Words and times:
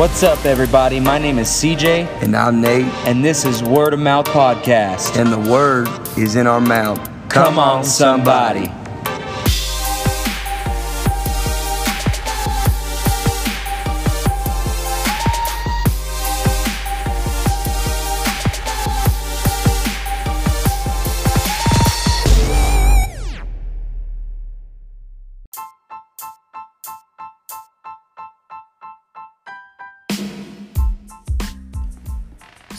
What's 0.00 0.22
up, 0.22 0.46
everybody? 0.46 0.98
My 0.98 1.18
name 1.18 1.38
is 1.38 1.48
CJ, 1.48 2.22
And 2.22 2.34
I'm 2.34 2.62
Nate, 2.62 2.86
and 3.06 3.22
this 3.22 3.44
is 3.44 3.62
Word 3.62 3.92
of 3.92 4.00
Mouth 4.00 4.24
Podcast. 4.24 5.20
and 5.20 5.30
the 5.30 5.50
word 5.50 5.90
is 6.16 6.36
in 6.36 6.46
our 6.46 6.58
mouth. 6.58 6.98
Come 7.28 7.58
on, 7.58 7.84
somebody. 7.84 8.72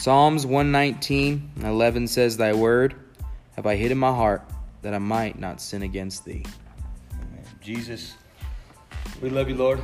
Psalms 0.02 0.44
119, 0.44 1.52
11 1.62 2.08
says, 2.08 2.36
Thy 2.36 2.52
word 2.52 2.96
have 3.54 3.66
I 3.66 3.76
hid 3.76 3.92
in 3.92 3.98
my 3.98 4.12
heart 4.12 4.42
that 4.82 4.94
I 4.94 4.98
might 4.98 5.38
not 5.38 5.60
sin 5.60 5.84
against 5.84 6.24
thee. 6.24 6.44
Jesus, 7.60 8.14
we 9.20 9.30
love 9.30 9.48
you, 9.48 9.54
Lord. 9.54 9.80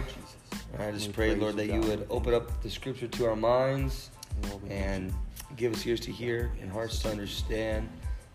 And 0.72 0.82
I 0.82 0.90
just 0.90 1.06
We 1.06 1.12
pray, 1.12 1.36
Lord, 1.36 1.54
you, 1.54 1.58
that 1.58 1.72
you 1.72 1.80
would 1.82 2.04
open 2.10 2.34
up 2.34 2.64
the 2.64 2.68
scripture 2.68 3.06
to 3.06 3.26
our 3.26 3.36
minds 3.36 4.10
and 4.68 5.14
give 5.54 5.72
us 5.72 5.86
ears 5.86 6.00
to 6.00 6.10
hear 6.10 6.50
and 6.60 6.68
hearts 6.68 6.98
to 7.02 7.10
understand. 7.12 7.88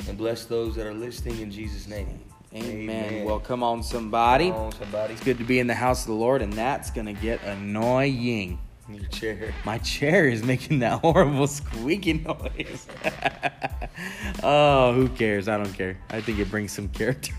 And 0.08 0.18
bless 0.18 0.46
those 0.46 0.78
that 0.78 0.88
are 0.88 0.94
listening 0.94 1.42
in 1.42 1.52
Jesus' 1.52 1.90
name. 1.90 2.22
Amen. 2.56 3.26
Well, 3.26 3.42
come 3.42 3.62
on, 3.62 3.84
somebody. 3.84 4.52
Come 4.52 4.58
on, 4.58 4.72
somebody. 4.72 5.16
It's 5.16 5.24
good 5.26 5.38
to 5.38 5.44
be 5.44 5.60
in 5.60 5.68
the 5.68 5.76
house 5.76 6.04
of 6.04 6.08
the 6.08 6.14
Lord, 6.14 6.42
and 6.42 6.54
that's 6.54 6.92
going 6.92 7.08
to 7.08 7.22
get 7.22 7.44
annoying. 7.44 8.58
Your 8.90 9.06
chair. 9.06 9.54
My 9.66 9.78
chair 9.78 10.28
is 10.28 10.44
making 10.44 10.80
that 10.80 11.00
horrible 11.02 11.48
squeaky 11.48 12.14
noise. 12.14 12.88
oh, 14.44 14.94
who 14.94 15.08
cares? 15.10 15.48
I 15.48 15.58
don't 15.58 15.74
care. 15.74 15.98
I 16.10 16.20
think 16.20 16.40
it 16.40 16.52
brings 16.52 16.74
some 16.74 16.90
character 16.90 17.34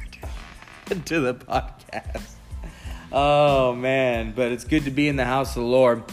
to 1.04 1.20
the 1.20 1.34
podcast. 1.34 2.30
Oh, 3.12 3.74
man. 3.74 4.32
But 4.34 4.52
it's 4.52 4.64
good 4.64 4.84
to 4.84 4.90
be 4.90 5.06
in 5.06 5.16
the 5.16 5.26
house 5.26 5.50
of 5.56 5.62
the 5.62 5.68
Lord. 5.68 6.04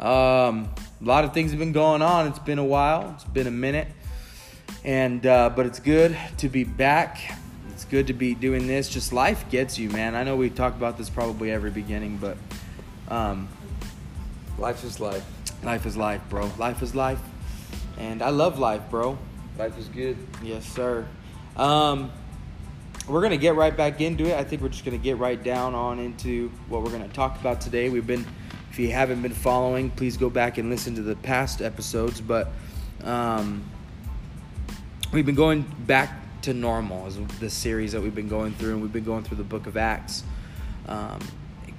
Um, 0.00 0.68
a 1.00 1.04
lot 1.04 1.24
of 1.24 1.32
things 1.32 1.52
have 1.52 1.60
been 1.60 1.72
going 1.72 2.02
on. 2.02 2.26
It's 2.26 2.40
been 2.40 2.58
a 2.58 2.64
while, 2.64 3.12
it's 3.14 3.24
been 3.24 3.46
a 3.46 3.52
minute. 3.52 3.88
And, 4.84 5.24
uh, 5.24 5.50
but 5.50 5.66
it's 5.66 5.78
good 5.78 6.16
to 6.38 6.48
be 6.48 6.64
back. 6.64 7.20
It's 7.70 7.84
good 7.84 8.08
to 8.08 8.12
be 8.12 8.34
doing 8.34 8.66
this. 8.66 8.88
Just 8.88 9.12
life 9.12 9.48
gets 9.48 9.78
you, 9.78 9.90
man. 9.90 10.16
I 10.16 10.24
know 10.24 10.34
we 10.34 10.50
talk 10.50 10.74
about 10.74 10.98
this 10.98 11.08
probably 11.08 11.52
every 11.52 11.70
beginning, 11.70 12.16
but 12.16 12.36
um, 13.08 13.48
Life 14.58 14.84
is 14.84 15.00
life. 15.00 15.24
Life 15.62 15.86
is 15.86 15.96
life, 15.96 16.20
bro. 16.28 16.50
Life 16.58 16.82
is 16.82 16.94
life. 16.94 17.20
And 17.98 18.22
I 18.22 18.30
love 18.30 18.58
life, 18.58 18.82
bro. 18.90 19.18
Life 19.58 19.78
is 19.78 19.88
good. 19.88 20.16
Yes, 20.42 20.64
sir. 20.66 21.06
Um, 21.56 22.10
we're 23.08 23.20
going 23.20 23.32
to 23.32 23.36
get 23.36 23.54
right 23.54 23.76
back 23.76 24.00
into 24.00 24.26
it. 24.26 24.34
I 24.34 24.44
think 24.44 24.62
we're 24.62 24.68
just 24.68 24.84
going 24.84 24.96
to 24.96 25.02
get 25.02 25.18
right 25.18 25.42
down 25.42 25.74
on 25.74 25.98
into 25.98 26.50
what 26.68 26.82
we're 26.82 26.90
going 26.90 27.08
to 27.08 27.14
talk 27.14 27.40
about 27.40 27.60
today. 27.60 27.88
We've 27.88 28.06
been, 28.06 28.26
if 28.70 28.78
you 28.78 28.90
haven't 28.92 29.22
been 29.22 29.34
following, 29.34 29.90
please 29.90 30.16
go 30.16 30.30
back 30.30 30.58
and 30.58 30.70
listen 30.70 30.94
to 30.94 31.02
the 31.02 31.16
past 31.16 31.60
episodes. 31.60 32.20
But 32.20 32.48
um, 33.02 33.64
we've 35.12 35.26
been 35.26 35.34
going 35.34 35.62
back 35.86 36.40
to 36.42 36.54
normal 36.54 37.06
as 37.06 37.18
the 37.40 37.50
series 37.50 37.92
that 37.92 38.00
we've 38.00 38.14
been 38.14 38.28
going 38.28 38.52
through, 38.54 38.72
and 38.72 38.82
we've 38.82 38.92
been 38.92 39.04
going 39.04 39.24
through 39.24 39.38
the 39.38 39.44
book 39.44 39.66
of 39.66 39.76
Acts. 39.76 40.24
Um, 40.86 41.20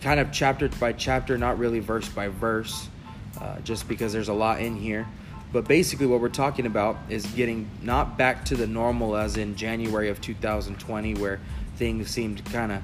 kind 0.03 0.19
of 0.19 0.31
chapter 0.31 0.67
by 0.67 0.91
chapter, 0.91 1.37
not 1.37 1.57
really 1.57 1.79
verse 1.79 2.09
by 2.09 2.27
verse, 2.27 2.89
uh, 3.39 3.59
just 3.61 3.87
because 3.87 4.11
there's 4.11 4.27
a 4.27 4.33
lot 4.33 4.59
in 4.59 4.75
here. 4.75 5.07
But 5.53 5.65
basically, 5.65 6.07
what 6.07 6.19
we're 6.19 6.29
talking 6.29 6.65
about 6.65 6.97
is 7.09 7.25
getting 7.27 7.69
not 7.81 8.17
back 8.17 8.43
to 8.45 8.55
the 8.55 8.67
normal 8.67 9.15
as 9.15 9.37
in 9.37 9.55
January 9.55 10.09
of 10.09 10.19
2020, 10.19 11.15
where 11.15 11.39
things 11.77 12.09
seemed 12.09 12.43
kind 12.45 12.71
of 12.71 12.81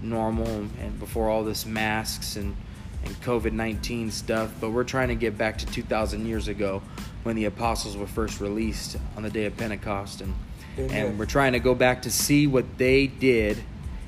normal 0.00 0.46
and 0.46 0.98
before 0.98 1.28
all 1.28 1.44
this 1.44 1.66
masks 1.66 2.36
and, 2.36 2.56
and 3.04 3.14
COVID 3.20 3.52
19 3.52 4.10
stuff, 4.10 4.50
but 4.60 4.70
we're 4.70 4.82
trying 4.84 5.08
to 5.08 5.14
get 5.14 5.36
back 5.36 5.58
to 5.58 5.66
2,000 5.66 6.26
years 6.26 6.48
ago 6.48 6.82
when 7.22 7.36
the 7.36 7.44
apostles 7.44 7.96
were 7.96 8.06
first 8.06 8.40
released 8.40 8.96
on 9.16 9.22
the 9.22 9.30
day 9.30 9.44
of 9.44 9.56
Pentecost. 9.56 10.22
And, 10.22 10.34
and 10.78 11.18
we're 11.18 11.26
trying 11.26 11.52
to 11.52 11.60
go 11.60 11.74
back 11.74 12.02
to 12.02 12.10
see 12.10 12.46
what 12.46 12.78
they 12.78 13.06
did 13.06 13.62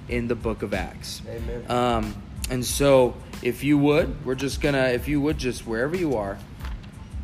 in 0.09 0.29
the 0.29 0.35
book 0.35 0.63
of 0.63 0.75
Acts. 0.75 1.23
Amen. 1.29 1.71
Um, 1.71 2.23
and 2.51 2.65
so, 2.65 3.15
if 3.43 3.65
you 3.65 3.79
would, 3.79 4.25
we're 4.25 4.35
just 4.35 4.61
gonna, 4.61 4.89
if 4.89 5.09
you 5.09 5.21
would, 5.21 5.39
just 5.39 5.67
wherever 5.67 5.97
you 5.97 6.17
are, 6.17 6.39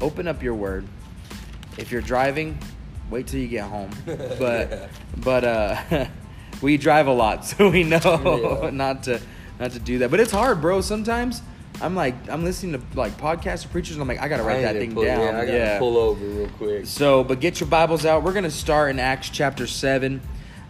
open 0.01 0.27
up 0.29 0.43
your 0.43 0.55
word. 0.55 0.87
If 1.79 1.91
you're 1.93 2.03
driving, 2.03 2.59
wait 3.11 3.27
till 3.27 3.41
you 3.41 3.49
get 3.49 3.65
home. 3.65 3.91
But, 4.07 4.71
Yeah. 4.71 4.87
but 5.19 5.45
uh, 5.45 6.07
we 6.63 6.77
drive 6.77 7.07
a 7.07 7.13
lot, 7.13 7.45
so 7.47 7.71
we 7.71 7.85
know 7.85 8.61
Yeah. 8.65 8.71
not 8.71 9.05
to, 9.05 9.21
not 9.59 9.73
to 9.73 9.79
do 9.79 9.99
that. 9.99 10.11
But 10.11 10.21
it's 10.21 10.33
hard, 10.33 10.61
bro. 10.61 10.81
Sometimes 10.81 11.43
I'm 11.81 11.95
like, 11.95 12.15
I'm 12.29 12.45
listening 12.45 12.81
to 12.81 12.99
like 12.99 13.13
podcasts 13.19 13.65
or 13.65 13.69
preachers, 13.69 13.97
and 13.97 14.03
I'm 14.03 14.09
like, 14.09 14.21
I 14.21 14.29
gotta 14.29 14.43
write 14.43 14.59
I 14.59 14.73
that 14.73 14.77
thing 14.77 14.93
pull, 14.95 15.05
down. 15.05 15.21
Yeah, 15.21 15.41
I 15.41 15.47
gotta 15.47 15.77
pull 15.79 15.97
over 15.97 16.25
real 16.25 16.49
quick. 16.59 16.87
So, 16.87 17.25
but 17.25 17.41
get 17.41 17.61
your 17.61 17.69
Bibles 17.69 18.05
out. 18.05 18.23
We're 18.23 18.33
going 18.33 18.45
to 18.45 18.51
start 18.51 18.91
in 18.91 18.99
Acts 18.99 19.31
chapter 19.31 19.67
7 19.67 20.21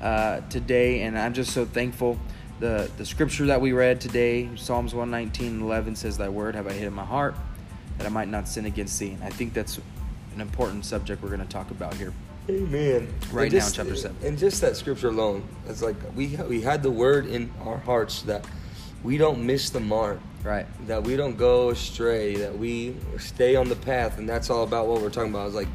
uh, 0.00 0.40
today, 0.50 1.02
and 1.02 1.18
I'm 1.18 1.34
just 1.34 1.52
so 1.52 1.64
thankful. 1.64 2.18
The, 2.60 2.90
the 2.98 3.06
scripture 3.06 3.46
that 3.46 3.60
we 3.60 3.72
read 3.72 4.00
today, 4.00 4.48
Psalms 4.56 4.94
119 4.94 5.62
11, 5.62 5.96
says, 5.96 6.18
Thy 6.18 6.28
word 6.28 6.54
have 6.54 6.66
I 6.66 6.72
hid 6.72 6.84
in 6.86 6.92
my 6.92 7.04
heart, 7.04 7.34
that 7.98 8.06
I 8.06 8.10
might 8.10 8.28
not 8.28 8.46
sin 8.48 8.66
against 8.66 8.98
thee. 8.98 9.12
And 9.12 9.24
I 9.24 9.30
think 9.30 9.54
that's 9.54 9.78
an 10.34 10.40
important 10.40 10.84
subject 10.84 11.22
we're 11.22 11.30
going 11.30 11.40
to 11.40 11.46
talk 11.48 11.70
about 11.70 11.94
here. 11.94 12.12
Amen. 12.50 13.12
Right 13.32 13.44
And 13.52 13.60
now 13.60 13.66
in 13.66 13.72
chapter 13.72 13.96
seven. 13.96 14.16
And 14.24 14.38
just 14.38 14.60
that 14.60 14.76
scripture 14.76 15.08
alone, 15.08 15.42
it's 15.68 15.82
like 15.82 15.96
we 16.14 16.36
we 16.48 16.60
had 16.60 16.82
the 16.82 16.90
word 16.90 17.26
in 17.26 17.50
our 17.62 17.78
hearts 17.78 18.22
that 18.22 18.46
we 19.02 19.16
don't 19.16 19.44
miss 19.46 19.70
the 19.70 19.80
mark, 19.80 20.20
Right. 20.42 20.66
that 20.86 21.02
we 21.04 21.16
don't 21.16 21.36
go 21.36 21.70
astray, 21.70 22.36
that 22.36 22.58
we 22.58 22.96
stay 23.18 23.56
on 23.56 23.68
the 23.68 23.76
path, 23.76 24.18
and 24.18 24.28
that's 24.28 24.50
all 24.50 24.64
about 24.64 24.86
what 24.86 25.00
we're 25.00 25.10
talking 25.10 25.30
about. 25.30 25.46
It's 25.46 25.54
like, 25.56 25.68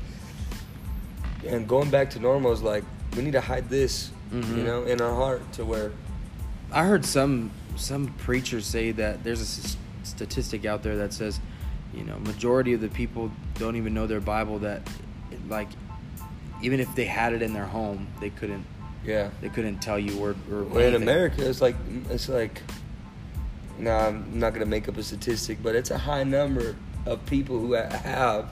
and 1.47 1.67
going 1.67 1.89
back 1.89 2.09
to 2.11 2.19
normal 2.19 2.51
is 2.51 2.61
like 2.61 2.83
we 3.15 3.23
need 3.23 3.33
to 3.33 3.41
hide 3.41 3.69
this, 3.69 4.11
Mhm. 4.31 4.57
you 4.57 4.63
know, 4.63 4.83
in 4.83 5.01
our 5.01 5.13
heart 5.13 5.51
to 5.53 5.65
where 5.65 5.91
I 6.71 6.83
heard 6.85 7.05
some 7.05 7.51
some 7.75 8.07
preachers 8.19 8.65
say 8.65 8.91
that 8.91 9.23
there's 9.23 9.39
a 9.41 9.65
s- 9.67 9.77
statistic 10.03 10.65
out 10.65 10.81
there 10.83 10.97
that 10.97 11.13
says, 11.13 11.39
you 11.93 12.03
know, 12.03 12.17
majority 12.19 12.73
of 12.73 12.81
the 12.81 12.87
people 12.89 13.31
don't 13.55 13.75
even 13.75 13.93
know 13.93 14.07
their 14.07 14.21
Bible. 14.21 14.59
That, 14.59 14.87
like, 15.49 15.67
even 16.61 16.79
if 16.79 16.93
they 16.95 17.05
had 17.05 17.33
it 17.33 17.41
in 17.41 17.53
their 17.53 17.65
home, 17.65 18.07
they 18.19 18.29
couldn't 18.29 18.65
yeah. 19.05 19.29
they 19.41 19.49
couldn't 19.49 19.79
tell 19.79 19.99
you 19.99 20.17
word 20.17 20.35
or 20.51 20.63
Well, 20.63 20.83
in. 20.83 20.95
America, 21.01 21.47
it's 21.47 21.61
like 21.61 21.75
it's 22.09 22.29
like. 22.29 22.61
No, 23.77 23.91
I'm 23.91 24.39
not 24.39 24.53
gonna 24.53 24.65
make 24.65 24.87
up 24.87 24.95
a 24.95 25.03
statistic, 25.03 25.57
but 25.61 25.75
it's 25.75 25.91
a 25.91 25.97
high 25.97 26.23
number 26.23 26.77
of 27.05 27.25
people 27.25 27.59
who 27.59 27.73
have 27.73 28.49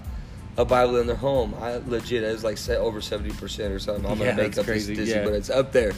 a 0.57 0.66
Bible 0.66 0.97
in 0.97 1.07
their 1.07 1.16
home. 1.16 1.56
I 1.62 1.78
legit, 1.78 2.24
it's 2.24 2.44
like 2.44 2.59
over 2.69 3.00
seventy 3.00 3.34
percent 3.34 3.72
or 3.74 3.80
something. 3.80 4.06
I'm 4.06 4.19
Yeah, 4.19 4.31
gonna 4.31 4.44
make 4.44 4.57
up 4.57 4.66
crazy, 4.66 4.91
a 4.91 4.95
statistic, 4.97 5.16
yeah. 5.19 5.24
but 5.24 5.34
it's 5.34 5.50
up 5.50 5.72
there. 5.72 5.94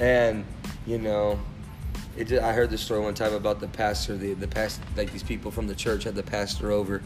And 0.00 0.44
you 0.86 0.98
know, 0.98 1.38
it. 2.16 2.28
Just, 2.28 2.42
I 2.42 2.52
heard 2.52 2.70
this 2.70 2.80
story 2.80 3.00
one 3.00 3.14
time 3.14 3.34
about 3.34 3.60
the 3.60 3.68
pastor. 3.68 4.16
The 4.16 4.34
the 4.34 4.48
past 4.48 4.80
like 4.96 5.12
these 5.12 5.22
people 5.22 5.50
from 5.50 5.66
the 5.66 5.74
church 5.74 6.04
had 6.04 6.14
the 6.14 6.22
pastor 6.22 6.70
over 6.70 7.02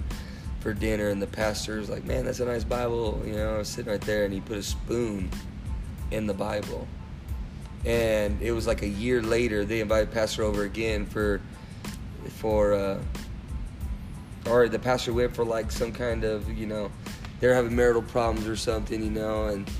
for 0.61 0.75
dinner, 0.75 1.09
and 1.09 1.21
the 1.21 1.27
pastor 1.27 1.79
was 1.79 1.91
like, 1.91 2.05
"Man, 2.05 2.25
that's 2.25 2.41
a 2.41 2.45
nice 2.45 2.65
Bible," 2.65 3.23
you 3.25 3.33
know, 3.33 3.63
sitting 3.63 3.91
right 3.91 4.01
there, 4.01 4.25
and 4.25 4.35
he 4.35 4.41
put 4.41 4.59
a 4.59 4.63
spoon 4.63 5.31
in 6.11 6.27
the 6.27 6.35
Bible 6.35 6.87
and 7.85 8.41
it 8.43 8.53
was 8.53 8.67
like 8.67 8.83
a 8.83 8.89
year 8.89 9.23
later 9.23 9.65
they 9.65 9.81
invited 9.81 10.13
pastor 10.13 10.43
over 10.43 10.65
again 10.65 11.07
for 11.07 11.41
for 12.29 12.75
uh 12.75 12.99
or 14.47 14.69
the 14.69 14.79
pastor 14.79 15.13
went 15.13 15.35
for 15.35 15.45
like 15.45 15.71
some 15.71 15.93
kind 15.93 16.25
of 16.25 16.51
you 16.57 16.67
know 16.67 16.91
they're 17.41 17.55
having 17.55 17.75
marital 17.75 18.03
problems 18.03 18.47
or 18.47 18.57
something 18.57 19.03
you 19.03 19.11
know 19.11 19.47
and 19.47 19.71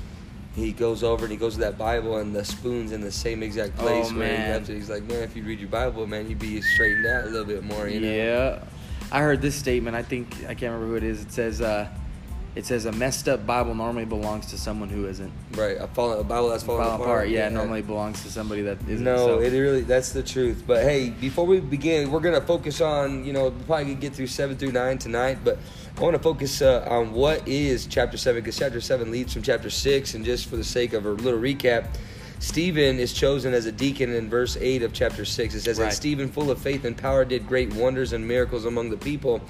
he 0.55 0.71
goes 0.71 1.03
over 1.03 1.23
and 1.25 1.31
he 1.31 1.37
goes 1.37 1.53
to 1.55 1.59
that 1.61 1.77
bible 1.77 2.17
and 2.17 2.35
the 2.35 2.43
spoon's 2.43 2.91
in 2.91 3.01
the 3.01 3.11
same 3.11 3.41
exact 3.41 3.73
Oh, 3.79 3.83
place 3.83 4.11
where 4.11 4.27
he 4.31 4.37
man. 4.37 4.49
left 4.51 4.69
it 4.69 4.75
he's 4.75 4.89
like 4.89 5.03
man 5.03 5.23
if 5.23 5.35
you 5.35 5.43
read 5.43 5.59
your 5.59 5.69
bible 5.69 6.05
man 6.07 6.27
you'd 6.29 6.39
be 6.39 6.61
straightened 6.61 7.05
out 7.05 7.23
a 7.23 7.27
little 7.27 7.45
bit 7.47 7.63
more 7.63 7.87
you 7.87 7.99
know 8.01 8.07
Yeah, 8.13 8.63
I 9.13 9.19
heard 9.21 9.41
this 9.41 9.55
statement. 9.55 9.95
I 9.95 10.03
think 10.03 10.33
I 10.45 10.53
can't 10.53 10.73
remember 10.73 10.87
who 10.87 10.95
it 10.95 11.03
is. 11.03 11.21
It 11.21 11.33
says, 11.33 11.59
uh, 11.59 11.87
"It 12.55 12.65
says 12.65 12.85
a 12.85 12.91
messed 12.91 13.27
up 13.27 13.45
Bible 13.45 13.73
normally 13.73 14.05
belongs 14.05 14.47
to 14.47 14.57
someone 14.57 14.89
who 14.89 15.07
isn't 15.07 15.31
right 15.53 15.77
a, 15.77 15.83
a 15.83 15.87
bible 15.87 16.49
that's 16.49 16.63
falling 16.63 16.85
apart, 16.85 17.01
apart. 17.01 17.29
Yeah, 17.29 17.49
normally 17.49 17.81
belongs 17.81 18.21
to 18.23 18.31
somebody 18.31 18.61
that 18.63 18.77
isn't." 18.87 19.03
No, 19.03 19.17
so. 19.17 19.39
it 19.39 19.51
really 19.51 19.81
that's 19.81 20.11
the 20.11 20.23
truth. 20.23 20.63
But 20.65 20.83
hey, 20.83 21.09
before 21.09 21.45
we 21.45 21.59
begin, 21.59 22.11
we're 22.11 22.19
gonna 22.19 22.41
focus 22.41 22.81
on 22.81 23.23
you 23.25 23.33
know 23.33 23.51
probably 23.67 23.85
gonna 23.85 23.95
get 23.95 24.13
through 24.13 24.27
seven 24.27 24.57
through 24.57 24.71
nine 24.71 24.97
tonight, 24.97 25.39
but 25.43 25.57
I 25.97 26.01
want 26.01 26.15
to 26.15 26.21
focus 26.21 26.61
uh, 26.61 26.85
on 26.89 27.11
what 27.11 27.47
is 27.47 27.85
chapter 27.85 28.17
seven 28.17 28.41
because 28.41 28.57
chapter 28.57 28.81
seven 28.81 29.11
leads 29.11 29.33
from 29.33 29.43
chapter 29.43 29.69
six, 29.69 30.13
and 30.13 30.25
just 30.25 30.47
for 30.49 30.57
the 30.57 30.63
sake 30.63 30.93
of 30.93 31.05
a 31.05 31.09
little 31.09 31.39
recap. 31.39 31.87
Stephen 32.41 32.97
is 32.97 33.13
chosen 33.13 33.53
as 33.53 33.67
a 33.67 33.71
deacon 33.71 34.11
in 34.15 34.27
verse 34.27 34.57
8 34.59 34.81
of 34.81 34.93
chapter 34.93 35.25
6. 35.25 35.53
It 35.53 35.61
says, 35.61 35.77
Right. 35.77 35.85
And 35.85 35.93
Stephen, 35.93 36.27
full 36.27 36.49
of 36.49 36.59
faith 36.59 36.85
and 36.85 36.97
power, 36.97 37.23
did 37.23 37.47
great 37.47 37.71
wonders 37.75 38.13
and 38.13 38.27
miracles 38.27 38.65
among 38.65 38.89
the 38.89 38.97
people. 38.97 39.41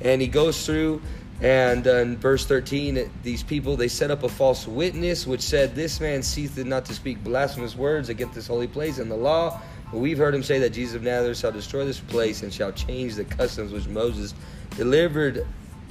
And 0.00 0.22
he 0.22 0.28
goes 0.28 0.64
through, 0.64 1.02
and 1.42 1.86
uh, 1.86 1.96
in 1.96 2.16
verse 2.16 2.46
13, 2.46 2.96
it- 2.96 3.10
these 3.22 3.42
people, 3.42 3.76
they 3.76 3.88
set 3.88 4.10
up 4.10 4.22
a 4.22 4.28
false 4.28 4.66
witness, 4.66 5.26
which 5.26 5.42
said, 5.42 5.74
This 5.74 6.00
man 6.00 6.22
ceased 6.22 6.56
not 6.58 6.84
to 6.86 6.94
speak 6.94 7.22
blasphemous 7.22 7.76
words 7.76 8.08
against 8.08 8.34
this 8.34 8.46
holy 8.46 8.66
place 8.66 8.98
and 8.98 9.10
the 9.10 9.16
law. 9.16 9.60
But 9.92 9.98
we've 9.98 10.18
heard 10.18 10.34
him 10.34 10.42
say 10.42 10.58
that 10.60 10.70
Jesus 10.70 10.96
of 10.96 11.02
Nazareth 11.02 11.38
shall 11.38 11.52
destroy 11.52 11.84
this 11.84 12.00
place 12.00 12.42
and 12.42 12.52
shall 12.52 12.72
change 12.72 13.14
the 13.14 13.24
customs 13.24 13.72
which 13.72 13.86
Moses 13.86 14.34
delivered 14.76 15.46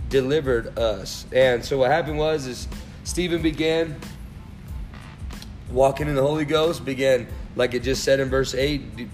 delivered 0.10 0.78
us. 0.78 1.26
And 1.32 1.64
so 1.66 1.78
what 1.80 1.90
happened 1.92 2.18
was 2.20 2.46
is 2.46 2.68
Stephen 3.06 3.42
began 3.42 3.96
walking 5.72 6.08
in 6.08 6.16
the 6.16 6.22
Holy 6.22 6.46
Ghost, 6.46 6.86
began 6.86 7.28
like 7.56 7.74
it 7.74 7.84
just 7.84 8.04
said 8.04 8.20
in 8.20 8.30
verse 8.30 8.54
eight. 8.54 8.96
d- 8.96 9.08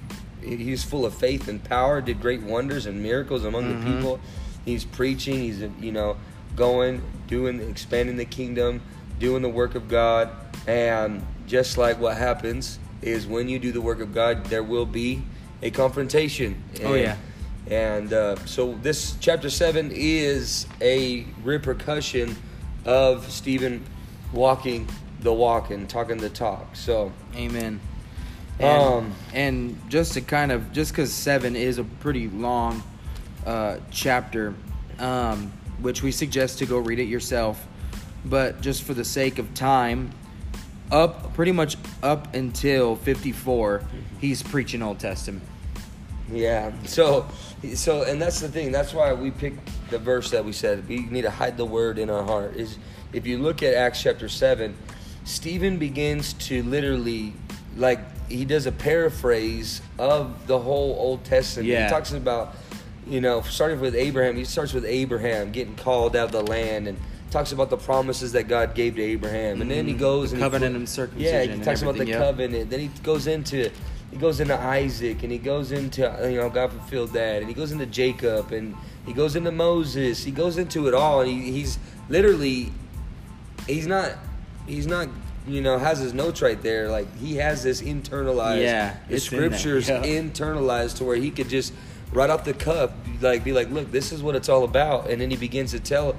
He 0.44 0.72
was 0.72 0.84
full 0.84 1.06
of 1.06 1.14
faith 1.14 1.48
and 1.48 1.64
power, 1.64 2.02
did 2.02 2.20
great 2.20 2.42
wonders 2.42 2.86
and 2.88 3.02
miracles 3.04 3.46
among 3.46 3.70
the 3.70 3.86
people. 3.86 4.20
He's 4.66 4.86
preaching. 4.86 5.40
He's 5.40 5.62
you 5.80 5.92
know 5.92 6.18
going, 6.56 7.02
doing, 7.28 7.62
expanding 7.70 8.18
the 8.18 8.26
kingdom, 8.26 8.82
doing 9.20 9.42
the 9.42 9.50
work 9.50 9.76
of 9.76 9.88
God, 9.88 10.30
and 10.68 11.26
just 11.48 11.78
like 11.78 12.00
what 12.00 12.18
happens 12.18 12.80
is 13.02 13.26
when 13.26 13.50
you 13.50 13.58
do 13.60 13.72
the 13.72 13.82
work 13.82 14.00
of 14.00 14.14
God, 14.14 14.46
there 14.46 14.64
will 14.64 14.86
be 14.86 15.24
a 15.62 15.72
confrontation. 15.72 16.62
Oh, 16.84 16.94
yeah. 16.94 17.18
and 17.68 18.14
uh, 18.14 18.36
so 18.46 18.74
this 18.82 19.16
chapter 19.20 19.50
seven 19.50 19.92
is 19.94 20.68
a 20.82 21.26
repercussion 21.44 22.36
of 22.86 23.32
Stephen 23.32 23.86
walking 24.34 24.88
the 25.20 25.34
walk 25.34 25.70
and 25.72 25.90
talking 25.90 26.18
the 26.18 26.30
talk. 26.30 26.76
So 26.76 27.12
Amen. 27.36 27.80
And, 28.60 28.84
Um, 28.84 29.16
and 29.34 29.90
just 29.90 30.14
to 30.14 30.22
kind 30.22 30.52
of 30.52 30.72
just 30.74 30.92
because 30.92 31.12
seven 31.14 31.56
is 31.56 31.78
a 31.78 31.84
pretty 31.84 32.28
long 32.28 32.84
uh, 33.46 33.78
chapter, 33.92 34.54
um, 35.00 35.52
which 35.82 36.04
we 36.04 36.12
suggest 36.12 36.60
to 36.60 36.66
go 36.66 36.78
read 36.78 37.00
it 37.00 37.08
yourself, 37.08 37.66
but 38.26 38.62
just 38.62 38.84
for 38.84 38.94
the 38.94 39.06
sake 39.06 39.40
of 39.40 39.54
time, 39.54 40.12
up 40.92 41.34
pretty 41.34 41.52
much 41.52 41.78
up 42.04 42.34
until 42.36 42.96
fifty 42.96 43.32
four, 43.32 43.84
he's 44.20 44.44
preaching 44.44 44.82
Old 44.82 45.00
Testament. 45.00 45.44
yeah, 46.32 46.72
so 46.86 47.28
so 47.74 48.04
and 48.04 48.22
that's 48.22 48.40
the 48.40 48.50
thing. 48.50 48.72
That's 48.72 48.94
why 48.94 49.14
we 49.14 49.32
picked 49.32 49.70
the 49.90 50.00
verse 50.00 50.32
that 50.32 50.44
we 50.44 50.54
said 50.54 50.88
we 50.88 51.00
need 51.00 51.24
to 51.24 51.32
hide 51.32 51.58
the 51.58 51.66
word 51.66 51.98
in 51.98 52.10
our 52.10 52.24
heart. 52.24 52.56
Is 52.56 52.78
if 53.14 53.26
you 53.26 53.38
look 53.38 53.64
at 53.64 53.74
Acts 53.74 54.02
chapter 54.04 54.30
seven, 54.30 54.76
Stephen 55.24 55.78
begins 55.78 56.34
to 56.34 56.64
literally 56.64 57.34
like 57.78 58.00
he 58.30 58.46
does 58.46 58.66
a 58.66 58.72
paraphrase 58.72 59.82
of 59.98 60.48
the 60.48 60.60
whole 60.60 60.96
Old 61.00 61.24
Testament. 61.24 61.68
Yeah. 61.68 61.86
He 61.86 61.90
talks 61.90 62.12
about 62.12 62.56
you 63.08 63.22
know, 63.22 63.42
starting 63.42 63.80
with 63.80 63.96
Abraham, 63.96 64.38
he 64.38 64.46
starts 64.46 64.74
with 64.74 64.86
Abraham 64.86 65.52
getting 65.52 65.76
called 65.76 66.16
out 66.16 66.26
of 66.26 66.32
the 66.32 66.42
land 66.44 66.88
and 66.88 66.98
talks 67.32 67.52
about 67.52 67.70
the 67.70 67.78
promises 67.78 68.34
that 68.34 68.48
God 68.48 68.76
gave 68.76 68.96
to 68.96 69.02
Abraham. 69.02 69.62
And 69.62 69.72
then 69.72 69.88
he 69.88 69.94
Mhm. 69.94 70.00
goes 70.00 70.32
The 70.32 70.36
and 70.36 70.44
he 70.44 70.50
covenant 70.50 70.72
fl- 70.74 70.78
and 70.78 70.84
Yeah, 70.84 70.94
circumcision 71.32 71.48
he 71.50 71.54
and 71.56 71.64
talks 71.64 71.82
about 71.82 71.98
the 71.98 72.06
yep. 72.08 72.20
covenant. 72.20 72.70
Then 72.70 72.80
he 72.82 72.90
goes 73.04 73.28
into 73.28 73.70
he 74.12 74.18
goes 74.18 74.42
into 74.42 74.60
Isaac 74.60 75.24
and 75.24 75.32
he 75.32 75.38
goes 75.38 75.72
into 75.72 76.02
you 76.30 76.36
know 76.38 76.50
God 76.50 76.72
fulfilled 76.74 77.14
that 77.14 77.38
and 77.40 77.48
he 77.48 77.54
goes 77.54 77.72
into 77.72 77.86
Jacob 77.86 78.52
and 78.52 78.76
he 79.06 79.14
goes 79.14 79.38
into 79.38 79.52
Moses. 79.52 80.24
He 80.26 80.32
goes 80.32 80.58
into 80.58 80.88
it 80.90 80.94
all 80.94 81.22
and 81.22 81.30
he, 81.32 81.52
he's 81.52 81.80
literally 82.10 82.74
he's 83.68 83.88
not 83.88 84.12
he's 84.68 84.86
not 84.88 85.08
you 85.48 85.62
know 85.62 85.78
has 85.78 86.00
his 86.00 86.14
notes 86.14 86.42
right 86.42 86.62
there 86.62 86.90
like 86.90 87.08
he 87.18 87.38
has 87.38 87.64
this 87.64 87.82
internalized 87.82 88.62
Yeah, 88.62 88.96
the 89.08 89.14
in 89.16 89.20
scriptures 89.22 89.88
yeah. 89.90 90.04
internalized 90.04 90.98
to 90.98 91.06
where 91.06 91.16
he 91.16 91.32
could 91.32 91.48
just 91.50 91.72
right 92.14 92.30
off 92.30 92.44
the 92.44 92.54
cuff 92.54 92.92
like 93.22 93.44
be 93.44 93.54
like 93.54 93.70
look 93.70 93.92
this 93.92 94.12
is 94.12 94.22
what 94.24 94.36
it's 94.36 94.50
all 94.50 94.64
about 94.64 95.10
and 95.10 95.22
then 95.22 95.30
he 95.30 95.38
begins 95.38 95.72
to 95.72 95.80
tell 95.80 96.16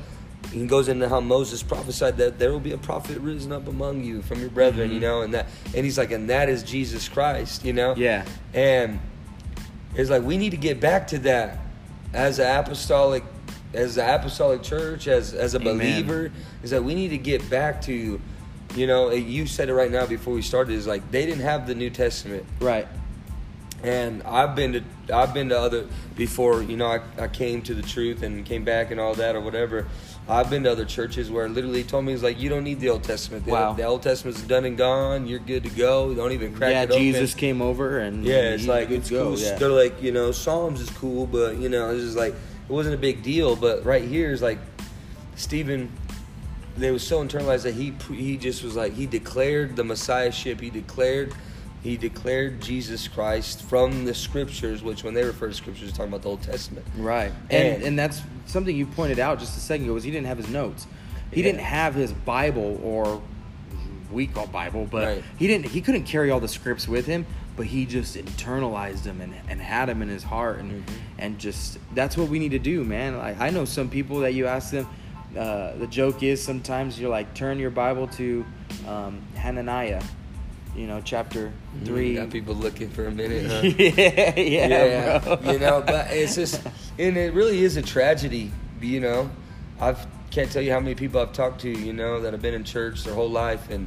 he 0.50 0.66
goes 0.66 0.88
into 0.88 1.08
how 1.08 1.20
Moses 1.20 1.62
prophesied 1.62 2.16
that 2.18 2.38
there 2.38 2.50
will 2.52 2.60
be 2.60 2.72
a 2.72 2.78
prophet 2.78 3.18
risen 3.18 3.52
up 3.52 3.68
among 3.68 4.02
you 4.04 4.22
from 4.22 4.40
your 4.40 4.50
brethren 4.50 4.86
Mm-hmm. 4.88 4.94
you 4.94 5.00
know 5.00 5.22
and 5.22 5.34
that 5.34 5.46
and 5.74 5.84
he's 5.84 5.98
like 5.98 6.10
and 6.12 6.30
that 6.30 6.48
is 6.48 6.62
Jesus 6.62 7.08
Christ 7.08 7.64
you 7.64 7.72
know 7.72 7.94
Yeah. 7.96 8.24
and 8.54 8.98
it's 9.94 10.10
like 10.10 10.22
we 10.22 10.36
need 10.38 10.50
to 10.50 10.56
get 10.56 10.80
back 10.80 11.06
to 11.08 11.18
that 11.20 11.58
as 12.14 12.38
an 12.38 12.46
apostolic 12.58 13.22
as 13.74 13.96
an 13.98 14.08
apostolic 14.08 14.62
church 14.62 15.08
as 15.08 15.32
as 15.34 15.54
a 15.54 15.58
Amen. 15.60 15.76
believer 15.78 16.32
is 16.62 16.70
that 16.70 16.82
we 16.84 16.94
need 16.94 17.08
to 17.08 17.18
get 17.18 17.48
back 17.50 17.80
to 17.82 18.20
you 18.74 18.86
know 18.86 19.10
you 19.10 19.46
said 19.46 19.68
it 19.68 19.74
right 19.74 19.90
now 19.90 20.06
before 20.06 20.32
we 20.34 20.42
started 20.42 20.74
is 20.74 20.86
like 20.86 21.08
they 21.10 21.24
didn't 21.26 21.42
have 21.42 21.66
the 21.66 21.74
new 21.74 21.90
testament 21.90 22.44
Right. 22.60 22.86
And 23.82 24.23
I've 24.23 24.55
been 24.55 24.73
to 24.73 24.82
I've 25.12 25.34
been 25.34 25.49
to 25.49 25.58
other 25.58 25.87
before 26.17 26.62
you 26.62 26.76
know 26.76 26.87
I, 26.87 27.00
I 27.19 27.29
came 27.29 27.62
to 27.62 27.75
the 27.75 27.82
truth 27.82 28.23
and 28.23 28.44
came 28.44 28.64
back 28.64 28.90
and 28.90 29.00
all 29.00 29.14
that 29.14 29.34
or 29.37 29.40
whatever. 29.40 29.87
I've 30.29 30.49
been 30.49 30.62
to 30.64 30.70
other 30.70 30.84
churches 30.84 31.32
where 31.32 31.49
literally 31.49 31.82
told 31.82 32.05
me 32.05 32.12
it's 32.12 32.23
like 32.23 32.38
you 32.38 32.49
don't 32.49 32.62
need 32.62 32.79
the 32.79 32.90
Old 32.90 33.02
Testament. 33.02 33.44
The, 33.44 33.50
Wow. 33.50 33.73
the 33.73 33.82
Old 33.82 34.02
Testament's 34.02 34.40
done 34.43 34.64
and 34.64 34.79
gone. 34.79 35.26
You're 35.26 35.40
good 35.40 35.64
to 35.64 35.70
go. 35.70 36.14
Don't 36.14 36.31
even 36.31 36.55
crack 36.55 36.70
yeah, 36.70 36.82
it 36.82 36.90
open. 36.90 37.02
Jesus 37.02 37.34
came 37.34 37.61
over 37.61 37.99
and 37.99 38.25
Yeah, 38.25 38.50
it's 38.55 38.67
like 38.67 38.90
it's 38.90 39.08
cool. 39.11 39.37
yeah. 39.37 39.56
They're 39.56 39.69
like 39.69 40.00
you 40.00 40.12
know 40.12 40.31
Psalms 40.31 40.81
is 40.81 40.90
cool, 40.90 41.26
but 41.26 41.56
you 41.56 41.69
know 41.69 41.90
it's 41.90 42.05
just 42.05 42.17
like 42.17 42.34
it 42.34 42.73
wasn't 42.73 42.94
a 42.94 42.99
big 42.99 43.23
deal. 43.25 43.56
But 43.56 43.84
right 43.84 44.05
here 44.05 44.31
is 44.31 44.43
like 44.43 44.58
Stephen. 45.37 45.90
They 46.76 46.90
was 46.90 47.06
so 47.06 47.23
internalized 47.23 47.64
that 47.64 47.75
he 47.75 47.93
he 48.14 48.38
just 48.38 48.62
was 48.62 48.76
like 48.76 48.94
he 48.94 49.06
declared 49.06 49.76
the 49.76 49.84
messiahship. 49.84 50.61
He 50.61 50.70
declared 50.70 51.34
he 51.82 51.96
declared 51.96 52.61
Jesus 52.61 53.08
Christ 53.08 53.62
from 53.62 54.05
the 54.05 54.14
scriptures, 54.14 54.82
which 54.82 55.02
when 55.05 55.14
they 55.14 55.25
refer 55.25 55.49
to 55.49 55.55
scriptures, 55.55 55.88
they're 55.88 55.96
talking 55.96 56.12
about 56.12 56.23
the 56.23 56.29
Old 56.29 56.43
Testament. 56.43 56.87
Right. 56.96 57.32
And 57.50 57.75
And- 57.75 57.82
and 57.82 57.99
that's 57.99 58.23
something 58.46 58.75
you 58.76 58.87
pointed 58.87 59.19
out 59.19 59.38
just 59.40 59.56
a 59.56 59.61
second 59.61 59.87
ago 59.87 59.94
was 59.94 60.05
he 60.05 60.11
didn't 60.11 60.26
have 60.26 60.38
his 60.38 60.49
notes. 60.49 60.87
He 61.32 61.40
Yeah. 61.40 61.46
didn't 61.52 61.62
have 61.62 61.94
his 61.94 62.12
Bible 62.12 62.81
or 62.84 63.20
we 64.12 64.26
call 64.26 64.46
Bible, 64.46 64.87
but 64.90 65.05
Right. 65.06 65.25
he 65.38 65.46
didn't 65.46 65.67
he 65.67 65.81
couldn't 65.81 66.05
carry 66.05 66.31
all 66.31 66.38
the 66.40 66.46
scripts 66.49 66.87
with 66.87 67.06
him, 67.06 67.25
but 67.56 67.67
he 67.67 67.87
just 67.87 68.14
internalized 68.17 69.05
them 69.05 69.20
and, 69.23 69.32
and 69.49 69.61
had 69.61 69.88
them 69.88 70.02
in 70.02 70.08
his 70.08 70.23
heart 70.23 70.58
and 70.61 70.70
Mhm. 70.87 70.93
and 71.19 71.38
just 71.38 71.79
that's 71.94 72.17
what 72.17 72.29
we 72.29 72.38
need 72.38 72.50
to 72.50 72.58
do, 72.58 72.84
man. 72.84 73.17
Like 73.17 73.40
I 73.40 73.50
know 73.50 73.64
some 73.64 73.88
people 73.88 74.20
that 74.20 74.34
you 74.34 74.46
ask 74.46 74.70
them 74.70 74.87
uh, 75.37 75.73
the 75.79 75.87
joke 75.87 76.23
is 76.23 76.43
sometimes 76.43 77.00
you're 77.00 77.08
like 77.11 77.32
turn 77.32 77.58
your 77.58 77.70
Bible 77.70 78.06
to 78.06 78.44
um, 78.87 79.20
Hananiah, 79.34 80.02
you 80.76 80.86
know, 80.86 81.00
chapter 81.04 81.52
mm, 81.76 81.86
three. 81.86 82.14
Got 82.16 82.30
people 82.30 82.54
looking 82.54 82.88
for 82.90 83.06
a 83.06 83.10
minute. 83.10 83.46
Huh? 83.50 83.60
yeah, 83.78 84.34
yeah, 84.36 85.19
bro. 85.19 85.52
you 85.52 85.58
know, 85.58 85.82
but 85.86 86.10
it's 86.10 86.34
just, 86.34 86.60
and 86.98 87.16
it 87.16 87.34
really 87.34 87.62
is 87.62 87.76
a 87.76 87.82
tragedy. 87.82 88.50
You 88.80 89.00
know, 89.00 89.31
I've 89.81 90.05
can't 90.31 90.50
tell 90.50 90.62
you 90.62 90.72
how 90.72 90.81
many 90.81 90.94
people 90.94 91.20
I've 91.20 91.32
talked 91.34 91.60
to, 91.60 91.70
you 91.70 91.93
know, 91.93 92.20
that 92.20 92.32
have 92.32 92.41
been 92.41 92.55
in 92.55 92.64
church 92.64 93.05
their 93.05 93.14
whole 93.14 93.31
life 93.31 93.69
and 93.70 93.86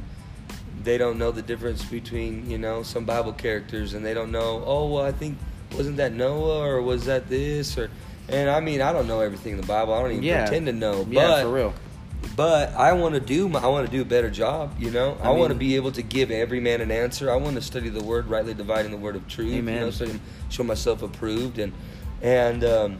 they 0.84 0.96
don't 0.96 1.18
know 1.18 1.32
the 1.32 1.42
difference 1.42 1.84
between, 1.84 2.48
you 2.48 2.56
know, 2.56 2.84
some 2.84 3.04
Bible 3.04 3.32
characters 3.32 3.94
and 3.94 4.06
they 4.06 4.14
don't 4.14 4.30
know. 4.30 4.62
Oh, 4.64 4.86
well, 4.92 5.04
I 5.04 5.10
think 5.10 5.36
wasn't 5.76 5.96
that 5.96 6.12
Noah 6.12 6.60
or 6.64 6.80
was 6.82 7.06
that 7.06 7.28
this 7.28 7.76
or, 7.76 7.90
and 8.28 8.48
I 8.48 8.60
mean, 8.60 8.80
I 8.80 8.92
don't 8.92 9.08
know 9.08 9.20
everything 9.20 9.54
in 9.54 9.60
the 9.60 9.66
Bible. 9.66 9.92
I 9.92 10.00
don't 10.02 10.12
even 10.12 10.22
Yeah. 10.22 10.44
pretend 10.46 10.66
to 10.66 10.72
know. 10.72 11.04
yeah, 11.10 11.26
but 11.26 11.42
for 11.42 11.50
real. 11.50 11.74
But 12.34 12.74
I 12.74 12.92
want 12.92 13.14
to 13.14 13.20
do 13.20 13.48
my, 13.48 13.60
I 13.60 13.66
want 13.66 13.86
to 13.86 13.92
do 13.92 14.02
a 14.02 14.04
better 14.04 14.30
job, 14.30 14.74
you 14.78 14.90
know. 14.90 15.16
I, 15.22 15.28
I 15.28 15.30
want 15.30 15.52
to 15.52 15.58
be 15.58 15.76
able 15.76 15.92
to 15.92 16.02
give 16.02 16.30
every 16.30 16.60
man 16.60 16.80
an 16.80 16.90
answer. 16.90 17.30
I 17.30 17.36
want 17.36 17.56
to 17.56 17.62
study 17.62 17.88
the 17.88 18.02
word, 18.02 18.26
rightly 18.26 18.52
dividing 18.54 18.90
the 18.90 18.96
word 18.96 19.16
of 19.16 19.26
truth. 19.28 19.52
Amen. 19.54 19.74
You 19.74 19.80
know, 19.80 19.90
so 19.90 20.04
I 20.04 20.08
can 20.08 20.20
show 20.50 20.62
myself 20.64 21.02
approved 21.02 21.58
and 21.58 21.72
and 22.22 22.64
um, 22.64 22.98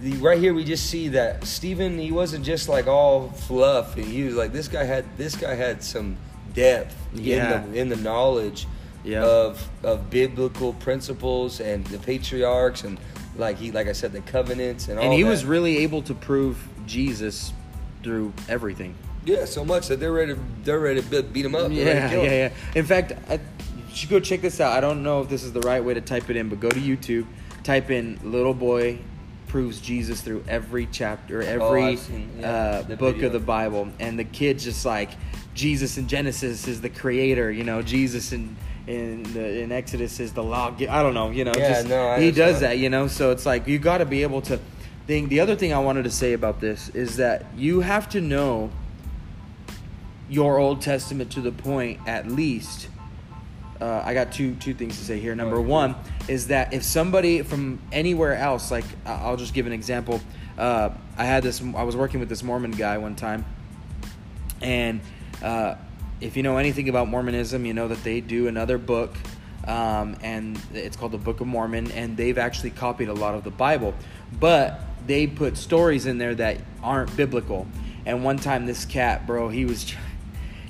the, 0.00 0.12
right 0.14 0.38
here 0.38 0.54
we 0.54 0.64
just 0.64 0.86
see 0.88 1.08
that 1.08 1.44
Stephen 1.44 1.98
he 1.98 2.10
wasn't 2.12 2.44
just 2.44 2.68
like 2.68 2.86
all 2.86 3.28
fluff. 3.28 3.94
He 3.94 4.22
was 4.24 4.34
like 4.34 4.52
this 4.52 4.68
guy 4.68 4.84
had 4.84 5.04
this 5.16 5.36
guy 5.36 5.54
had 5.54 5.82
some 5.82 6.16
depth 6.54 6.96
Yeah. 7.14 7.62
in 7.64 7.72
the 7.72 7.80
in 7.80 7.88
the 7.88 7.96
knowledge 7.96 8.66
Yeah. 9.04 9.24
of 9.24 9.68
of 9.84 10.08
biblical 10.10 10.72
principles 10.74 11.60
and 11.60 11.84
the 11.86 11.98
patriarchs 11.98 12.84
and 12.84 12.98
like 13.36 13.58
he 13.58 13.70
like 13.72 13.88
I 13.88 13.92
said 13.92 14.12
the 14.12 14.20
covenants 14.22 14.88
and 14.88 14.98
all 14.98 15.04
and 15.04 15.12
he 15.14 15.22
that. 15.22 15.28
was 15.28 15.44
really 15.44 15.78
able 15.78 16.02
to 16.02 16.14
prove 16.14 16.56
Jesus 16.86 17.52
through 18.02 18.32
everything. 18.48 18.94
Yeah, 19.24 19.44
so 19.44 19.64
much 19.64 19.88
that 19.88 20.00
they're 20.00 20.12
ready. 20.12 20.34
To, 20.34 20.40
they're 20.64 20.80
ready 20.80 21.02
to 21.02 21.22
beat 21.22 21.44
him 21.44 21.54
up. 21.54 21.68
They're 21.70 21.84
ready 21.84 22.16
to 22.16 22.22
Yeah, 22.22 22.22
yeah, 22.22 22.30
yeah. 22.48 22.52
In 22.74 22.86
fact, 22.86 23.12
I, 23.28 23.34
you 23.34 23.94
should 23.94 24.08
go 24.08 24.18
check 24.20 24.40
this 24.40 24.60
out. 24.60 24.72
I 24.76 24.80
don't 24.80 25.02
know 25.02 25.20
if 25.20 25.28
this 25.28 25.42
is 25.42 25.52
the 25.52 25.60
right 25.60 25.84
way 25.84 25.94
to 25.94 26.00
type 26.00 26.30
it 26.30 26.36
in, 26.36 26.48
but 26.48 26.58
go 26.60 26.70
to 26.70 26.80
YouTube, 26.80 27.26
type 27.62 27.90
in 27.90 28.18
"little 28.24 28.54
boy 28.54 28.98
proves 29.48 29.80
Jesus 29.80 30.20
through 30.20 30.44
every 30.48 30.86
chapter, 30.92 31.42
every 31.42 31.82
Oh, 31.82 31.94
seen, 31.96 32.30
yeah, 32.38 32.50
uh, 32.50 32.82
book 32.96 33.16
video. 33.16 33.26
of 33.26 33.32
the 33.32 33.40
Bible," 33.40 33.88
and 33.98 34.18
the 34.18 34.24
kid's 34.24 34.64
just 34.64 34.86
like 34.86 35.10
Jesus 35.54 35.98
in 35.98 36.06
Genesis 36.08 36.66
is 36.68 36.80
the 36.80 36.88
creator. 36.88 37.50
You 37.50 37.64
know, 37.64 37.82
Jesus 37.82 38.32
in 38.32 38.56
in 38.86 39.22
the, 39.34 39.60
in 39.60 39.70
Exodus 39.72 40.18
is 40.20 40.32
the 40.32 40.42
law. 40.42 40.74
I 40.88 41.02
don't 41.02 41.14
know. 41.14 41.30
You 41.30 41.44
know, 41.44 41.52
Yeah, 41.56 41.74
just, 41.74 41.88
no, 41.88 42.16
he 42.16 42.30
does 42.30 42.60
that. 42.60 42.78
You 42.78 42.88
know, 42.88 43.06
so 43.06 43.30
it's 43.30 43.44
like 43.44 43.66
you 43.68 43.78
got 43.78 43.98
to 43.98 44.06
be 44.06 44.22
able 44.22 44.40
to. 44.42 44.58
Thing. 45.10 45.28
The 45.28 45.40
other 45.40 45.56
thing 45.56 45.72
I 45.72 45.80
wanted 45.80 46.04
to 46.04 46.10
say 46.10 46.34
about 46.34 46.60
this 46.60 46.88
is 46.90 47.16
that 47.16 47.44
you 47.56 47.80
have 47.80 48.08
to 48.10 48.20
know 48.20 48.70
your 50.28 50.58
Old 50.58 50.82
Testament 50.82 51.32
to 51.32 51.40
the 51.40 51.50
point, 51.50 51.98
at 52.06 52.28
least, 52.28 52.88
uh, 53.80 54.02
I 54.04 54.14
got 54.14 54.30
two 54.30 54.54
two 54.54 54.72
things 54.72 54.96
to 54.98 55.04
say 55.04 55.18
here. 55.18 55.34
Number 55.34 55.60
one 55.60 55.96
is 56.28 56.46
that 56.46 56.72
if 56.72 56.84
somebody 56.84 57.42
from 57.42 57.80
anywhere 57.90 58.36
else, 58.36 58.70
like 58.70 58.84
I'll 59.04 59.36
just 59.36 59.52
give 59.52 59.66
an 59.66 59.72
example. 59.72 60.20
Uh, 60.56 60.90
I 61.18 61.24
had 61.24 61.42
this. 61.42 61.60
I 61.60 61.82
was 61.82 61.96
working 61.96 62.20
with 62.20 62.28
this 62.28 62.44
Mormon 62.44 62.70
guy 62.70 62.96
one 62.98 63.16
time, 63.16 63.44
and 64.62 65.00
uh, 65.42 65.74
if 66.20 66.36
you 66.36 66.44
know 66.44 66.56
anything 66.56 66.88
about 66.88 67.08
Mormonism, 67.08 67.66
you 67.66 67.74
know 67.74 67.88
that 67.88 68.04
they 68.04 68.20
do 68.20 68.46
another 68.46 68.78
book, 68.78 69.16
um, 69.66 70.16
and 70.22 70.56
it's 70.72 70.96
called 70.96 71.10
the 71.10 71.18
Book 71.18 71.40
of 71.40 71.48
Mormon, 71.48 71.90
and 71.90 72.16
they've 72.16 72.38
actually 72.38 72.70
copied 72.70 73.08
a 73.08 73.14
lot 73.14 73.34
of 73.34 73.42
the 73.42 73.50
Bible, 73.50 73.92
but 74.38 74.82
they 75.10 75.26
put 75.26 75.56
stories 75.56 76.06
in 76.06 76.18
there 76.18 76.36
that 76.36 76.58
aren't 76.84 77.14
biblical. 77.16 77.66
And 78.06 78.22
one 78.24 78.36
time, 78.36 78.64
this 78.64 78.84
cat, 78.84 79.26
bro, 79.26 79.48
he 79.48 79.64
was. 79.64 79.92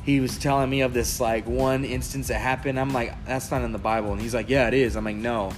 He 0.03 0.19
was 0.19 0.39
telling 0.39 0.71
me 0.71 0.81
of 0.81 0.95
this 0.95 1.21
like 1.21 1.47
one 1.47 1.85
instance 1.85 2.29
that 2.29 2.41
happened. 2.41 2.81
I'm 2.81 2.91
like, 2.91 3.15
that's 3.27 3.51
not 3.51 3.63
in 3.63 3.71
the 3.73 3.79
Bible, 3.79 4.13
and 4.13 4.21
he's 4.21 4.35
like, 4.35 4.49
yeah, 4.49 4.67
it 4.67 4.73
is. 4.73 4.97
I'm 4.97 5.05
like, 5.05 5.15
no, 5.15 5.53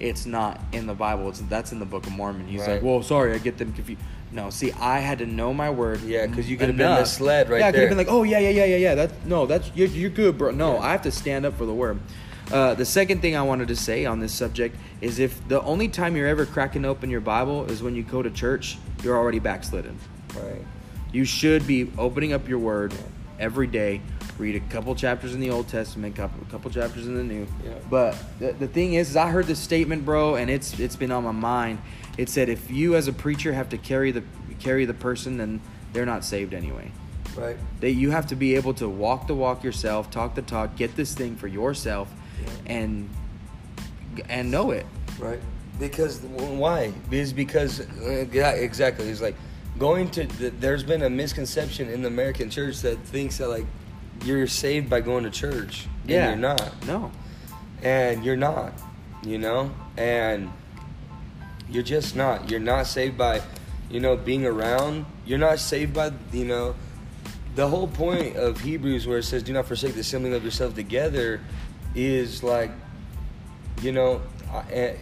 it's 0.00 0.24
not 0.24 0.58
in 0.72 0.86
the 0.86 0.94
Bible. 0.94 1.28
It's 1.28 1.40
that's 1.40 1.72
in 1.72 1.78
the 1.78 1.84
Book 1.84 2.06
of 2.06 2.12
Mormon. 2.12 2.48
He's 2.48 2.60
Right. 2.62 2.70
like, 2.70 2.82
well, 2.82 3.02
sorry, 3.02 3.34
I 3.34 3.38
get 3.38 3.58
them 3.58 3.70
confused. 3.74 4.00
No, 4.32 4.48
see, 4.48 4.72
I 4.72 5.00
had 5.00 5.18
to 5.18 5.26
know 5.26 5.52
my 5.52 5.68
word. 5.68 6.00
Yeah, 6.00 6.26
because 6.26 6.48
you 6.48 6.56
could 6.56 6.68
have 6.68 6.76
been 6.78 6.98
misled 6.98 7.50
right 7.50 7.58
there. 7.58 7.60
Yeah, 7.60 7.66
I 7.66 7.70
could 7.72 7.80
have 7.80 7.88
been 7.90 7.98
like, 7.98 8.08
oh 8.08 8.22
yeah, 8.22 8.38
yeah, 8.38 8.48
yeah, 8.48 8.64
yeah, 8.64 8.76
yeah. 8.76 8.94
That's 8.94 9.14
no, 9.26 9.44
that's 9.44 9.70
you're, 9.74 9.88
you're 9.88 10.10
good, 10.10 10.38
bro. 10.38 10.52
No, 10.52 10.78
I 10.78 10.92
have 10.92 11.02
to 11.02 11.12
stand 11.12 11.44
up 11.44 11.58
for 11.58 11.66
the 11.66 11.74
word. 11.74 12.00
Uh, 12.50 12.74
the 12.74 12.84
second 12.84 13.20
thing 13.20 13.36
I 13.36 13.42
wanted 13.42 13.68
to 13.68 13.76
say 13.76 14.04
on 14.04 14.20
this 14.20 14.32
subject 14.32 14.76
is 15.00 15.18
if 15.18 15.46
the 15.48 15.62
only 15.62 15.88
time 15.88 16.16
you're 16.16 16.26
ever 16.26 16.44
cracking 16.44 16.84
open 16.84 17.08
your 17.10 17.20
Bible 17.20 17.70
is 17.70 17.82
when 17.82 17.94
you 17.94 18.02
go 18.02 18.22
to 18.22 18.30
church, 18.30 18.78
you're 19.02 19.16
already 19.16 19.38
backslidden. 19.38 19.98
Right. 20.34 20.64
You 21.12 21.24
should 21.24 21.66
be 21.66 21.90
opening 21.98 22.32
up 22.32 22.48
your 22.48 22.58
word 22.58 22.94
every 23.38 23.66
day. 23.66 24.00
Read 24.38 24.56
a 24.56 24.60
couple 24.60 24.94
chapters 24.94 25.34
in 25.34 25.40
the 25.40 25.50
Old 25.50 25.68
Testament, 25.68 26.16
couple 26.16 26.44
couple 26.50 26.70
chapters 26.70 27.06
in 27.06 27.16
the 27.16 27.22
New. 27.22 27.46
Yeah. 27.64 27.74
But 27.90 28.16
the, 28.38 28.52
the 28.52 28.66
thing 28.66 28.94
is, 28.94 29.10
is, 29.10 29.16
I 29.16 29.28
heard 29.28 29.46
this 29.46 29.58
statement, 29.58 30.06
bro, 30.06 30.36
and 30.36 30.50
it's 30.50 30.78
it's 30.80 30.96
been 30.96 31.12
on 31.12 31.24
my 31.24 31.32
mind. 31.32 31.78
It 32.16 32.28
said 32.28 32.48
if 32.48 32.70
you 32.70 32.96
as 32.96 33.08
a 33.08 33.12
preacher 33.12 33.52
have 33.52 33.68
to 33.70 33.78
carry 33.78 34.10
the 34.10 34.24
carry 34.58 34.84
the 34.86 34.94
person, 34.94 35.36
then 35.36 35.60
they're 35.92 36.06
not 36.06 36.24
saved 36.24 36.54
anyway. 36.54 36.90
Right. 37.36 37.56
That 37.80 37.92
you 37.92 38.10
have 38.10 38.26
to 38.28 38.36
be 38.36 38.54
able 38.54 38.74
to 38.74 38.88
walk 38.88 39.26
the 39.26 39.34
walk 39.34 39.62
yourself, 39.62 40.10
talk 40.10 40.34
the 40.34 40.42
talk, 40.42 40.76
get 40.76 40.96
this 40.96 41.14
thing 41.14 41.36
for 41.36 41.46
yourself. 41.46 42.08
And 42.66 43.08
and 44.28 44.50
know 44.50 44.70
it. 44.72 44.86
Right. 45.18 45.40
Because 45.78 46.20
why? 46.20 46.92
Is 47.10 47.32
because 47.32 47.80
uh, 47.80 48.26
yeah, 48.32 48.50
exactly. 48.52 49.08
It's 49.08 49.20
like 49.22 49.36
going 49.78 50.10
to. 50.12 50.26
There's 50.26 50.82
been 50.82 51.02
a 51.02 51.10
misconception 51.10 51.88
in 51.88 52.02
the 52.02 52.08
American 52.08 52.50
church 52.50 52.80
that 52.80 52.98
thinks 53.00 53.38
that 53.38 53.48
like 53.48 53.66
you're 54.24 54.46
saved 54.46 54.88
by 54.90 55.00
going 55.00 55.24
to 55.24 55.30
church. 55.30 55.86
And 56.02 56.10
Yeah. 56.10 56.28
you're 56.28 56.36
not. 56.36 56.86
No. 56.86 57.10
and 57.82 58.24
you're 58.24 58.36
not 58.36 58.72
you 59.24 59.38
know 59.38 59.70
and 59.96 60.50
you're 61.70 61.82
just 61.82 62.14
not 62.16 62.50
you're 62.50 62.60
not 62.60 62.86
saved 62.86 63.16
by 63.16 63.40
you 63.90 63.98
know 64.00 64.16
being 64.16 64.44
around 64.46 65.04
you're 65.26 65.38
not 65.38 65.58
saved 65.58 65.92
by 65.94 66.10
you 66.32 66.44
know 66.44 66.74
the 67.54 67.66
whole 67.68 67.86
point 67.88 68.36
of 68.36 68.60
hebrews 68.60 69.06
where 69.06 69.18
it 69.18 69.22
says 69.24 69.42
do 69.44 69.52
not 69.52 69.66
forsake 69.66 69.94
the 69.94 70.00
assembling 70.00 70.34
of 70.34 70.44
yourself 70.44 70.74
together 70.74 71.40
is 71.94 72.42
like 72.42 72.70
you 73.82 73.92
know 73.92 74.20
I- 74.52 74.72
eh, 74.72 74.96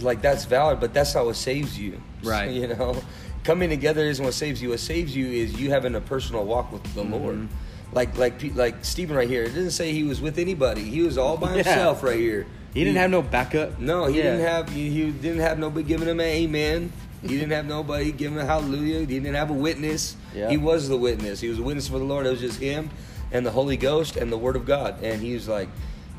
like 0.00 0.20
that's 0.22 0.44
valid 0.44 0.80
but 0.80 0.92
that's 0.92 1.14
not 1.14 1.26
what 1.26 1.36
saves 1.36 1.78
you 1.78 2.00
Right. 2.22 2.50
you 2.50 2.68
know 2.68 3.00
coming 3.44 3.70
together 3.70 4.02
isn't 4.02 4.24
what 4.24 4.34
saves 4.34 4.60
you 4.60 4.70
what 4.70 4.80
saves 4.80 5.14
you 5.14 5.26
is 5.26 5.58
you 5.60 5.70
having 5.70 5.94
a 5.94 6.00
personal 6.00 6.44
walk 6.44 6.72
with 6.72 6.82
the 6.94 7.02
lord 7.04 7.48
like 7.92 8.16
like 8.18 8.42
like 8.54 8.84
Stephen 8.84 9.16
right 9.16 9.28
here 9.28 9.44
it 9.44 9.48
doesn't 9.54 9.70
say 9.70 9.92
he 9.92 10.02
was 10.02 10.20
with 10.20 10.38
anybody 10.38 10.82
he 10.82 11.02
was 11.02 11.16
all 11.16 11.36
by 11.36 11.48
Yeah. 11.56 11.62
himself 11.62 12.02
right 12.02 12.18
here 12.18 12.46
He 12.74 12.82
didn't 12.84 12.98
have 12.98 13.10
no 13.10 13.22
backup. 13.22 13.78
no, 13.78 14.06
he 14.06 14.18
Yeah. 14.18 14.22
didn't 14.24 14.40
have 14.46 14.68
he, 14.70 14.90
he 14.90 15.10
didn't 15.12 15.40
have 15.40 15.58
nobody 15.58 15.82
giving 15.86 16.08
him 16.08 16.20
an 16.20 16.26
amen. 16.26 16.92
He 17.22 17.28
didn't 17.28 17.52
have 17.52 17.64
nobody 17.66 18.12
giving 18.12 18.38
a 18.38 18.44
hallelujah. 18.44 19.00
He 19.00 19.06
didn't 19.06 19.34
have 19.34 19.48
a 19.50 19.54
witness. 19.54 20.14
Yeah. 20.34 20.50
He 20.50 20.58
was 20.58 20.86
the 20.88 20.96
witness. 20.98 21.40
He 21.40 21.48
was 21.48 21.58
a 21.58 21.62
witness 21.62 21.88
for 21.88 21.98
the 21.98 22.04
Lord. 22.04 22.26
It 22.26 22.30
was 22.30 22.40
just 22.40 22.60
him 22.60 22.90
and 23.36 23.44
the 23.44 23.50
Holy 23.50 23.76
Ghost 23.76 24.16
and 24.16 24.32
the 24.32 24.38
Word 24.38 24.56
of 24.56 24.64
God. 24.64 25.02
And 25.02 25.20
he 25.20 25.34
was 25.34 25.46
like, 25.46 25.68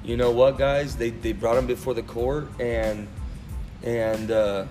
you 0.03 0.15
know 0.17 0.29
what, 0.29 0.57
guys? 0.57 0.95
They 0.95 1.09
they 1.09 1.33
brought 1.33 1.57
him 1.57 1.65
before 1.65 1.95
the 1.95 2.03
court 2.03 2.47
and 2.59 3.07
and 3.83 4.29
uh, 4.29 4.65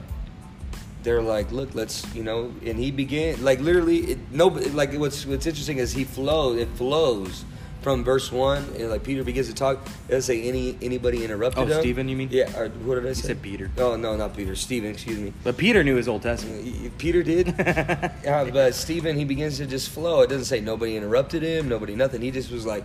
they're 1.02 1.22
like, 1.22 1.50
look, 1.50 1.74
let's 1.74 2.06
you 2.14 2.22
know. 2.22 2.52
And 2.64 2.78
he 2.78 2.92
began 2.92 3.42
like 3.42 3.58
literally 3.58 3.98
it, 4.12 4.18
no 4.30 4.46
like 4.46 4.92
what's 4.94 5.26
what's 5.26 5.46
interesting 5.46 5.78
is 5.78 5.92
he 5.92 6.04
flows. 6.04 6.58
It 6.58 6.68
flows. 6.70 7.44
From 7.86 8.02
verse 8.02 8.32
one, 8.32 8.64
and 8.80 8.90
like 8.90 9.04
Peter 9.04 9.22
begins 9.22 9.46
to 9.46 9.54
talk, 9.54 9.78
it 10.08 10.10
doesn't 10.10 10.22
say 10.22 10.42
any 10.42 10.76
anybody 10.82 11.24
interrupted 11.24 11.70
Oh, 11.70 11.72
him. 11.72 11.80
Stephen, 11.82 12.08
you 12.08 12.16
mean? 12.16 12.28
Yeah. 12.32 12.50
Or, 12.58 12.68
what 12.68 12.96
did 12.96 13.06
I 13.06 13.12
say? 13.12 13.28
said 13.28 13.42
Peter. 13.42 13.70
Oh 13.78 13.94
no, 13.94 14.16
not 14.16 14.36
Peter. 14.36 14.56
Stephen. 14.56 14.90
Excuse 14.90 15.20
me. 15.20 15.32
But 15.44 15.56
Peter 15.56 15.84
knew 15.84 15.94
his 15.94 16.08
Old 16.08 16.22
Testament. 16.22 16.98
Peter 16.98 17.22
did. 17.22 17.48
uh, 18.26 18.46
but 18.46 18.74
Stephen, 18.74 19.16
he 19.16 19.24
begins 19.24 19.58
to 19.58 19.66
just 19.66 19.90
flow. 19.90 20.22
It 20.22 20.30
doesn't 20.30 20.46
say 20.46 20.60
nobody 20.60 20.96
interrupted 20.96 21.44
him, 21.44 21.68
nobody 21.68 21.94
nothing. 21.94 22.22
He 22.22 22.32
just 22.32 22.50
was 22.50 22.66
like, 22.66 22.82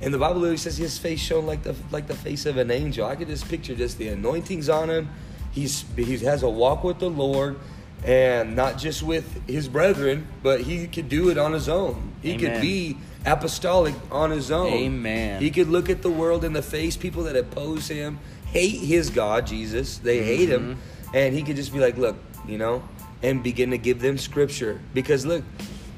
and 0.00 0.14
the 0.14 0.18
Bible 0.18 0.36
literally 0.38 0.58
says 0.58 0.76
his 0.76 0.96
face 0.96 1.18
shone 1.18 1.44
like 1.44 1.64
the 1.64 1.74
like 1.90 2.06
the 2.06 2.14
face 2.14 2.46
of 2.46 2.56
an 2.56 2.70
angel. 2.70 3.04
I 3.04 3.16
could 3.16 3.26
just 3.26 3.48
picture 3.48 3.74
just 3.74 3.98
the 3.98 4.10
anointings 4.10 4.68
on 4.68 4.88
him. 4.90 5.08
He's 5.50 5.84
he 5.96 6.18
has 6.18 6.44
a 6.44 6.48
walk 6.48 6.84
with 6.84 7.00
the 7.00 7.10
Lord, 7.10 7.58
and 8.04 8.54
not 8.54 8.78
just 8.78 9.02
with 9.02 9.44
his 9.48 9.66
brethren, 9.66 10.28
but 10.44 10.60
he 10.60 10.86
could 10.86 11.08
do 11.08 11.30
it 11.30 11.36
on 11.36 11.52
his 11.52 11.68
own. 11.68 12.12
He 12.22 12.34
could 12.36 12.50
Amen. 12.50 12.60
be 12.60 12.96
apostolic 13.26 13.94
on 14.10 14.30
his 14.30 14.50
own. 14.50 14.72
Amen. 14.72 15.42
He 15.42 15.50
could 15.50 15.68
look 15.68 15.90
at 15.90 16.02
the 16.02 16.10
world 16.10 16.44
in 16.44 16.52
the 16.52 16.62
face. 16.62 16.96
People 16.96 17.24
that 17.24 17.36
oppose 17.36 17.88
him 17.88 18.18
hate 18.46 18.80
his 18.80 19.10
God, 19.10 19.46
Jesus. 19.46 19.98
They 19.98 20.22
hate 20.22 20.48
him, 20.48 20.76
mm-hmm. 20.76 21.16
and 21.16 21.34
he 21.34 21.42
could 21.42 21.56
just 21.56 21.72
be 21.72 21.80
like, 21.80 21.96
"Look, 21.98 22.16
you 22.46 22.56
know," 22.56 22.82
and 23.22 23.42
begin 23.42 23.70
to 23.70 23.78
give 23.78 24.00
them 24.00 24.16
scripture. 24.16 24.80
Because 24.94 25.26
look, 25.26 25.44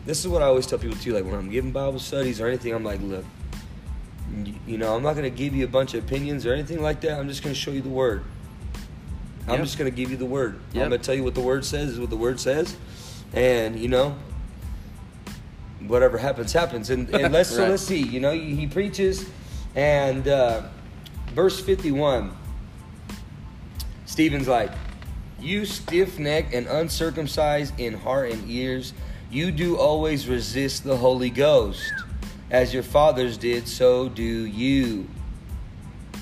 this 0.06 0.20
is 0.20 0.28
what 0.28 0.42
I 0.42 0.46
always 0.46 0.66
tell 0.66 0.78
people 0.78 0.96
too. 0.96 1.12
Like 1.12 1.24
when 1.24 1.34
I'm 1.34 1.50
giving 1.50 1.70
Bible 1.70 1.98
studies 1.98 2.40
or 2.40 2.48
anything, 2.48 2.74
I'm 2.74 2.84
like, 2.84 3.00
"Look, 3.02 3.24
you, 4.44 4.54
you 4.66 4.78
know, 4.78 4.96
I'm 4.96 5.02
not 5.02 5.14
going 5.14 5.30
to 5.30 5.36
give 5.36 5.54
you 5.54 5.64
a 5.64 5.68
bunch 5.68 5.94
of 5.94 6.04
opinions 6.04 6.46
or 6.46 6.52
anything 6.52 6.82
like 6.82 7.02
that. 7.02 7.18
I'm 7.18 7.28
just 7.28 7.42
going 7.42 7.54
to 7.54 7.60
show 7.60 7.70
you 7.70 7.82
the 7.82 7.88
word. 7.88 8.24
I'm 9.46 9.54
Yep. 9.54 9.64
just 9.64 9.78
going 9.78 9.90
to 9.90 9.96
give 9.96 10.10
you 10.10 10.16
the 10.18 10.26
word. 10.26 10.58
Yep. 10.72 10.82
I'm 10.82 10.90
going 10.90 11.00
to 11.00 11.06
tell 11.06 11.14
you 11.14 11.24
what 11.24 11.34
the 11.34 11.40
word 11.40 11.64
says 11.64 11.90
is 11.90 12.00
what 12.00 12.10
the 12.10 12.16
word 12.16 12.40
says, 12.40 12.76
and 13.34 13.78
you 13.78 13.88
know." 13.88 14.16
Whatever 15.86 16.18
happens, 16.18 16.52
happens, 16.52 16.90
and, 16.90 17.08
and 17.10 17.32
let's 17.32 17.50
so 17.50 17.66
let's 17.68 17.82
see. 17.82 18.02
You 18.02 18.20
know, 18.20 18.32
he 18.32 18.54
he 18.54 18.66
preaches, 18.66 19.28
and 19.74 20.26
uh, 20.26 20.62
verse 21.34 21.60
51, 21.60 22.36
Stephen's 24.06 24.48
like, 24.48 24.72
You 25.40 25.64
stiff 25.64 26.18
necked 26.18 26.52
and 26.52 26.66
uncircumcised 26.66 27.78
in 27.78 27.94
heart 27.94 28.32
and 28.32 28.50
ears, 28.50 28.92
you 29.30 29.52
do 29.52 29.76
always 29.76 30.26
resist 30.26 30.82
the 30.82 30.96
Holy 30.96 31.30
Ghost. 31.30 31.92
As 32.50 32.72
your 32.72 32.82
fathers 32.82 33.36
did, 33.36 33.68
so 33.68 34.08
do 34.08 34.24
you. 34.24 35.06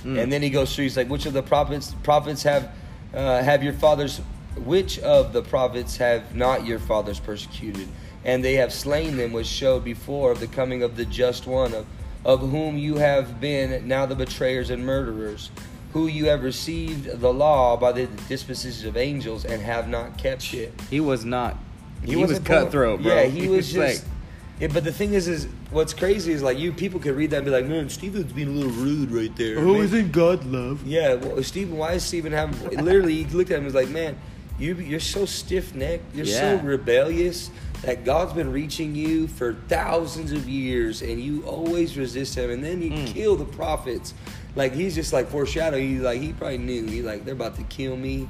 Hmm. 0.02 0.18
And 0.18 0.32
then 0.32 0.42
he 0.42 0.50
goes 0.50 0.74
through, 0.74 0.84
he's 0.84 0.96
like, 0.96 1.08
Which 1.08 1.24
of 1.24 1.32
the 1.32 1.42
prophets 1.42 1.94
prophets 2.02 2.42
have 2.42 2.72
uh, 3.14 3.42
have 3.42 3.62
your 3.62 3.72
fathers 3.72 4.20
which 4.64 4.98
of 4.98 5.32
the 5.32 5.42
prophets 5.42 5.96
have 5.98 6.34
not 6.34 6.66
your 6.66 6.78
fathers 6.78 7.20
persecuted? 7.20 7.88
And 8.26 8.44
they 8.44 8.54
have 8.54 8.72
slain 8.72 9.16
them 9.16 9.32
which 9.32 9.46
showed 9.46 9.84
before 9.84 10.32
of 10.32 10.40
the 10.40 10.48
coming 10.48 10.82
of 10.82 10.96
the 10.96 11.04
just 11.04 11.46
one, 11.46 11.72
of, 11.72 11.86
of 12.24 12.40
whom 12.40 12.76
you 12.76 12.96
have 12.96 13.40
been 13.40 13.86
now 13.86 14.04
the 14.04 14.16
betrayers 14.16 14.68
and 14.68 14.84
murderers, 14.84 15.50
who 15.92 16.08
you 16.08 16.26
have 16.26 16.42
received 16.42 17.20
the 17.20 17.32
law 17.32 17.76
by 17.76 17.92
the 17.92 18.06
disposition 18.28 18.88
of 18.88 18.96
angels 18.96 19.44
and 19.44 19.62
have 19.62 19.88
not 19.88 20.18
kept 20.18 20.52
it. 20.52 20.74
He 20.90 20.98
was 20.98 21.24
not. 21.24 21.56
He, 22.04 22.16
was 22.16 22.30
wasn't 22.30 22.46
cutthroat, 22.46 23.00
bro. 23.00 23.14
Yeah, 23.14 23.22
he 23.26 23.46
was 23.46 23.72
just. 23.72 24.04
like, 24.04 24.12
yeah, 24.58 24.68
but 24.72 24.82
the 24.82 24.92
thing 24.92 25.14
is, 25.14 25.28
is 25.28 25.46
what's 25.70 25.94
crazy 25.94 26.32
is 26.32 26.42
like 26.42 26.58
you 26.58 26.72
people 26.72 26.98
could 26.98 27.14
read 27.14 27.30
that 27.30 27.38
and 27.38 27.44
be 27.44 27.52
like, 27.52 27.66
man, 27.66 27.88
Stephen's 27.88 28.32
being 28.32 28.48
a 28.48 28.50
little 28.50 28.72
rude 28.72 29.12
right 29.12 29.34
there. 29.36 29.58
"Oh, 29.58 29.74
man." 29.74 29.82
isn't 29.82 30.12
God 30.12 30.44
love? 30.46 30.84
Yeah, 30.84 31.14
well, 31.14 31.42
Stephen, 31.44 31.76
why 31.76 31.92
is 31.92 32.02
Stephen 32.04 32.32
having? 32.32 32.84
literally, 32.84 33.22
he 33.22 33.24
looked 33.36 33.50
at 33.50 33.54
him 33.58 33.66
and 33.66 33.66
was 33.66 33.74
like, 33.74 33.88
"Man, 33.88 34.18
you 34.58 34.74
you're 34.74 35.00
so 35.00 35.26
stiff 35.26 35.74
necked, 35.74 36.14
you're 36.14 36.26
Yeah. 36.26 36.58
so 36.58 36.64
rebellious 36.64 37.50
that 37.82 38.04
God's 38.04 38.32
been 38.32 38.52
reaching 38.52 38.94
you 38.94 39.26
for 39.28 39.54
thousands 39.68 40.32
of 40.32 40.48
years, 40.48 41.02
and 41.02 41.20
you 41.20 41.42
always 41.44 41.96
resist 41.96 42.34
Him, 42.36 42.50
and 42.50 42.64
then 42.64 42.82
you 42.82 42.90
Mm. 42.90 43.06
kill 43.06 43.36
the 43.36 43.44
prophets. 43.44 44.14
Like 44.54 44.74
he's 44.74 44.94
just 44.94 45.12
like 45.12 45.28
foreshadowing. 45.28 45.88
He's 45.88 46.00
like 46.00 46.20
he 46.20 46.32
probably 46.32 46.58
knew. 46.58 46.86
He 46.86 47.02
like 47.02 47.24
they're 47.24 47.34
about 47.34 47.56
to 47.56 47.62
kill 47.64 47.96
me. 47.96 48.28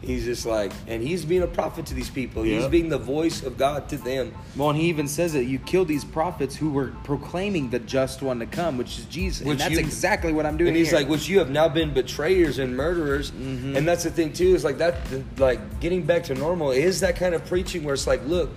He's 0.00 0.24
just 0.24 0.46
like, 0.46 0.70
and 0.86 1.02
he's 1.02 1.24
being 1.24 1.42
a 1.42 1.46
prophet 1.48 1.86
to 1.86 1.94
these 1.94 2.08
people. 2.08 2.44
He's 2.44 2.66
being 2.68 2.88
the 2.88 2.98
voice 2.98 3.42
of 3.42 3.58
God 3.58 3.88
to 3.88 3.96
them. 3.96 4.32
Well, 4.56 4.70
and 4.70 4.78
he 4.78 4.86
even 4.88 5.08
says 5.08 5.32
that 5.32 5.46
you 5.46 5.58
killed 5.58 5.88
these 5.88 6.04
prophets 6.04 6.54
who 6.54 6.70
were 6.70 6.92
proclaiming 7.02 7.70
the 7.70 7.80
just 7.80 8.22
one 8.22 8.38
to 8.38 8.46
come, 8.46 8.78
which 8.78 8.96
is 8.96 9.06
Jesus. 9.06 9.44
Which 9.44 9.54
and 9.54 9.60
that's 9.60 9.72
you- 9.72 9.80
exactly 9.80 10.32
what 10.32 10.46
I'm 10.46 10.56
doing. 10.56 10.68
And 10.68 10.76
he's 10.76 10.90
here. 10.90 11.00
like, 11.00 11.08
which 11.08 11.28
you 11.28 11.40
have 11.40 11.50
now 11.50 11.68
been 11.68 11.92
betrayers 11.92 12.60
and 12.60 12.76
murderers. 12.76 13.32
Mm-hmm. 13.32 13.76
And 13.76 13.88
that's 13.88 14.04
the 14.04 14.10
thing 14.10 14.32
too, 14.32 14.54
is 14.54 14.62
like 14.62 14.78
that 14.78 14.98
like 15.36 15.80
getting 15.80 16.02
back 16.04 16.22
to 16.24 16.34
normal 16.36 16.70
is 16.70 17.00
that 17.00 17.16
kind 17.16 17.34
of 17.34 17.44
preaching 17.46 17.82
where 17.82 17.94
it's 17.94 18.06
like, 18.06 18.24
look, 18.24 18.50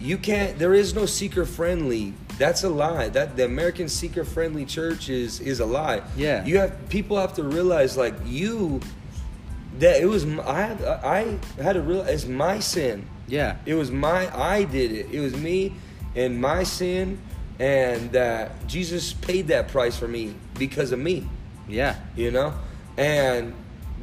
you 0.00 0.16
can't 0.18 0.58
there 0.58 0.72
is 0.74 0.94
no 0.94 1.06
seeker 1.06 1.44
friendly 1.44 2.14
That's 2.38 2.64
a 2.64 2.70
lie. 2.70 3.08
That 3.10 3.36
the 3.36 3.44
American 3.44 3.88
seeker 3.88 4.24
friendly 4.24 4.64
church 4.64 5.08
is 5.10 5.40
is 5.40 5.60
a 5.60 5.66
lie. 5.66 6.02
Yeah. 6.16 6.44
You 6.44 6.58
have 6.58 6.88
people 6.88 7.18
have 7.18 7.34
to 7.34 7.42
realize 7.42 7.96
like 7.98 8.14
you 8.24 8.80
that 9.78 10.00
it 10.00 10.06
was 10.06 10.24
I 10.40 10.60
had 10.62 10.82
I 10.84 11.38
had 11.62 11.74
to 11.74 11.82
realize 11.82 12.08
it's 12.08 12.26
my 12.26 12.60
sin. 12.60 13.04
Yeah. 13.28 13.56
It 13.66 13.74
was 13.74 13.90
my 13.90 14.34
I 14.36 14.64
did 14.64 14.90
it. 14.92 15.06
It 15.12 15.20
was 15.20 15.36
me 15.36 15.74
and 16.16 16.40
my 16.40 16.62
sin 16.64 17.18
and 17.58 18.10
that 18.12 18.66
Jesus 18.66 19.12
paid 19.12 19.48
that 19.48 19.68
price 19.68 19.96
for 19.98 20.08
me 20.08 20.34
because 20.58 20.92
of 20.92 20.98
me 20.98 21.28
Yeah. 21.68 21.94
you 22.16 22.30
know 22.30 22.54
and 22.96 23.52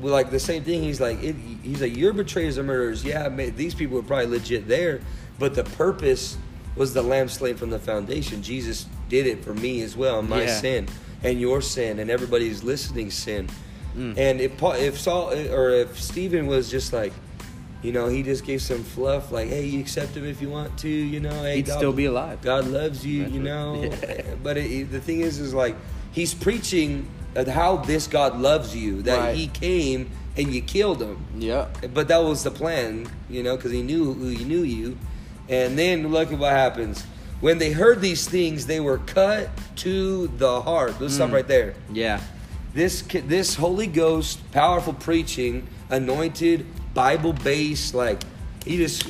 like 0.01 0.29
the 0.29 0.39
same 0.39 0.63
thing 0.63 0.83
he's 0.83 1.01
like 1.01 1.21
it, 1.23 1.35
he's 1.63 1.81
like 1.81 1.97
your 1.97 2.13
betrayers 2.13 2.57
and 2.57 2.67
murderers 2.67 3.03
yeah 3.03 3.27
ma- 3.29 3.49
these 3.55 3.73
people 3.73 3.95
were 3.97 4.03
probably 4.03 4.27
legit 4.27 4.67
there 4.67 5.01
but 5.39 5.53
the 5.55 5.63
purpose 5.63 6.37
was 6.75 6.93
the 6.93 7.01
lamb 7.01 7.27
slain 7.29 7.55
from 7.55 7.69
the 7.69 7.79
foundation 7.79 8.41
jesus 8.41 8.85
did 9.09 9.25
it 9.27 9.43
for 9.43 9.53
me 9.53 9.81
as 9.81 9.95
well 9.97 10.21
my 10.21 10.43
Yeah. 10.43 10.59
sin 10.59 10.87
and 11.23 11.39
your 11.41 11.61
sin 11.61 11.99
and 11.99 12.09
everybody's 12.09 12.63
listening 12.63 13.11
sin 13.11 13.47
Mm. 13.95 14.15
and 14.15 14.41
if 14.41 14.55
Paul, 14.57 14.73
if 14.73 14.99
Saul 14.99 15.33
or 15.51 15.71
if 15.71 15.99
Stephen 15.99 16.45
was 16.45 16.69
just 16.69 16.93
like 16.93 17.13
you 17.81 17.91
know 17.91 18.07
he 18.07 18.21
just 18.21 18.45
gave 18.45 18.61
some 18.61 18.83
fluff 18.83 19.31
like 19.31 19.47
hey 19.49 19.65
you 19.65 19.79
accept 19.79 20.15
him 20.15 20.23
if 20.23 20.39
you 20.39 20.49
want 20.51 20.77
to 20.79 20.87
you 20.89 21.19
know 21.19 21.33
hey 21.41 21.55
He'd 21.55 21.67
still 21.67 21.93
be 21.93 22.05
alive. 22.05 22.41
God 22.43 22.67
loves 22.67 23.03
you, 23.03 23.25
you 23.25 23.39
know. 23.39 23.81
Yeah. 23.83 24.21
But 24.43 24.57
it, 24.57 24.91
the 24.91 24.99
thing 25.01 25.21
is, 25.21 25.39
is 25.39 25.53
like 25.55 25.75
he's 26.11 26.35
preaching 26.35 27.07
how 27.47 27.77
this 27.77 28.05
God 28.05 28.39
loves 28.39 28.75
you, 28.75 29.01
that 29.03 29.17
Right. 29.19 29.35
He 29.35 29.47
came 29.47 30.11
and 30.35 30.53
you 30.53 30.61
killed 30.61 31.01
him. 31.01 31.17
Yeah. 31.39 31.65
But 31.93 32.07
that 32.09 32.23
was 32.23 32.43
the 32.43 32.51
plan, 32.51 33.09
you 33.31 33.41
know, 33.41 33.55
because 33.55 33.71
He 33.71 33.81
knew 33.81 34.13
who 34.13 34.27
He 34.29 34.43
knew 34.43 34.61
you. 34.61 34.95
And 35.49 35.77
then 35.77 36.07
look 36.11 36.31
at 36.31 36.37
what 36.39 36.51
happens. 36.51 37.03
When 37.39 37.57
they 37.59 37.71
heard 37.71 38.01
these 38.01 38.27
things, 38.27 38.65
they 38.65 38.79
were 38.79 38.97
cut 38.97 39.49
to 39.77 40.27
the 40.37 40.61
heart. 40.61 40.99
Let's 40.99 41.15
stop 41.15 41.29
Mm. 41.29 41.33
right 41.33 41.47
there. 41.47 41.75
Yeah. 41.93 42.19
This 42.73 43.01
this 43.01 43.55
Holy 43.55 43.87
Ghost, 43.87 44.39
powerful 44.51 44.93
preaching, 44.93 45.67
anointed, 45.89 46.65
Bible 46.93 47.33
based, 47.33 47.93
like 47.95 48.21
he 48.65 48.77
just 48.77 49.05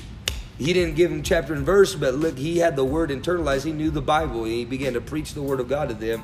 he 0.57 0.73
didn't 0.73 0.95
give 0.95 1.11
him 1.11 1.21
chapter 1.23 1.53
and 1.53 1.65
verse, 1.65 1.95
but 1.95 2.15
look, 2.15 2.37
he 2.37 2.57
had 2.57 2.75
the 2.75 2.83
word 2.83 3.09
internalized. 3.09 3.63
He 3.65 3.71
knew 3.71 3.89
the 3.91 4.01
Bible. 4.01 4.43
He 4.45 4.65
began 4.65 4.93
to 4.93 5.01
preach 5.01 5.33
the 5.33 5.41
word 5.41 5.59
of 5.59 5.67
God 5.69 5.89
to 5.89 5.95
them, 5.95 6.23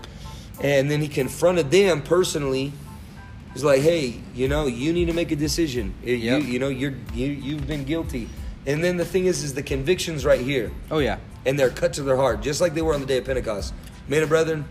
and 0.62 0.90
then 0.92 1.02
he 1.02 1.08
confronted 1.08 1.72
them 1.72 2.02
personally. 2.02 2.72
He's 3.54 3.64
like, 3.64 3.82
"Hey, 3.82 4.16
you 4.34 4.48
know, 4.48 4.66
you 4.68 4.92
need 4.94 5.06
to 5.06 5.14
make 5.14 5.32
a 5.32 5.36
decision. 5.36 5.94
You 6.04 6.16
you 6.38 6.60
know, 6.60 6.70
you're 6.70 6.94
you 7.14 7.28
you've 7.28 7.68
been 7.68 7.84
guilty." 7.84 8.28
And 8.66 8.84
then 8.84 8.98
the 8.98 9.06
thing 9.06 9.26
is, 9.26 9.44
is 9.44 9.54
the 9.54 9.64
convictions 9.64 10.24
right 10.26 10.40
here, 10.40 10.72
Oh 10.90 11.00
yeah. 11.00 11.18
and 11.46 11.60
they're 11.60 11.70
cut 11.70 11.94
to 11.94 12.04
their 12.04 12.16
heart, 12.16 12.42
just 12.42 12.62
like 12.62 12.74
they 12.74 12.82
were 12.82 12.94
on 12.94 13.02
the 13.02 13.06
day 13.06 13.18
of 13.18 13.26
Pentecost. 13.26 13.74
Men 14.08 14.22
and 14.22 14.30
brethren, 14.30 14.66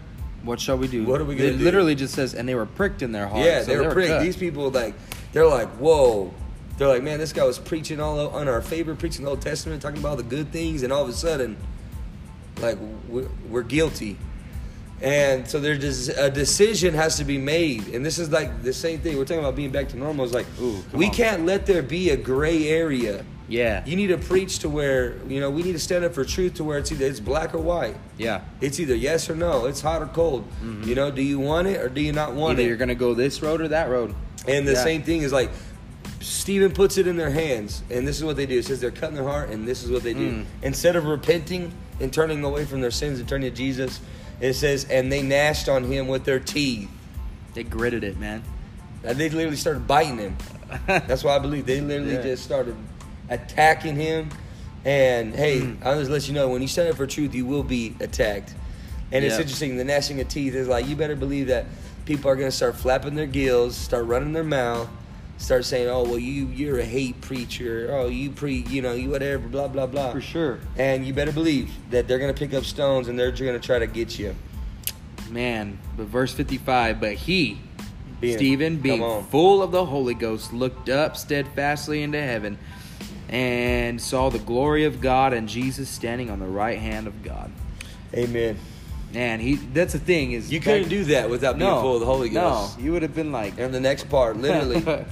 What 0.44 0.60
shall 0.60 0.78
we 0.78 0.88
do? 0.88 1.04
What 1.04 1.20
are 1.20 1.24
we 1.24 1.34
gonna 1.36 1.50
It 1.50 1.58
do? 1.58 1.64
literally 1.64 1.94
just 1.94 2.14
says, 2.14 2.34
and 2.34 2.48
they 2.48 2.54
were 2.54 2.66
pricked 2.66 3.02
in 3.02 3.12
their 3.12 3.26
heart. 3.28 3.44
Yeah, 3.44 3.62
they 3.62 3.76
were 3.78 3.92
pricked. 3.92 4.20
These 4.22 4.36
people 4.36 4.70
like 4.70 4.94
they're 5.32 5.46
like, 5.46 5.68
whoa. 5.76 6.32
They're 6.78 6.88
like, 6.88 7.02
man, 7.02 7.18
this 7.18 7.32
guy 7.34 7.44
was 7.44 7.58
preaching 7.58 8.00
all 8.00 8.18
o- 8.18 8.28
on 8.30 8.48
our 8.48 8.60
favor, 8.62 8.94
preaching 8.94 9.24
the 9.24 9.30
Old 9.30 9.42
Testament, 9.42 9.82
talking 9.82 9.98
about 10.00 10.16
the 10.16 10.22
good 10.22 10.50
things, 10.52 10.82
and 10.82 10.92
all 10.92 11.02
of 11.02 11.08
a 11.08 11.12
sudden, 11.12 11.56
like 12.60 12.78
we're, 13.08 13.28
we're 13.48 13.62
guilty. 13.62 14.16
And 15.00 15.46
so 15.48 15.58
there's 15.60 16.08
a 16.08 16.30
decision 16.30 16.94
has 16.94 17.16
to 17.18 17.24
be 17.24 17.36
made, 17.36 17.88
and 17.88 18.04
this 18.06 18.18
is 18.18 18.30
like 18.30 18.62
the 18.62 18.72
same 18.72 19.00
thing. 19.00 19.16
We're 19.18 19.24
talking 19.24 19.40
about 19.40 19.54
being 19.56 19.70
back 19.70 19.88
to 19.90 19.96
normal. 19.98 20.24
It's 20.24 20.34
like 20.34 20.46
Ooh, 20.60 20.82
come 20.90 20.98
we 20.98 21.06
on. 21.06 21.12
can't 21.12 21.46
let 21.46 21.66
there 21.66 21.82
be 21.82 22.10
a 22.10 22.16
gray 22.16 22.68
area. 22.68 23.24
Yeah. 23.48 23.84
You 23.84 23.96
need 23.96 24.06
to 24.08 24.18
preach 24.18 24.60
to 24.60 24.68
where 24.68 25.16
you 25.28 25.40
know 25.40 25.50
we 25.50 25.62
need 25.62 25.72
to 25.72 25.78
stand 25.78 26.04
up 26.04 26.14
for 26.14 26.24
truth 26.24 26.54
to 26.54 26.64
where 26.64 26.78
it's 26.78 26.90
either 26.92 27.06
it's 27.06 27.20
black 27.20 27.54
or 27.54 27.58
white. 27.58 27.96
yeah. 28.18 28.42
It's 28.60 28.78
either 28.80 28.94
yes 28.94 29.28
or 29.28 29.34
no. 29.36 29.66
It's 29.66 29.80
hot 29.80 30.00
or 30.02 30.06
cold. 30.06 30.46
You 30.84 30.94
know, 30.94 31.10
do 31.10 31.22
you 31.22 31.38
want 31.38 31.68
it 31.68 31.80
or 31.80 31.88
do 31.88 32.00
you 32.00 32.12
not 32.12 32.34
want 32.34 32.52
Either 32.54 32.62
it? 32.62 32.68
you're 32.68 32.76
gonna 32.76 32.94
go 32.94 33.14
this 33.14 33.42
road 33.42 33.60
or 33.60 33.68
that 33.68 33.88
road. 33.90 34.14
And 34.48 34.66
the 34.66 34.72
Yeah. 34.72 34.82
same 34.84 35.02
thing 35.02 35.22
is 35.22 35.32
like 35.32 35.50
Stephen 36.20 36.70
puts 36.72 36.98
it 36.98 37.06
in 37.06 37.16
their 37.16 37.30
hands, 37.30 37.82
and 37.90 38.06
this 38.06 38.16
is 38.16 38.24
what 38.24 38.36
they 38.36 38.46
do. 38.46 38.58
It 38.58 38.64
says 38.64 38.80
they're 38.80 38.90
cutting 38.92 39.16
their 39.16 39.26
heart, 39.26 39.50
and 39.50 39.66
this 39.66 39.82
is 39.82 39.90
what 39.90 40.02
they 40.04 40.14
do. 40.14 40.30
Mm. 40.30 40.44
Instead 40.62 40.94
of 40.96 41.04
repenting 41.06 41.72
and 42.00 42.12
turning 42.12 42.44
away 42.44 42.64
from 42.64 42.80
their 42.80 42.90
sins 42.92 43.18
and 43.18 43.28
turning 43.28 43.50
to 43.50 43.56
Jesus, 43.56 44.00
it 44.40 44.54
says, 44.54 44.84
and 44.88 45.10
they 45.10 45.20
gnashed 45.22 45.68
on 45.68 45.84
him 45.84 46.06
with 46.06 46.24
their 46.24 46.38
teeth. 46.38 46.88
They 47.54 47.64
gritted 47.64 48.04
it, 48.04 48.18
man. 48.20 48.42
And 49.04 49.18
they 49.18 49.28
literally 49.30 49.56
started 49.56 49.86
biting 49.88 50.18
him. 50.18 50.36
That's 50.86 51.24
why 51.24 51.34
I 51.34 51.38
believe 51.40 51.66
they 51.66 51.80
literally 51.80 52.14
Yeah. 52.14 52.22
just 52.22 52.44
started 52.44 52.76
attacking 53.32 53.96
him. 53.96 54.30
And 54.84 55.34
hey, 55.34 55.60
Mm. 55.60 55.76
I'll 55.84 55.98
just 55.98 56.10
let 56.10 56.26
you 56.28 56.34
know 56.34 56.48
when 56.48 56.60
you 56.62 56.68
stand 56.68 56.88
up 56.88 56.96
for 56.96 57.06
truth, 57.06 57.34
you 57.34 57.46
will 57.46 57.62
be 57.62 57.94
attacked. 58.00 58.54
And 59.12 59.24
it's 59.24 59.36
interesting. 59.38 59.76
The 59.76 59.84
gnashing 59.84 60.20
of 60.20 60.28
teeth 60.28 60.54
is 60.54 60.68
like 60.68 60.86
you 60.88 60.96
better 60.96 61.14
believe 61.16 61.48
that 61.48 61.66
people 62.06 62.30
are 62.30 62.34
going 62.36 62.48
to 62.50 62.56
start 62.56 62.74
flapping 62.76 63.14
their 63.14 63.26
gills, 63.26 63.76
start 63.76 64.06
running 64.06 64.32
their 64.32 64.42
mouth, 64.42 64.88
start 65.38 65.64
saying, 65.66 65.88
"Oh, 65.88 66.02
well, 66.04 66.18
you 66.18 66.46
you're 66.46 66.78
a 66.78 66.84
hate 66.84 67.20
preacher. 67.20 67.88
Oh, 67.92 68.08
you 68.08 68.30
pre, 68.30 68.64
you 68.68 68.80
know, 68.82 68.94
you 68.94 69.10
whatever, 69.10 69.46
blah 69.48 69.68
blah 69.68 69.86
blah." 69.86 70.12
For 70.12 70.20
sure. 70.22 70.58
And 70.78 71.06
you 71.06 71.12
better 71.12 71.30
believe 71.32 71.70
that 71.90 72.08
they're 72.08 72.18
going 72.18 72.32
to 72.34 72.38
pick 72.38 72.54
up 72.54 72.64
stones 72.64 73.06
and 73.08 73.18
they're 73.18 73.30
going 73.32 73.52
to 73.60 73.64
try 73.64 73.78
to 73.78 73.86
get 73.86 74.18
you. 74.18 74.34
Man, 75.30 75.78
but 75.96 76.06
verse 76.06 76.32
55, 76.32 77.00
but 77.00 77.12
he, 77.14 77.60
Being- 78.20 78.36
Stephen, 78.36 78.76
being 78.78 79.22
full 79.24 79.62
of 79.62 79.70
the 79.72 79.84
Holy 79.86 80.14
Ghost, 80.14 80.52
looked 80.52 80.88
up 80.88 81.16
steadfastly 81.16 82.02
into 82.02 82.20
heaven 82.20 82.58
and 83.32 83.98
saw 84.00 84.28
the 84.28 84.38
glory 84.38 84.84
of 84.84 85.00
God 85.00 85.32
and 85.32 85.48
Jesus 85.48 85.88
standing 85.88 86.30
on 86.30 86.38
the 86.38 86.46
right 86.46 86.78
hand 86.78 87.06
of 87.06 87.22
God. 87.22 87.50
Amen. 88.14 88.58
Man, 89.14 89.40
he 89.40 89.56
that's 89.56 89.94
the 89.94 89.98
thing 89.98 90.32
is 90.32 90.52
You 90.52 90.60
couldn't 90.60 90.82
back- 90.82 90.90
do 90.90 91.04
that 91.04 91.30
without 91.30 91.58
being 91.58 91.68
no, 91.70 91.80
full 91.80 91.94
of 91.94 92.00
the 92.00 92.06
Holy 92.06 92.28
Ghost. 92.28 92.78
No, 92.78 92.84
you 92.84 92.92
would 92.92 93.02
have 93.02 93.14
been 93.14 93.32
like 93.32 93.58
And 93.58 93.72
the 93.72 93.80
next 93.80 94.08
part, 94.10 94.36
literally, 94.36 94.82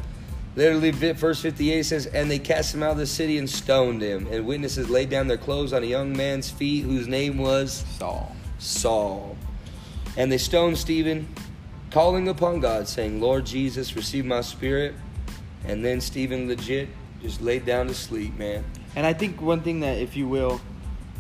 literally, 0.56 0.90
verse 0.90 1.40
58 1.40 1.82
says, 1.82 2.06
And 2.06 2.30
they 2.30 2.38
cast 2.38 2.74
him 2.74 2.82
out 2.82 2.92
of 2.92 2.98
the 2.98 3.06
city 3.06 3.38
and 3.38 3.48
stoned 3.48 4.02
him. 4.02 4.26
And 4.30 4.46
witnesses 4.46 4.90
laid 4.90 5.08
down 5.08 5.26
their 5.26 5.38
clothes 5.38 5.72
on 5.72 5.82
a 5.82 5.86
young 5.86 6.14
man's 6.14 6.50
feet 6.50 6.84
whose 6.84 7.08
name 7.08 7.38
was 7.38 7.84
Saul. 7.98 8.36
Saul. 8.58 9.36
And 10.16 10.30
they 10.30 10.38
stoned 10.38 10.76
Stephen, 10.76 11.26
calling 11.90 12.28
upon 12.28 12.60
God, 12.60 12.86
saying, 12.88 13.20
Lord 13.20 13.46
Jesus, 13.46 13.96
receive 13.96 14.24
my 14.26 14.40
spirit. 14.42 14.94
And 15.66 15.84
then 15.84 16.00
Stephen 16.00 16.48
legit 16.48 16.88
just 17.22 17.40
laid 17.40 17.64
down 17.64 17.86
to 17.88 17.94
sleep, 17.94 18.36
man. 18.38 18.64
And 18.96 19.06
I 19.06 19.12
think 19.12 19.40
one 19.40 19.60
thing 19.60 19.80
that, 19.80 19.98
if 19.98 20.16
you 20.16 20.26
will, 20.26 20.60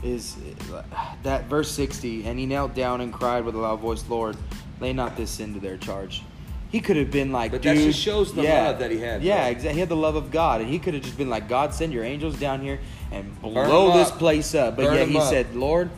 is 0.02 0.36
uh, 0.72 0.82
that 1.22 1.44
verse 1.44 1.70
60, 1.70 2.24
and 2.24 2.38
he 2.38 2.46
knelt 2.46 2.74
down 2.74 3.00
and 3.00 3.12
cried 3.12 3.44
with 3.44 3.54
a 3.54 3.58
loud 3.58 3.80
voice, 3.80 4.04
Lord, 4.08 4.36
lay 4.80 4.92
not 4.92 5.16
this 5.16 5.30
sin 5.30 5.54
to 5.54 5.60
their 5.60 5.76
charge. 5.76 6.22
He 6.70 6.80
could 6.80 6.96
have 6.96 7.10
been 7.10 7.32
like, 7.32 7.50
But 7.50 7.62
that 7.62 7.76
just 7.76 7.98
shows 7.98 8.32
the 8.32 8.42
yeah, 8.42 8.68
love 8.68 8.78
that 8.78 8.90
he 8.92 8.98
had, 8.98 9.22
Yeah, 9.22 9.46
exactly. 9.48 9.74
He 9.74 9.80
had 9.80 9.88
the 9.88 9.96
love 9.96 10.14
of 10.14 10.30
God, 10.30 10.60
and 10.60 10.70
he 10.70 10.78
could 10.78 10.94
have 10.94 11.02
just 11.02 11.18
been 11.18 11.28
like, 11.28 11.48
God, 11.48 11.74
send 11.74 11.92
your 11.92 12.04
angels 12.04 12.38
down 12.38 12.60
here 12.60 12.78
and 13.10 13.40
blow 13.42 13.92
this 13.92 14.08
up. 14.10 14.18
place 14.18 14.54
up. 14.54 14.76
But 14.76 14.86
Burn 14.86 14.94
yet 14.94 15.08
he 15.08 15.18
up. 15.18 15.28
said, 15.28 15.54
Lord, 15.56 15.90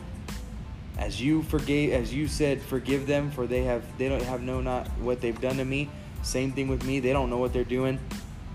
as 0.97 1.21
you 1.21 1.43
forgave, 1.43 1.93
as 1.93 2.13
you 2.13 2.27
said, 2.27 2.61
forgive 2.61 3.05
them, 3.05 3.29
for 3.31 3.45
they 3.45 3.63
have 3.63 3.83
they 3.97 4.09
don't 4.09 4.23
have 4.23 4.41
know 4.41 4.61
not 4.61 4.87
what 4.99 5.21
they've 5.21 5.39
done 5.39 5.57
to 5.57 5.65
me. 5.65 5.89
Same 6.23 6.51
thing 6.51 6.67
with 6.67 6.83
me. 6.85 6.99
They 6.99 7.13
don't 7.13 7.29
know 7.29 7.37
what 7.37 7.53
they're 7.53 7.63
doing. 7.63 7.99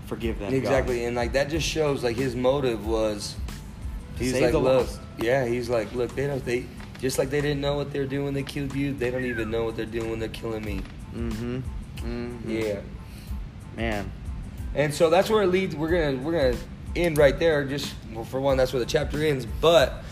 Forgive 0.09 0.39
them. 0.39 0.49
God." 0.49 0.57
Exactly, 0.57 1.05
and 1.05 1.15
like 1.15 1.33
that 1.33 1.49
just 1.49 1.67
shows 1.67 2.03
like 2.03 2.17
his 2.17 2.35
motive 2.35 2.85
was 2.85 3.35
he's 4.17 4.33
save 4.33 4.41
like, 4.41 4.51
the 4.51 4.59
look, 4.59 4.87
lost. 4.87 4.99
yeah, 5.19 5.45
he's 5.45 5.69
like, 5.69 5.93
look, 5.93 6.13
they 6.15 6.25
don't 6.25 6.43
they 6.43 6.65
just 6.99 7.19
like 7.19 7.29
they 7.29 7.41
didn't 7.41 7.61
know 7.61 7.75
what 7.75 7.93
they're 7.93 8.07
doing 8.07 8.25
when 8.25 8.33
they 8.33 8.43
killed 8.43 8.73
you, 8.73 8.91
they 8.91 9.11
don't 9.11 9.23
even 9.23 9.51
know 9.51 9.63
what 9.63 9.77
they're 9.77 9.85
doing 9.85 10.09
when 10.09 10.19
they're 10.19 10.29
killing 10.29 10.65
me. 10.65 10.81
Mm-hmm. 11.15 11.57
mm-hmm. 11.97 12.49
Yeah, 12.49 12.81
Man. 13.77 14.11
and 14.73 14.93
so 14.93 15.11
that's 15.11 15.29
where 15.29 15.43
it 15.43 15.47
leads. 15.47 15.75
We're 15.75 15.89
gonna 15.89 16.23
we're 16.23 16.51
gonna 16.51 16.63
end 16.95 17.19
right 17.19 17.37
there. 17.37 17.63
Just 17.65 17.93
well, 18.11 18.25
for 18.25 18.41
one, 18.41 18.57
that's 18.57 18.73
where 18.73 18.79
the 18.79 18.87
chapter 18.87 19.23
ends. 19.23 19.45
But 19.45 20.03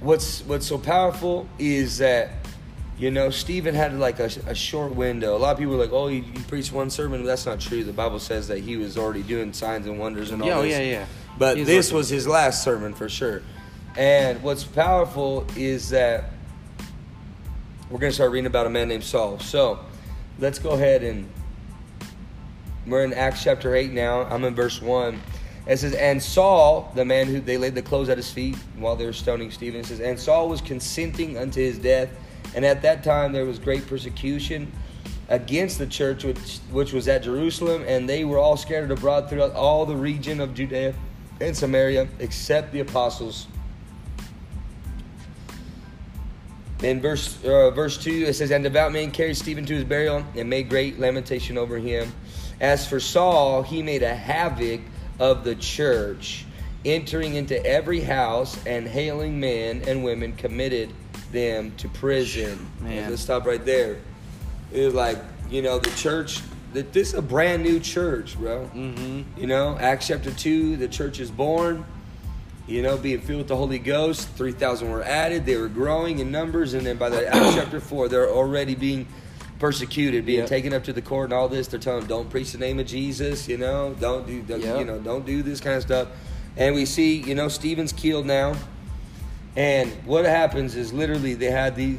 what's 0.00 0.42
what's 0.42 0.66
so 0.66 0.76
powerful 0.76 1.48
is 1.58 1.98
that. 1.98 2.30
You 2.98 3.12
know, 3.12 3.30
Stephen 3.30 3.74
had 3.76 3.96
like 3.96 4.18
a, 4.18 4.30
a 4.46 4.54
short 4.54 4.94
window. 4.94 5.36
A 5.36 5.38
lot 5.38 5.52
of 5.52 5.58
people 5.58 5.74
were 5.74 5.80
like, 5.80 5.92
"Oh, 5.92 6.08
you, 6.08 6.22
you 6.22 6.40
preached 6.48 6.72
one 6.72 6.90
sermon." 6.90 7.20
But 7.22 7.26
that's 7.26 7.46
not 7.46 7.60
true. 7.60 7.84
The 7.84 7.92
Bible 7.92 8.18
says 8.18 8.48
that 8.48 8.58
he 8.58 8.76
was 8.76 8.98
already 8.98 9.22
doing 9.22 9.52
signs 9.52 9.86
and 9.86 9.98
wonders 10.00 10.30
and 10.32 10.42
all 10.42 10.48
Yeah, 10.48 10.58
oh, 10.58 10.62
this. 10.62 10.72
yeah, 10.72 10.82
yeah. 10.82 11.06
But 11.38 11.56
He's 11.58 11.66
this 11.66 11.86
working. 11.88 11.96
was 11.98 12.08
his 12.08 12.26
last 12.26 12.64
sermon 12.64 12.94
for 12.94 13.08
sure. 13.08 13.42
And 13.96 14.42
what's 14.42 14.64
powerful 14.64 15.46
is 15.56 15.90
that 15.90 16.30
we're 17.90 18.00
going 18.00 18.10
to 18.10 18.14
start 18.14 18.32
reading 18.32 18.46
about 18.46 18.66
a 18.66 18.70
man 18.70 18.88
named 18.88 19.04
Saul. 19.04 19.38
So 19.38 19.78
let's 20.40 20.58
go 20.58 20.70
ahead 20.70 21.02
and 21.04 21.28
we're 22.86 23.04
in 23.04 23.12
Acts 23.14 23.42
chapter 23.42 23.74
8 23.74 23.92
now. 23.92 24.22
I'm 24.22 24.44
in 24.44 24.54
verse 24.54 24.80
1. 24.82 25.20
It 25.66 25.76
says, 25.78 25.94
And 25.94 26.22
Saul, 26.22 26.90
the 26.94 27.04
man 27.04 27.26
who 27.26 27.40
they 27.40 27.56
laid 27.58 27.74
the 27.74 27.82
clothes 27.82 28.08
at 28.08 28.16
his 28.16 28.30
feet 28.30 28.56
while 28.76 28.96
they 28.96 29.04
were 29.06 29.12
stoning 29.12 29.50
Stephen, 29.50 29.80
it 29.80 29.86
says, 29.86 30.00
And 30.00 30.18
Saul 30.18 30.48
was 30.48 30.60
consenting 30.60 31.36
unto 31.38 31.60
his 31.60 31.78
death. 31.78 32.08
And 32.54 32.64
at 32.64 32.82
that 32.82 33.04
time 33.04 33.32
there 33.32 33.44
was 33.44 33.58
great 33.58 33.86
persecution 33.86 34.72
against 35.28 35.78
the 35.78 35.86
church 35.86 36.24
which, 36.24 36.58
which 36.70 36.92
was 36.92 37.06
at 37.08 37.22
Jerusalem, 37.22 37.84
and 37.86 38.08
they 38.08 38.24
were 38.24 38.38
all 38.38 38.56
scattered 38.56 38.90
abroad 38.90 39.28
throughout 39.28 39.52
all 39.52 39.84
the 39.84 39.96
region 39.96 40.40
of 40.40 40.54
Judea 40.54 40.94
and 41.40 41.56
Samaria, 41.56 42.08
except 42.18 42.72
the 42.72 42.80
apostles. 42.80 43.46
in 46.82 47.00
verse 47.00 47.44
uh, 47.44 47.70
verse 47.70 47.98
two, 47.98 48.24
it 48.26 48.34
says, 48.34 48.50
"And 48.50 48.62
devout 48.62 48.92
men 48.92 49.10
carried 49.10 49.36
Stephen 49.36 49.66
to 49.66 49.74
his 49.74 49.84
burial 49.84 50.24
and 50.36 50.48
made 50.48 50.68
great 50.68 50.98
lamentation 50.98 51.58
over 51.58 51.78
him. 51.78 52.12
As 52.60 52.86
for 52.86 53.00
Saul, 53.00 53.62
he 53.62 53.82
made 53.82 54.02
a 54.02 54.14
havoc 54.14 54.80
of 55.18 55.44
the 55.44 55.54
church, 55.56 56.44
entering 56.84 57.34
into 57.34 57.64
every 57.66 58.00
house 58.00 58.58
and 58.64 58.86
hailing 58.86 59.40
men 59.40 59.82
and 59.86 60.04
women, 60.04 60.32
committed 60.32 60.92
them 61.32 61.72
to 61.78 61.88
prison." 61.88 62.58
Man. 62.80 63.10
Let's 63.10 63.22
stop 63.22 63.46
right 63.46 63.64
there. 63.64 63.96
It 64.72 64.84
was 64.84 64.94
like 64.94 65.18
you 65.50 65.62
know 65.62 65.78
the 65.78 65.90
church. 65.90 66.40
That 66.74 66.92
this 66.92 67.08
is 67.08 67.14
a 67.14 67.22
brand 67.22 67.62
new 67.62 67.80
church, 67.80 68.38
bro. 68.38 68.68
Mm-hmm. 68.74 69.40
You 69.40 69.46
know, 69.46 69.78
Acts 69.80 70.06
chapter 70.08 70.30
2, 70.30 70.76
the 70.76 70.86
church 70.86 71.18
is 71.18 71.30
born, 71.30 71.82
you 72.66 72.82
know, 72.82 72.98
being 72.98 73.22
filled 73.22 73.38
with 73.38 73.48
the 73.48 73.56
Holy 73.56 73.78
Ghost. 73.78 74.28
3,000 74.36 74.90
were 74.90 75.02
added. 75.02 75.46
They 75.46 75.56
were 75.56 75.68
growing 75.68 76.18
in 76.18 76.30
numbers. 76.30 76.74
And 76.74 76.84
then 76.86 76.98
by 76.98 77.08
the 77.08 77.26
Acts 77.26 77.54
chapter 77.54 77.80
4, 77.80 78.08
they're 78.10 78.28
already 78.28 78.74
being 78.74 79.06
persecuted, 79.58 80.26
being 80.26 80.40
Yep. 80.40 80.48
taken 80.50 80.74
up 80.74 80.84
to 80.84 80.92
the 80.92 81.00
court 81.00 81.24
and 81.24 81.32
all 81.32 81.48
this. 81.48 81.68
They're 81.68 81.80
telling 81.80 82.00
them, 82.00 82.08
don't 82.08 82.28
preach 82.28 82.52
the 82.52 82.58
name 82.58 82.78
of 82.78 82.86
Jesus, 82.86 83.48
you 83.48 83.56
know, 83.56 83.96
don't 83.98 84.26
do, 84.26 84.42
don't- 84.42 84.60
Yep. 84.60 84.78
you 84.78 84.84
know, 84.84 84.98
don't 84.98 85.24
do 85.24 85.42
this 85.42 85.60
kind 85.60 85.76
of 85.76 85.82
stuff. 85.82 86.08
And 86.58 86.74
we 86.74 86.84
see, 86.84 87.16
you 87.22 87.34
know, 87.34 87.48
Stephen's 87.48 87.94
killed 87.94 88.26
now. 88.26 88.56
And 89.56 89.90
what 90.04 90.24
happens 90.24 90.76
is 90.76 90.92
literally 90.92 91.34
they 91.34 91.50
had 91.50 91.74
the 91.76 91.96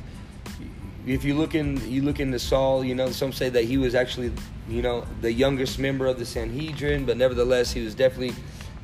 if 1.08 1.24
you 1.24 1.34
look 1.34 1.56
in 1.56 1.80
you 1.90 2.02
look 2.04 2.20
into 2.20 2.40
Saul, 2.40 2.84
you 2.84 2.96
know, 2.96 3.10
some 3.10 3.32
say 3.34 3.50
that 3.50 3.64
he 3.66 3.78
was 3.78 3.96
actually, 3.96 4.32
you 4.70 4.82
know, 4.82 5.06
the 5.22 5.32
youngest 5.32 5.80
member 5.80 6.06
of 6.06 6.20
the 6.20 6.26
Sanhedrin, 6.26 7.06
but 7.06 7.18
nevertheless 7.18 7.72
he 7.72 7.84
was 7.84 7.96
definitely 7.96 8.36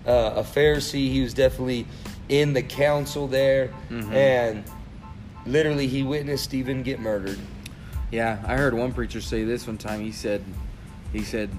uh, 0.07 0.33
a 0.37 0.43
Pharisee. 0.43 1.11
He 1.11 1.21
was 1.21 1.33
definitely 1.33 1.85
in 2.29 2.53
the 2.53 2.63
council 2.63 3.27
there, 3.27 3.71
Mhm. 3.91 4.11
and 4.11 4.63
literally 5.45 5.87
he 5.87 6.01
witnessed 6.03 6.43
Stephen 6.45 6.81
get 6.83 6.99
murdered. 6.99 7.37
Yeah, 8.11 8.39
I 8.45 8.55
heard 8.55 8.73
one 8.73 8.93
preacher 8.93 9.21
say 9.21 9.43
this 9.43 9.67
one 9.67 9.77
time. 9.77 10.01
He 10.01 10.11
said, 10.11 10.43
he 11.13 11.23
said, 11.23 11.49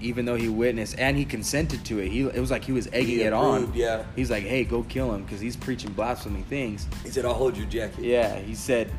even 0.00 0.24
though 0.24 0.34
he 0.36 0.48
witnessed 0.48 0.96
and 0.98 1.16
he 1.16 1.24
consented 1.24 1.84
to 1.86 1.98
it, 2.00 2.08
he 2.08 2.20
it 2.22 2.38
was 2.40 2.50
like 2.50 2.64
he 2.64 2.72
was 2.72 2.86
egging 2.92 3.06
He 3.18 3.22
it 3.22 3.32
on. 3.32 3.72
yeah. 3.74 4.04
he's 4.14 4.30
like, 4.30 4.44
hey, 4.44 4.64
go 4.64 4.82
kill 4.84 5.14
him 5.14 5.22
because 5.24 5.40
he's 5.40 5.56
preaching 5.56 5.92
blasphemy 5.92 6.42
things. 6.42 6.86
He 7.02 7.10
said, 7.10 7.24
"I'll 7.24 7.34
hold 7.34 7.56
your 7.56 7.66
jacket." 7.66 8.04
Yeah, 8.04 8.38
he 8.38 8.54
said 8.54 8.90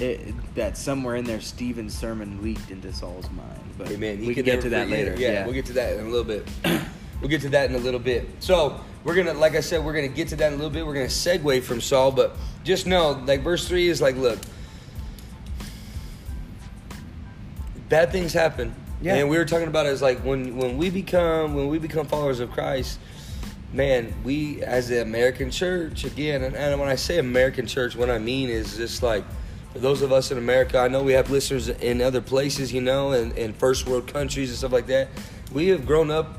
it, 0.00 0.32
that 0.54 0.76
somewhere 0.76 1.16
in 1.16 1.24
there, 1.24 1.40
Stephen's 1.40 1.96
sermon 1.96 2.40
leaked 2.42 2.70
into 2.70 2.92
Saul's 2.92 3.28
mind. 3.30 3.58
But 3.76 3.90
Amen. 3.90 4.18
He 4.18 4.28
we 4.28 4.34
can 4.34 4.44
get 4.44 4.60
to 4.62 4.68
that 4.70 4.88
later. 4.88 5.12
it. 5.12 5.18
Yeah, 5.18 5.44
we'll 5.44 5.54
get 5.54 5.66
to 5.66 5.72
that 5.74 5.94
in 5.94 6.06
a 6.06 6.08
little 6.08 6.24
bit. 6.24 6.46
we'll 7.20 7.28
get 7.30 7.40
to 7.42 7.48
that 7.50 7.68
in 7.68 7.74
a 7.76 7.80
little 7.80 7.98
bit. 8.00 8.28
So 8.38 8.80
we're 9.04 9.14
gonna, 9.16 9.34
like 9.34 9.54
I 9.56 9.60
said, 9.60 9.84
we're 9.84 9.92
gonna 9.94 10.08
get 10.08 10.28
to 10.28 10.36
that 10.36 10.48
in 10.48 10.52
a 10.54 10.56
little 10.56 10.70
bit. 10.70 10.86
We're 10.86 10.94
gonna 10.94 11.06
segue 11.06 11.62
from 11.62 11.80
Saul, 11.80 12.12
but 12.12 12.36
just 12.64 12.86
know, 12.86 13.12
like 13.26 13.42
verse 13.42 13.66
three 13.66 13.88
is 13.88 14.00
like, 14.00 14.14
look, 14.16 14.38
bad 17.88 18.12
things 18.12 18.32
happen. 18.32 18.74
Yeah. 19.00 19.14
And 19.14 19.30
we 19.30 19.38
were 19.38 19.44
talking 19.44 19.68
about 19.68 19.86
it 19.86 19.90
as 19.90 20.02
like 20.02 20.18
when 20.20 20.56
when 20.56 20.76
we 20.76 20.90
become 20.90 21.54
when 21.54 21.68
we 21.68 21.78
become 21.78 22.06
followers 22.06 22.40
of 22.40 22.50
Christ, 22.50 22.98
man, 23.72 24.14
we 24.24 24.62
as 24.62 24.88
the 24.88 25.00
American 25.02 25.50
church 25.50 26.04
again, 26.04 26.42
and, 26.42 26.56
and 26.56 26.80
when 26.80 26.88
I 26.88 26.96
say 26.96 27.18
American 27.18 27.66
church, 27.66 27.94
what 27.94 28.10
I 28.10 28.18
mean 28.18 28.48
is 28.48 28.76
just 28.76 29.02
like 29.02 29.24
for 29.72 29.78
those 29.78 30.02
of 30.02 30.12
us 30.12 30.30
in 30.30 30.38
America, 30.38 30.78
I 30.78 30.88
know 30.88 31.02
we 31.02 31.12
have 31.12 31.30
listeners 31.30 31.68
in 31.68 32.00
other 32.00 32.20
places, 32.20 32.72
you 32.72 32.80
know, 32.80 33.12
and 33.12 33.36
in 33.36 33.52
first 33.52 33.86
world 33.86 34.12
countries 34.12 34.48
and 34.48 34.58
stuff 34.58 34.72
like 34.72 34.86
that. 34.86 35.08
We 35.52 35.68
have 35.68 35.86
grown 35.86 36.10
up. 36.10 36.38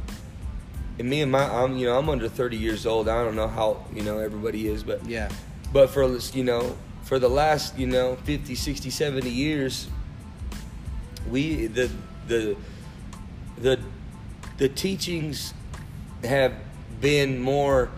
And 0.97 1.09
me 1.09 1.21
and 1.21 1.31
my, 1.31 1.43
I'm, 1.43 1.77
you 1.77 1.85
know, 1.85 1.97
I'm 1.97 2.09
under 2.09 2.27
30 2.27 2.57
years 2.57 2.85
old. 2.85 3.07
I 3.07 3.23
don't 3.23 3.35
know 3.35 3.47
how, 3.47 3.85
you 3.93 4.01
know, 4.01 4.17
everybody 4.17 4.67
is, 4.67 4.83
but 4.83 5.05
Yeah. 5.05 5.29
but 5.71 5.89
for 5.91 6.03
you 6.33 6.43
know, 6.43 6.75
for 7.03 7.19
the 7.19 7.29
last 7.29 7.77
you 7.79 7.87
know 7.87 8.17
50, 8.25 8.53
60, 8.53 8.89
70 8.89 9.29
years, 9.29 9.87
we 11.29 11.67
the 11.67 11.89
the 12.29 12.55
the 13.57 13.79
the 14.57 14.69
teachings 14.69 15.53
have 16.23 16.53
been 17.01 17.39
more. 17.39 17.89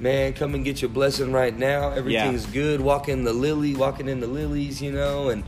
Man, 0.00 0.32
come 0.32 0.54
and 0.54 0.64
get 0.64 0.80
your 0.80 0.90
blessing 0.90 1.32
right 1.32 1.56
now. 1.56 1.90
Everything's 1.90 2.46
good. 2.46 2.80
walking 2.80 3.24
the 3.24 3.32
lily, 3.32 3.74
walking 3.74 4.08
in 4.08 4.20
the 4.20 4.28
lilies, 4.28 4.80
you 4.80 4.92
know, 4.92 5.30
and 5.30 5.42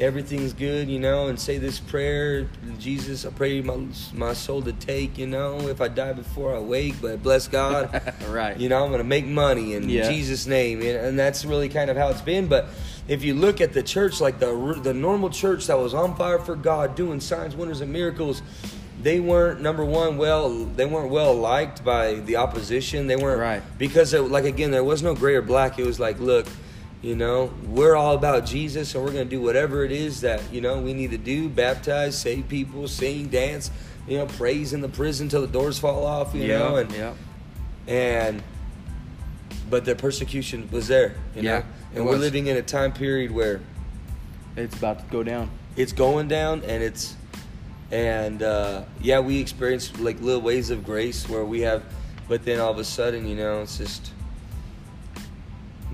everything's 0.00 0.54
good, 0.54 0.88
you 0.88 0.98
know. 0.98 1.26
And 1.26 1.38
say 1.38 1.58
this 1.58 1.78
prayer, 1.80 2.48
Jesus, 2.78 3.26
I 3.26 3.30
pray 3.30 3.60
my 3.60 3.76
my 4.14 4.32
soul 4.32 4.62
to 4.62 4.72
take, 4.72 5.18
you 5.18 5.26
know. 5.26 5.68
If 5.68 5.82
I 5.82 5.88
die 5.88 6.14
before 6.14 6.56
I 6.56 6.60
wake, 6.60 6.94
but 7.02 7.22
bless 7.22 7.46
God, 7.46 8.14
Right. 8.28 8.58
You 8.58 8.70
know, 8.70 8.82
I'm 8.82 8.90
gonna 8.90 9.04
make 9.04 9.26
money 9.26 9.74
in 9.74 9.88
Yeah. 9.90 10.08
Jesus' 10.08 10.46
name, 10.46 10.80
and, 10.80 10.96
and 10.96 11.18
that's 11.18 11.44
really 11.44 11.68
kind 11.68 11.90
of 11.90 11.96
how 11.98 12.08
it's 12.08 12.22
been. 12.22 12.46
But 12.46 12.68
if 13.10 13.24
you 13.24 13.34
look 13.34 13.60
at 13.60 13.72
the 13.72 13.82
church, 13.82 14.20
like 14.20 14.38
the 14.38 14.78
the 14.82 14.94
normal 14.94 15.30
church 15.30 15.66
that 15.66 15.76
was 15.76 15.92
on 15.94 16.14
fire 16.14 16.38
for 16.38 16.54
God, 16.54 16.94
doing 16.94 17.18
signs, 17.20 17.56
wonders, 17.56 17.80
and 17.80 17.92
miracles, 17.92 18.40
they 19.02 19.18
weren't 19.18 19.60
number 19.60 19.84
one. 19.84 20.16
Well, 20.16 20.64
they 20.64 20.86
weren't 20.86 21.10
well 21.10 21.34
liked 21.34 21.84
by 21.84 22.14
the 22.14 22.36
opposition. 22.36 23.08
They 23.08 23.16
weren't 23.16 23.40
Right. 23.40 23.62
because, 23.78 24.14
it, 24.14 24.20
like 24.20 24.44
again, 24.44 24.70
there 24.70 24.84
was 24.84 25.02
no 25.02 25.14
gray 25.16 25.34
or 25.34 25.42
black. 25.42 25.76
It 25.76 25.84
was 25.84 25.98
like, 25.98 26.20
look, 26.20 26.46
you 27.02 27.16
know, 27.16 27.50
we're 27.66 27.96
all 27.96 28.14
about 28.14 28.46
Jesus, 28.46 28.94
and 28.94 29.02
we're 29.04 29.10
gonna 29.10 29.24
do 29.24 29.40
whatever 29.40 29.84
it 29.84 29.90
is 29.90 30.20
that 30.20 30.40
you 30.52 30.60
know 30.60 30.80
we 30.80 30.92
need 30.94 31.10
to 31.10 31.18
do: 31.18 31.48
baptize, 31.48 32.16
save 32.16 32.46
people, 32.48 32.86
sing, 32.86 33.26
dance, 33.26 33.72
you 34.06 34.18
know, 34.18 34.26
praise 34.26 34.72
in 34.72 34.82
the 34.82 34.88
prison 34.88 35.28
till 35.28 35.40
the 35.40 35.48
doors 35.48 35.80
fall 35.80 36.06
off, 36.06 36.32
you 36.32 36.46
know, 36.46 36.76
and 36.76 36.92
yeah. 36.92 37.14
and 37.88 38.40
but 39.68 39.84
the 39.84 39.94
persecution 39.94 40.68
was 40.70 40.86
there 40.88 41.14
you 41.34 41.42
Yeah, 41.42 41.58
know 41.60 41.64
and 41.94 42.04
we're 42.06 42.16
living 42.16 42.46
in 42.46 42.56
a 42.56 42.62
time 42.62 42.92
period 42.92 43.30
where 43.30 43.60
It's 44.56 44.76
about 44.76 44.98
to 45.00 45.04
go 45.10 45.22
down. 45.22 45.50
it's 45.76 45.92
going 45.92 46.28
down 46.28 46.62
and 46.64 46.82
it's 46.82 47.16
and 47.90 48.42
uh, 48.42 48.84
yeah 49.00 49.18
we 49.20 49.38
experience 49.40 49.98
like 49.98 50.20
little 50.20 50.40
waves 50.42 50.70
of 50.70 50.84
grace 50.84 51.28
where 51.28 51.44
we 51.44 51.60
have 51.62 51.82
but 52.28 52.44
then 52.44 52.60
all 52.60 52.70
of 52.70 52.78
a 52.78 52.84
sudden 52.84 53.26
you 53.26 53.34
know 53.34 53.62
it's 53.62 53.78
just 53.78 54.12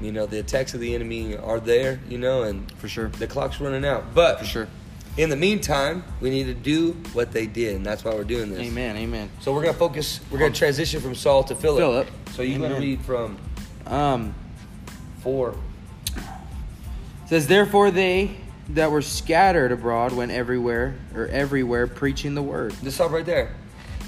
you 0.02 0.12
know 0.12 0.26
the 0.26 0.38
attacks 0.38 0.74
of 0.74 0.80
the 0.80 0.94
enemy 0.94 1.36
are 1.36 1.58
there 1.60 1.98
you 2.08 2.18
know 2.18 2.42
and 2.42 2.70
For 2.72 2.88
sure. 2.88 3.08
the 3.08 3.26
clock's 3.26 3.60
running 3.60 3.84
out 3.86 4.14
but 4.14 4.40
For 4.40 4.44
sure. 4.44 4.68
in 5.16 5.30
the 5.30 5.36
meantime 5.36 6.04
we 6.20 6.28
need 6.28 6.44
to 6.44 6.54
do 6.54 6.92
what 7.14 7.32
they 7.32 7.46
did 7.46 7.76
and 7.76 7.86
that's 7.86 8.04
why 8.04 8.14
we're 8.14 8.24
doing 8.24 8.50
this 8.50 8.60
Amen. 8.60 8.96
Amen. 8.98 9.30
so 9.40 9.54
we're 9.54 9.62
gonna 9.62 9.72
focus 9.72 10.20
we're 10.30 10.38
gonna 10.38 10.52
transition 10.52 11.00
from 11.00 11.14
saul 11.14 11.44
to 11.44 11.54
philip 11.54 11.80
Philip. 11.80 12.08
so 12.32 12.42
you're 12.42 12.58
gonna 12.58 12.78
read 12.78 13.00
from 13.02 13.38
Um, 13.86 14.34
four 15.22 15.54
says, 17.26 17.46
therefore 17.46 17.90
they 17.90 18.36
that 18.70 18.90
were 18.90 19.02
scattered 19.02 19.70
abroad 19.72 20.12
went 20.12 20.32
everywhere 20.32 20.96
or 21.14 21.26
everywhere 21.28 21.86
preaching 21.86 22.34
the 22.34 22.42
word. 22.42 22.74
Just 22.82 22.96
stop 22.96 23.12
right 23.12 23.24
there. 23.24 23.54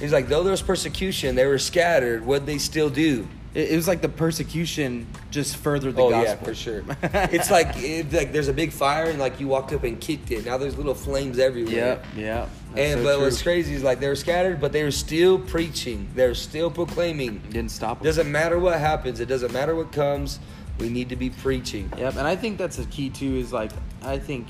He's 0.00 0.12
like, 0.12 0.28
though 0.28 0.42
there 0.42 0.50
was 0.52 0.62
persecution, 0.62 1.34
they 1.34 1.46
were 1.46 1.58
scattered. 1.58 2.24
What 2.24 2.46
they 2.46 2.58
still 2.58 2.90
do? 2.90 3.26
It, 3.54 3.72
it 3.72 3.76
was 3.76 3.88
like 3.88 4.00
the 4.00 4.08
persecution 4.08 5.06
just 5.30 5.56
furthered 5.56 5.96
the 5.96 6.02
oh 6.02 6.10
gospel. 6.10 6.36
yeah, 6.38 6.44
for 6.44 6.54
sure. 6.54 6.84
it's 7.02 7.50
like 7.50 7.68
it, 7.76 8.12
like 8.12 8.32
there's 8.32 8.48
a 8.48 8.52
big 8.52 8.72
fire 8.72 9.06
and 9.06 9.18
like 9.18 9.40
you 9.40 9.48
walked 9.48 9.72
up 9.72 9.84
and 9.84 10.00
kicked 10.00 10.30
it. 10.30 10.44
Now 10.44 10.58
there's 10.58 10.76
little 10.76 10.94
flames 10.94 11.38
everywhere. 11.38 12.00
Yeah, 12.16 12.20
yeah. 12.20 12.48
And 12.76 13.00
so 13.00 13.04
but 13.04 13.14
true. 13.16 13.24
what's 13.24 13.42
crazy 13.42 13.74
is 13.74 13.82
like 13.82 13.98
they 14.00 14.08
were 14.08 14.16
scattered, 14.16 14.60
but 14.60 14.72
they 14.72 14.84
were 14.84 14.90
still 14.90 15.38
preaching. 15.38 16.08
They're 16.14 16.34
still 16.34 16.70
proclaiming. 16.70 17.38
didn't 17.50 17.70
stop. 17.70 17.98
'em. 17.98 18.04
Doesn't 18.04 18.30
matter 18.30 18.58
what 18.58 18.78
happens. 18.78 19.20
It 19.20 19.26
doesn't 19.26 19.52
matter 19.52 19.74
what 19.74 19.92
comes. 19.92 20.38
We 20.78 20.88
need 20.88 21.08
to 21.08 21.16
be 21.16 21.30
preaching. 21.30 21.90
Yep, 21.98 22.16
and 22.16 22.26
I 22.26 22.36
think 22.36 22.58
that's 22.58 22.78
a 22.78 22.84
key 22.86 23.10
too. 23.10 23.36
Is 23.36 23.52
like 23.52 23.72
I 24.02 24.18
think, 24.18 24.46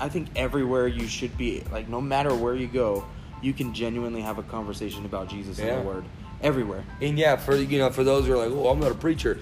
I 0.00 0.08
think 0.08 0.28
everywhere 0.36 0.86
you 0.88 1.06
should 1.06 1.36
be, 1.36 1.62
like 1.70 1.88
no 1.88 2.00
matter 2.00 2.34
where 2.34 2.54
you 2.54 2.66
go, 2.66 3.04
you 3.42 3.52
can 3.52 3.74
genuinely 3.74 4.22
have 4.22 4.38
a 4.38 4.42
conversation 4.42 5.04
about 5.04 5.28
Jesus 5.28 5.58
Yeah. 5.58 5.66
and 5.66 5.82
the 5.82 5.88
Word. 5.88 6.04
Everywhere, 6.42 6.84
And 7.00 7.18
yeah, 7.18 7.36
for 7.36 7.56
you 7.56 7.78
know, 7.78 7.88
for 7.90 8.04
those 8.04 8.26
who 8.26 8.32
are 8.34 8.36
like, 8.36 8.50
oh, 8.52 8.68
I'm 8.68 8.78
not 8.78 8.92
a 8.92 8.94
preacher. 8.94 9.38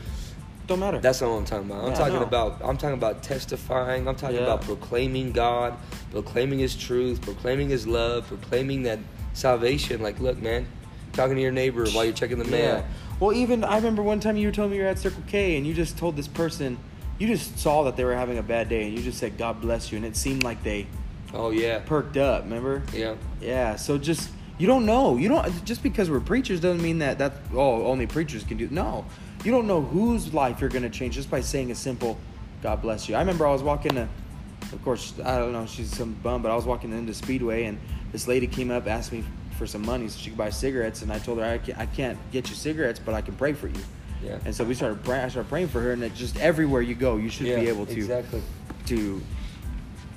don't 0.69 0.79
matter. 0.79 0.99
That's 1.01 1.21
not 1.21 1.31
what 1.31 1.37
I'm 1.39 1.45
talking 1.45 1.69
about. 1.71 1.83
I'm 1.85 1.91
Yeah, 1.91 1.95
talking 1.99 2.15
no. 2.15 2.23
about 2.23 2.61
I'm 2.65 2.77
talking 2.77 2.95
about 2.97 3.23
testifying. 3.23 4.07
I'm 4.09 4.15
talking 4.15 4.37
Yeah. 4.37 4.43
about 4.45 4.63
proclaiming 4.63 5.33
God, 5.33 5.75
proclaiming 6.13 6.61
His 6.61 6.75
truth, 6.77 7.21
proclaiming 7.21 7.69
His 7.69 7.87
love, 7.87 8.27
proclaiming 8.29 8.85
that 8.85 8.99
salvation. 9.35 10.03
Like, 10.03 10.21
look, 10.21 10.41
man, 10.41 10.67
talking 11.13 11.35
to 11.37 11.43
your 11.43 11.53
neighbor 11.53 11.85
while 11.91 12.05
you're 12.05 12.15
checking 12.15 12.39
the 12.39 12.45
mail. 12.45 12.77
Yeah. 12.77 12.83
Well, 13.21 13.33
even 13.33 13.65
I 13.65 13.77
remember 13.77 14.03
one 14.03 14.21
time 14.21 14.37
you 14.37 14.49
were 14.49 14.53
telling 14.53 14.71
me 14.73 14.79
you 14.79 14.83
were 14.83 14.89
at 14.89 14.99
Circle 14.99 15.23
K 15.27 15.57
and 15.57 15.67
you 15.67 15.73
just 15.75 15.97
told 15.97 16.17
this 16.17 16.29
person, 16.29 16.79
you 17.19 17.27
just 17.27 17.59
saw 17.59 17.85
that 17.85 17.97
they 17.97 18.05
were 18.05 18.15
having 18.15 18.39
a 18.39 18.43
bad 18.43 18.69
day 18.69 18.85
and 18.87 18.97
you 18.97 19.03
just 19.03 19.19
said 19.19 19.39
God 19.39 19.61
bless 19.61 19.93
you 19.93 19.97
and 19.97 20.05
it 20.07 20.17
seemed 20.17 20.43
like 20.43 20.63
they 20.63 20.87
Oh 21.33 21.51
yeah, 21.51 21.81
perked 21.81 22.17
up. 22.17 22.45
Remember? 22.45 22.83
yeah, 22.93 23.15
Yeah. 23.41 23.77
So 23.77 23.99
just 23.99 24.31
you 24.59 24.67
don't 24.67 24.87
know. 24.87 25.17
You 25.17 25.29
don't 25.29 25.65
just 25.65 25.83
because 25.83 26.11
we're 26.11 26.21
preachers 26.21 26.61
doesn't 26.61 26.83
mean 26.83 26.99
that 26.99 27.19
that 27.19 27.35
oh 27.53 27.87
only 27.87 28.07
preachers 28.07 28.45
can 28.45 28.57
do. 28.57 28.69
No, 28.71 29.05
you 29.45 29.51
don't 29.51 29.67
know 29.67 29.81
whose 29.81 30.33
life 30.35 30.61
you're 30.61 30.71
gonna 30.71 30.91
change 30.91 31.15
just 31.15 31.31
by 31.31 31.41
saying 31.41 31.71
a 31.71 31.75
simple 31.75 32.19
God 32.63 32.83
bless 32.83 33.09
you. 33.09 33.15
I 33.15 33.21
remember 33.21 33.47
I 33.47 33.53
was 33.53 33.63
walking 33.63 33.95
to, 33.95 34.09
of 34.73 34.85
course 34.85 35.13
I 35.25 35.39
don't 35.39 35.53
know 35.53 35.67
she's 35.67 35.95
some 35.95 36.15
bum, 36.23 36.43
but 36.43 36.51
I 36.51 36.57
was 36.57 36.65
walking 36.67 36.93
into 36.93 37.15
Speedway 37.15 37.65
and 37.65 37.79
this 38.13 38.29
lady 38.29 38.47
came 38.47 38.71
up 38.71 38.87
asked 38.87 39.13
me 39.13 39.25
for 39.59 39.67
some 39.67 39.85
money 39.85 40.09
so 40.09 40.19
she 40.19 40.31
could 40.31 40.39
buy 40.39 40.51
cigarettes 40.51 41.03
and 41.03 41.13
I 41.13 41.19
told 41.19 41.39
her 41.39 41.45
I 41.45 41.59
can't, 41.59 41.79
I 41.79 41.87
can't 41.87 42.19
get 42.33 42.49
you 42.49 42.55
cigarettes 42.57 43.01
but 43.05 43.15
I 43.15 43.21
can 43.21 43.35
pray 43.35 43.53
for 43.53 43.69
you. 43.69 43.81
yeah. 44.23 44.39
And 44.45 44.55
so 44.55 44.65
we 44.65 44.75
started 44.75 45.03
praying. 45.05 45.25
I 45.25 45.29
started 45.29 45.49
praying 45.49 45.69
for 45.69 45.81
her 45.81 45.93
and 45.93 46.03
it 46.03 46.15
just 46.15 46.37
everywhere 46.39 46.83
you 46.83 46.95
go 46.95 47.17
you 47.17 47.29
should 47.29 47.47
yeah, 47.47 47.61
be 47.61 47.69
able 47.69 47.87
to. 47.87 47.95
exactly. 47.95 48.43
to 48.87 49.23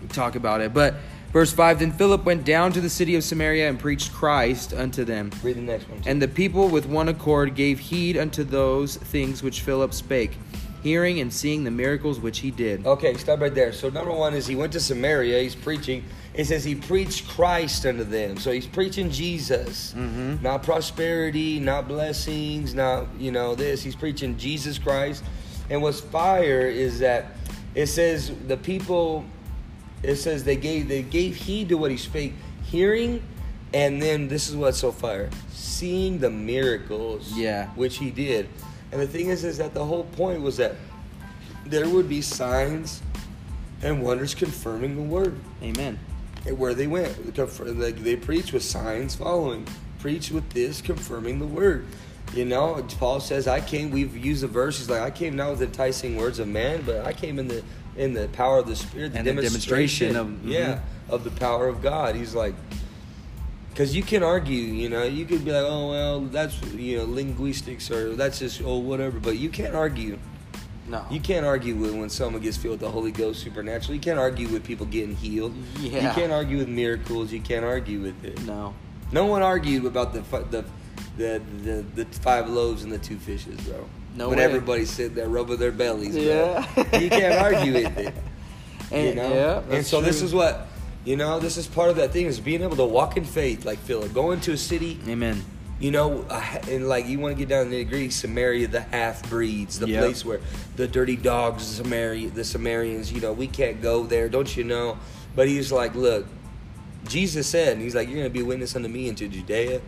talk 0.10 0.36
about 0.36 0.62
it. 0.62 0.74
But 0.74 0.96
verse 1.34 1.52
five, 1.52 1.80
then 1.80 1.92
Philip 1.92 2.24
went 2.24 2.46
down 2.46 2.72
to 2.74 2.82
the 2.82 2.90
city 2.90 3.16
of 3.16 3.24
Samaria 3.24 3.70
and 3.70 3.80
preached 3.80 4.14
Christ 4.14 4.74
unto 4.74 5.04
them. 5.04 5.32
Read 5.44 5.58
the 5.58 5.62
next 5.62 5.90
one. 5.90 6.02
too. 6.02 6.10
And 6.10 6.22
the 6.22 6.28
people 6.28 6.70
with 6.70 6.86
one 6.86 7.10
accord 7.10 7.56
gave 7.56 7.80
heed 7.80 8.18
unto 8.18 8.44
those 8.44 8.96
things 8.98 9.44
which 9.44 9.62
Philip 9.62 9.94
spake, 9.94 10.38
hearing 10.84 11.20
and 11.20 11.34
seeing 11.34 11.64
the 11.64 11.72
miracles 11.72 12.20
which 12.20 12.40
he 12.40 12.52
did. 12.52 12.86
Okay, 12.86 13.16
stop 13.18 13.42
right 13.42 13.54
there. 13.54 13.74
So 13.74 13.90
number 13.90 14.12
one 14.12 14.34
is 14.34 14.48
he 14.48 14.56
went 14.56 14.72
to 14.74 14.80
Samaria. 14.80 15.42
He's 15.42 15.56
preaching. 15.56 16.04
It 16.38 16.46
says 16.46 16.64
he 16.64 16.76
preached 16.76 17.28
Christ 17.28 17.84
unto 17.86 18.04
them. 18.04 18.38
So 18.38 18.52
he's 18.52 18.68
preaching 18.68 19.10
Jesus, 19.10 19.94
Mhm. 19.98 20.40
not 20.42 20.62
prosperity, 20.62 21.60
not 21.60 21.88
blessings, 21.88 22.76
not 22.76 23.08
you 23.20 23.32
know 23.32 23.56
this. 23.56 23.82
He's 23.82 23.96
preaching 23.96 24.38
Jesus 24.38 24.78
Christ. 24.78 25.24
And 25.70 25.82
what's 25.82 26.00
fire 26.00 26.68
is 26.68 27.00
that 27.00 27.36
it 27.74 27.88
says 27.88 28.32
the 28.48 28.56
people. 28.56 29.26
It 30.04 30.18
says 30.18 30.44
they 30.44 30.56
gave 30.56 30.88
they 30.88 31.02
gave 31.02 31.36
heed 31.36 31.70
to 31.70 31.76
what 31.78 31.90
he 31.90 31.98
spake, 31.98 32.36
hearing, 32.64 33.24
and 33.74 34.00
then 34.00 34.28
this 34.28 34.48
is 34.48 34.56
what's 34.56 34.78
so 34.78 34.92
fire, 34.92 35.32
seeing 35.52 36.20
the 36.20 36.30
miracles. 36.30 37.34
Yeah. 37.36 37.68
which 37.76 37.98
he 37.98 38.12
did. 38.12 38.48
And 38.92 39.02
the 39.02 39.08
thing 39.08 39.30
is, 39.30 39.44
is 39.44 39.58
that 39.58 39.74
the 39.74 39.84
whole 39.84 40.04
point 40.04 40.42
was 40.42 40.58
that 40.58 40.76
there 41.66 41.90
would 41.90 42.08
be 42.08 42.22
signs 42.22 43.02
and 43.82 44.02
wonders 44.04 44.34
confirming 44.36 44.96
the 44.96 45.02
word 45.02 45.34
Amen. 45.64 45.98
And 46.48 46.58
where 46.58 46.74
they 46.74 46.88
went. 46.88 47.38
Like 47.38 47.98
they 48.04 48.16
preached 48.16 48.54
with 48.54 48.64
signs 48.64 49.16
following, 49.16 49.68
preach 50.00 50.32
with 50.32 50.50
this 50.52 50.82
confirming 50.82 51.40
the 51.40 51.48
word. 51.48 51.86
You 52.34 52.46
know, 52.46 52.86
Paul 53.00 53.20
says, 53.20 53.48
"I 53.48 53.62
came." 53.62 53.92
We've 53.92 54.16
used 54.18 54.44
the 54.44 54.48
verse. 54.48 54.80
He's 54.80 54.90
like, 54.90 55.02
"I 55.02 55.12
came 55.12 55.36
not 55.36 55.52
with 55.52 55.62
enticing 55.62 56.18
words 56.18 56.40
of 56.40 56.48
man, 56.48 56.84
but 56.86 57.06
I 57.06 57.14
came 57.14 57.40
in 57.40 57.48
the 57.48 57.64
in 57.96 58.14
the 58.14 58.28
power 58.30 58.60
of 58.60 58.68
the 58.68 58.76
Spirit, 58.76 59.14
the 59.14 59.20
And 59.20 59.28
the 59.28 59.34
demonstration 59.34 60.16
of- 60.16 60.46
yeah, 60.46 60.76
mhm. 60.76 61.14
of 61.14 61.24
the 61.24 61.32
power 61.32 61.68
of 61.68 61.82
God." 61.82 62.16
He's 62.16 62.36
like, 62.36 62.54
because 63.70 63.96
you 63.96 64.04
can 64.04 64.24
argue, 64.24 64.58
you 64.62 64.90
know, 64.90 65.04
you 65.04 65.26
could 65.26 65.46
be 65.46 65.52
like, 65.52 65.66
"Oh 65.66 65.90
well, 65.90 66.20
that's 66.22 66.62
you 66.76 66.98
know 66.98 67.06
linguistics 67.06 67.90
or 67.90 68.14
that's 68.16 68.40
just 68.40 68.62
oh 68.64 68.78
whatever," 68.80 69.20
but 69.20 69.38
you 69.38 69.50
can't 69.50 69.74
argue. 69.76 70.20
No. 70.88 71.06
You 71.12 71.20
can't 71.20 71.46
argue 71.46 71.76
with 71.76 71.94
when 71.94 72.10
someone 72.10 72.42
gets 72.42 72.56
filled 72.58 72.74
with 72.74 72.80
the 72.82 72.90
Holy 72.90 73.12
Ghost 73.12 73.42
supernaturally. 73.44 73.96
You 73.96 74.02
can't 74.02 74.20
argue 74.20 74.48
with 74.48 74.64
people 74.64 74.86
getting 74.86 75.16
healed. 75.16 75.54
Yeah. 75.80 76.08
You 76.10 76.14
can't 76.16 76.32
argue 76.32 76.58
with 76.60 76.70
miracles. 76.70 77.32
You 77.32 77.42
can't 77.42 77.66
argue 77.66 78.02
with 78.02 78.24
it. 78.24 78.42
no. 78.44 78.74
No 79.12 79.26
one 79.26 79.42
argued 79.42 79.86
about 79.86 80.14
the 80.14 80.22
the 80.52 80.66
the 81.18 81.42
the, 81.64 81.86
the 81.96 82.06
five 82.20 82.50
loaves 82.50 82.84
and 82.84 82.92
the 82.92 82.98
two 82.98 83.18
fishes, 83.18 83.60
bro. 83.62 83.88
No 84.16 84.30
When 84.30 84.38
way. 84.40 84.44
everybody's 84.44 84.90
sitting 84.90 85.16
there 85.16 85.30
rubbing 85.30 85.58
their 85.58 85.72
bellies, 85.72 86.14
bro. 86.14 86.24
Yeah. 86.24 87.00
you 87.00 87.10
can't 87.10 87.40
argue 87.42 87.74
with 87.74 87.98
it. 87.98 88.14
And, 88.90 89.08
you 89.10 89.16
know. 89.16 89.34
Yeah, 89.34 89.76
and 89.76 89.86
so 89.86 90.00
this 90.00 90.22
is 90.22 90.34
what 90.34 90.68
you 91.04 91.18
know. 91.18 91.40
This 91.40 91.58
is 91.58 91.68
part 91.68 91.90
of 91.90 91.98
that 91.98 92.12
thing 92.14 92.26
is 92.26 92.40
being 92.40 92.62
able 92.62 92.78
to 92.78 92.86
walk 92.86 93.18
in 93.18 93.26
faith, 93.26 93.66
like 93.66 93.80
Philip, 93.80 94.14
go 94.14 94.32
into 94.32 94.54
a 94.54 94.58
city. 94.58 94.98
Amen. 95.10 95.44
You 95.80 95.92
know, 95.92 96.26
and 96.70 96.88
like 96.90 97.06
you 97.08 97.20
want 97.20 97.36
to 97.36 97.40
get 97.40 97.50
down 97.50 97.66
to 97.66 97.70
the 97.70 97.86
nitty 97.86 98.12
Samaria, 98.12 98.68
the 98.68 98.82
half 98.82 99.30
breeds, 99.30 99.78
the 99.78 99.88
Yep. 99.88 100.04
place 100.04 100.26
where 100.26 100.40
the 100.76 100.88
dirty 100.88 101.16
dogs, 101.16 101.70
the 101.78 101.84
Samaria, 101.84 102.30
the 102.32 102.44
Samaritans. 102.44 103.12
You 103.12 103.22
know, 103.22 103.32
we 103.34 103.46
can't 103.48 103.80
go 103.82 104.04
there, 104.04 104.28
don't 104.28 104.58
you 104.58 104.64
know? 104.64 104.98
But 105.36 105.48
he's 105.48 105.72
like, 105.72 105.94
look, 105.94 106.26
Jesus 107.08 107.46
said, 107.48 107.74
and 107.74 107.82
he's 107.82 107.94
like, 107.96 108.08
you're 108.08 108.18
going 108.18 108.28
to 108.28 108.34
be 108.34 108.42
a 108.42 108.46
witness 108.46 108.76
unto 108.76 108.88
me 108.90 109.08
into 109.08 109.28
Judea, 109.28 109.82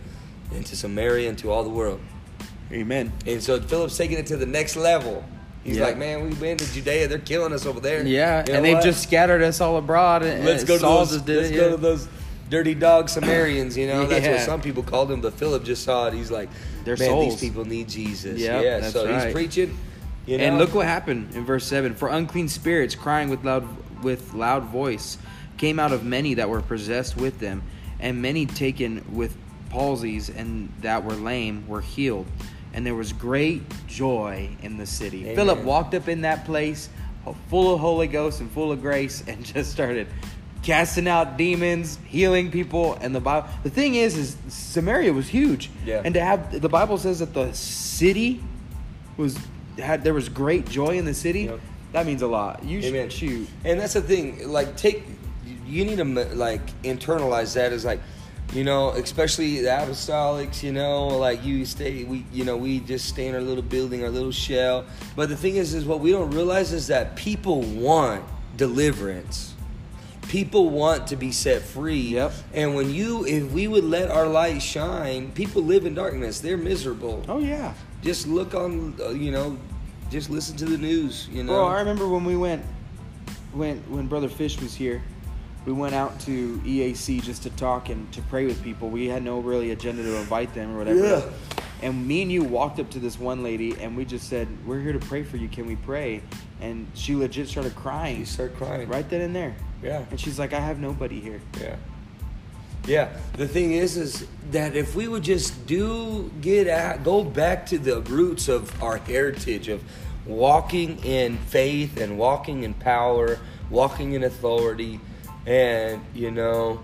into 0.54 0.75
Samaria, 0.75 1.28
and 1.30 1.38
to 1.39 1.52
all 1.52 1.63
the 1.63 1.69
world. 1.69 1.99
Amen. 2.71 3.12
And 3.25 3.41
so 3.41 3.60
Philip's 3.60 3.97
taking 3.97 4.19
it 4.19 4.28
to 4.28 4.38
the 4.38 4.45
next 4.45 4.75
level. 4.75 5.23
He's 5.63 5.78
Yeah. 5.78 5.86
like, 5.86 5.97
man, 5.97 6.23
we've 6.23 6.39
been 6.39 6.58
to 6.58 6.71
Judea, 6.73 7.08
they're 7.08 7.17
killing 7.17 7.52
us 7.52 7.65
over 7.65 7.80
there. 7.80 8.06
Yeah, 8.06 8.43
You 8.45 8.52
know 8.54 8.58
and 8.58 8.65
they've 8.65 8.75
what? 8.75 8.84
just 8.84 9.02
scattered 9.04 9.41
us 9.41 9.60
all 9.60 9.78
abroad. 9.78 10.21
And, 10.23 10.45
let's 10.45 10.60
and 10.62 10.67
go 10.67 10.75
to 10.78 10.82
those. 10.84 11.12
let's 11.28 11.49
it, 11.49 11.56
go 11.56 11.63
yeah. 11.65 11.69
to 11.71 11.78
those 11.78 12.08
dirty 12.49 12.73
dog 12.73 13.09
Samaritans. 13.09 13.77
You 13.77 13.88
know, 13.88 14.05
that's 14.05 14.27
what 14.27 14.39
some 14.41 14.62
people 14.62 14.83
called 14.83 15.09
them. 15.09 15.21
But 15.21 15.33
Philip 15.33 15.63
just 15.63 15.83
saw 15.83 16.07
it. 16.07 16.13
He's 16.13 16.31
like, 16.31 16.49
They're 16.83 16.97
man, 16.97 17.07
souls. 17.09 17.39
these 17.39 17.49
people 17.49 17.65
need 17.65 17.88
Jesus. 17.88 18.39
Yep, 18.39 18.63
yeah, 18.63 18.79
that's 18.79 18.93
so 18.93 19.09
right. 19.09 19.25
he's 19.25 19.33
preaching. 19.33 19.77
You 20.25 20.38
know, 20.38 20.43
And 20.43 20.57
look 20.57 20.73
what 20.73 20.85
happened 20.85 21.33
in 21.35 21.45
verse 21.45 21.65
seven: 21.65 21.95
For 21.95 22.09
unclean 22.09 22.49
spirits, 22.49 22.95
crying 22.95 23.29
with 23.29 23.43
loud 23.43 23.67
with 24.03 24.33
loud 24.33 24.63
voice, 24.65 25.17
came 25.57 25.79
out 25.79 25.91
of 25.91 26.03
many 26.03 26.35
that 26.35 26.49
were 26.49 26.62
possessed 26.62 27.17
with 27.17 27.39
them, 27.39 27.63
and 27.99 28.21
many 28.21 28.45
taken 28.45 29.03
with 29.13 29.35
palsies 29.69 30.29
and 30.35 30.71
that 30.81 31.03
were 31.03 31.13
lame 31.13 31.67
were 31.67 31.81
healed. 31.81 32.25
And 32.73 32.85
there 32.85 32.95
was 32.95 33.13
great 33.13 33.63
joy 33.88 34.49
in 34.62 34.77
the 34.77 34.85
city. 34.85 35.23
Amen. 35.23 35.35
Philip 35.35 35.63
walked 35.63 35.95
up 35.95 36.07
in 36.07 36.21
that 36.21 36.45
place, 36.45 36.89
full 37.49 37.73
of 37.73 37.79
Holy 37.79 38.05
Ghost 38.07 38.41
and 38.41 38.51
full 38.51 38.71
of 38.71 38.81
grace, 38.81 39.23
and 39.27 39.43
just 39.53 39.71
started 39.71 40.07
casting 40.63 41.08
out 41.08 41.38
demons, 41.38 41.98
healing 42.06 42.52
people. 42.52 42.95
And 43.02 43.15
the 43.15 43.19
Bible, 43.19 43.48
the 43.63 43.69
thing 43.69 43.95
is, 43.95 44.17
is 44.17 44.38
Samaria 44.50 45.13
was 45.13 45.28
huge, 45.28 45.69
Yeah. 45.86 46.02
and 46.04 46.13
to 46.13 46.22
have 46.22 46.62
the 46.62 46.69
Bible 46.69 46.98
says 46.98 47.19
that 47.19 47.34
the 47.34 47.52
city 47.54 48.43
was 49.17 49.38
had 49.78 50.04
there 50.04 50.13
was 50.13 50.28
great 50.30 50.67
joy 50.69 50.98
in 50.98 51.06
the 51.06 51.13
city. 51.13 51.43
Yep. 51.43 51.60
That 51.93 52.06
means 52.06 52.22
a 52.22 52.28
lot. 52.28 52.63
You 52.63 52.80
Amen. 52.80 53.10
should 53.10 53.13
shoot. 53.13 53.48
And 53.65 53.80
that's 53.80 53.93
the 53.93 54.02
thing. 54.02 54.48
Like, 54.50 54.76
take 54.78 55.04
you 55.65 55.86
need 55.86 55.98
to 55.98 56.04
like 56.36 56.65
internalize 56.84 57.54
that 57.56 57.72
as 57.72 57.86
like, 57.86 58.00
you 58.54 58.63
know, 58.63 58.89
especially 58.91 59.62
the 59.62 59.69
apostolics. 59.69 60.62
You 60.63 60.72
know, 60.72 61.08
like 61.08 61.43
you 61.43 61.65
stay. 61.65 62.04
We 62.04 62.26
you 62.34 62.43
know 62.43 62.58
we 62.58 62.80
just 62.82 63.08
stay 63.08 63.28
in 63.28 63.36
our 63.36 63.41
little 63.41 63.63
building, 63.63 64.04
our 64.04 64.10
little 64.10 64.32
shell. 64.32 64.86
But 65.15 65.30
the 65.30 65.36
thing 65.38 65.56
is, 65.56 65.74
is 65.74 65.86
what 65.86 66.00
we 66.00 66.12
don't 66.12 66.32
realize 66.32 66.74
is 66.74 66.88
that 66.88 67.15
people 67.15 67.62
want 67.62 68.24
deliverance. 68.58 69.56
People 70.30 70.70
want 70.70 71.08
to 71.08 71.15
be 71.15 71.32
set 71.32 71.62
free. 71.63 72.00
Yep. 72.00 72.32
And 72.54 72.76
when 72.76 72.94
you, 72.94 73.26
if 73.26 73.52
we 73.52 73.68
would 73.68 73.84
let 73.84 74.10
our 74.12 74.28
light 74.28 74.62
shine, 74.62 75.32
people 75.32 75.63
live 75.63 75.86
in 75.86 75.96
darkness. 75.96 76.39
They're 76.39 76.56
miserable. 76.56 77.26
Oh 77.28 77.39
yeah, 77.39 77.74
Just 78.04 78.28
look 78.28 78.54
on, 78.54 78.94
uh, 79.02 79.10
you 79.10 79.32
know, 79.32 79.58
just 80.12 80.30
listen 80.30 80.56
to 80.58 80.65
the 80.65 80.78
news. 80.78 81.28
You 81.32 81.44
know. 81.44 81.54
bro. 81.54 81.65
I 81.68 81.80
remember 81.80 82.08
when 82.08 82.24
we 82.26 82.38
went 82.38 82.63
when 83.52 83.78
when 83.89 84.08
Brother 84.08 84.30
Fish 84.30 84.62
was 84.62 84.74
here. 84.74 85.02
We 85.65 85.74
went 85.74 85.94
out 85.94 86.18
to 86.22 86.58
EAC 86.60 87.22
just 87.22 87.44
to 87.44 87.50
talk 87.52 87.89
and 87.89 88.12
to 88.13 88.22
pray 88.24 88.46
with 88.46 88.63
people. 88.63 88.89
We 88.89 89.08
had 89.08 89.24
no 89.24 89.39
really 89.39 89.72
agenda 89.72 90.04
to 90.04 90.15
invite 90.18 90.54
them 90.54 90.74
or 90.74 90.78
whatever. 90.80 91.00
Yeah. 91.00 91.30
And 91.82 92.08
me 92.08 92.22
and 92.22 92.32
you 92.32 92.44
walked 92.44 92.80
up 92.80 92.89
to 92.92 93.00
this 93.00 93.20
one 93.20 93.44
lady 93.44 93.76
and 93.82 93.96
we 93.98 94.06
just 94.06 94.30
said, 94.30 94.48
"We're 94.65 94.80
here 94.80 94.94
to 94.94 95.00
pray 95.00 95.24
for 95.24 95.38
you. 95.38 95.48
Can 95.50 95.65
we 95.65 95.76
pray?" 95.76 96.22
And 96.62 96.88
she 96.94 97.15
legit 97.15 97.48
started 97.50 97.76
crying 97.76 98.20
You 98.20 98.26
started 98.26 98.56
crying. 98.58 98.88
right 98.89 99.08
then 99.10 99.22
and 99.22 99.36
there. 99.36 99.56
Yeah. 99.84 100.04
And 100.10 100.20
she's 100.20 100.39
like, 100.39 100.54
"I 100.54 100.60
have 100.60 100.80
nobody 100.80 101.20
here." 101.20 101.42
Yeah. 101.60 101.76
Yeah. 102.88 103.10
The 103.34 103.48
thing 103.48 103.74
is, 103.74 103.98
is 103.98 104.28
that 104.52 104.76
if 104.76 104.96
we 104.96 105.08
would 105.08 105.24
just 105.24 105.68
do 105.68 106.32
get 106.42 106.68
at, 106.68 107.04
go 107.04 107.24
back 107.24 107.65
to 107.68 107.78
the 107.78 108.02
roots 108.02 108.48
of 108.48 108.82
our 108.82 108.98
heritage 108.98 109.68
of 109.68 109.84
walking 110.26 111.04
in 111.04 111.38
faith 111.38 112.00
and 112.00 112.18
walking 112.18 112.63
in 112.63 112.74
power, 112.74 113.39
walking 113.70 114.13
in 114.13 114.24
authority, 114.24 115.00
and 115.46 116.04
you 116.13 116.32
know, 116.32 116.82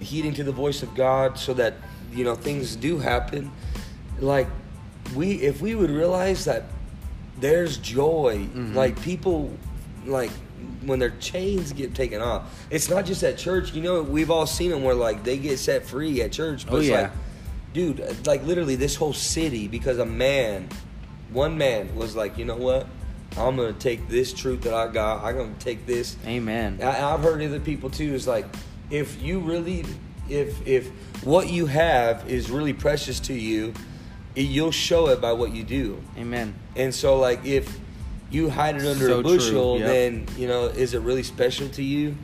heeding 0.00 0.34
to 0.34 0.44
the 0.44 0.52
voice 0.52 0.82
of 0.82 0.94
God, 0.94 1.38
so 1.38 1.54
that 1.54 1.74
you 2.12 2.24
know 2.24 2.34
things 2.34 2.76
do 2.76 2.98
happen. 2.98 3.50
Like 4.20 4.48
we, 5.14 5.34
if 5.34 5.60
we 5.60 5.74
would 5.74 5.90
realize 5.90 6.44
that 6.44 6.64
there's 7.38 7.76
joy, 7.78 8.46
mm-hmm. 8.46 8.74
like 8.74 9.00
people, 9.02 9.52
like 10.06 10.30
when 10.86 10.98
their 10.98 11.10
chains 11.20 11.72
get 11.72 11.94
taken 11.94 12.20
off. 12.20 12.66
It's 12.70 12.88
not 12.88 13.04
just 13.06 13.22
at 13.22 13.38
church. 13.38 13.72
You 13.72 13.82
know, 13.82 14.02
we've 14.02 14.30
all 14.30 14.46
seen 14.46 14.70
them 14.70 14.82
where 14.82 14.94
like 14.94 15.24
they 15.24 15.36
get 15.38 15.58
set 15.58 15.84
free 15.86 16.22
at 16.22 16.32
church. 16.32 16.66
But 16.66 16.74
Oh, 16.74 16.76
it's 16.78 16.88
yeah. 16.88 17.00
like, 17.02 17.10
dude, 17.72 18.26
like 18.26 18.44
literally 18.44 18.76
this 18.76 18.94
whole 18.96 19.12
city 19.12 19.68
because 19.68 19.98
a 19.98 20.06
man, 20.06 20.68
one 21.32 21.56
man 21.58 21.94
was 21.96 22.14
like, 22.16 22.38
you 22.38 22.44
know 22.44 22.56
what? 22.56 22.86
I'm 23.36 23.56
gonna 23.56 23.72
take 23.72 24.08
this 24.08 24.32
truth 24.32 24.62
that 24.62 24.74
I 24.74 24.86
got. 24.92 25.24
I'm 25.24 25.36
gonna 25.36 25.54
take 25.58 25.86
this. 25.86 26.16
Amen. 26.26 26.78
I, 26.82 27.02
I've 27.12 27.20
heard 27.20 27.42
other 27.42 27.58
people 27.60 27.90
too. 27.90 28.14
Is 28.14 28.28
like, 28.28 28.46
if 28.90 29.20
you 29.20 29.40
really, 29.40 29.84
if 30.28 30.64
if 30.66 30.88
what 31.24 31.48
you 31.48 31.66
have 31.66 32.30
is 32.30 32.48
really 32.50 32.72
precious 32.72 33.18
to 33.20 33.34
you, 33.34 33.74
it, 34.36 34.42
you'll 34.42 34.70
show 34.70 35.08
it 35.08 35.20
by 35.20 35.32
what 35.32 35.52
you 35.52 35.64
do. 35.64 36.00
Amen. 36.16 36.54
And 36.76 36.94
so, 36.94 37.18
like, 37.18 37.44
if 37.44 37.76
you 38.34 38.50
hide 38.50 38.76
it 38.76 38.84
under 38.86 39.06
So 39.08 39.20
a 39.20 39.22
bushel, 39.22 39.78
yep. 39.78 39.86
then 39.86 40.26
you 40.36 40.48
know, 40.48 40.64
is 40.66 40.94
it 40.94 41.00
really 41.00 41.22
special 41.22 41.68
to 41.70 41.82
you? 41.82 42.16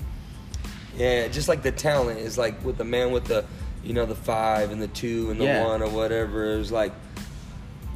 Yeah, 0.97 1.29
just 1.29 1.49
like 1.49 1.63
the 1.63 1.73
talent 1.73 2.19
is 2.19 2.37
like 2.37 2.63
with 2.65 2.77
the 2.77 2.85
man 2.85 3.13
with 3.13 3.25
the, 3.25 3.45
you 3.85 3.95
know, 3.95 4.05
the 4.05 4.15
five 4.15 4.73
and 4.73 4.83
the 4.83 4.89
two 4.89 5.31
and 5.31 5.41
the 5.41 5.45
Yeah. 5.45 5.65
one 5.65 5.83
or 5.83 5.89
whatever. 5.89 6.53
It 6.55 6.59
was 6.59 6.73
like 6.73 6.93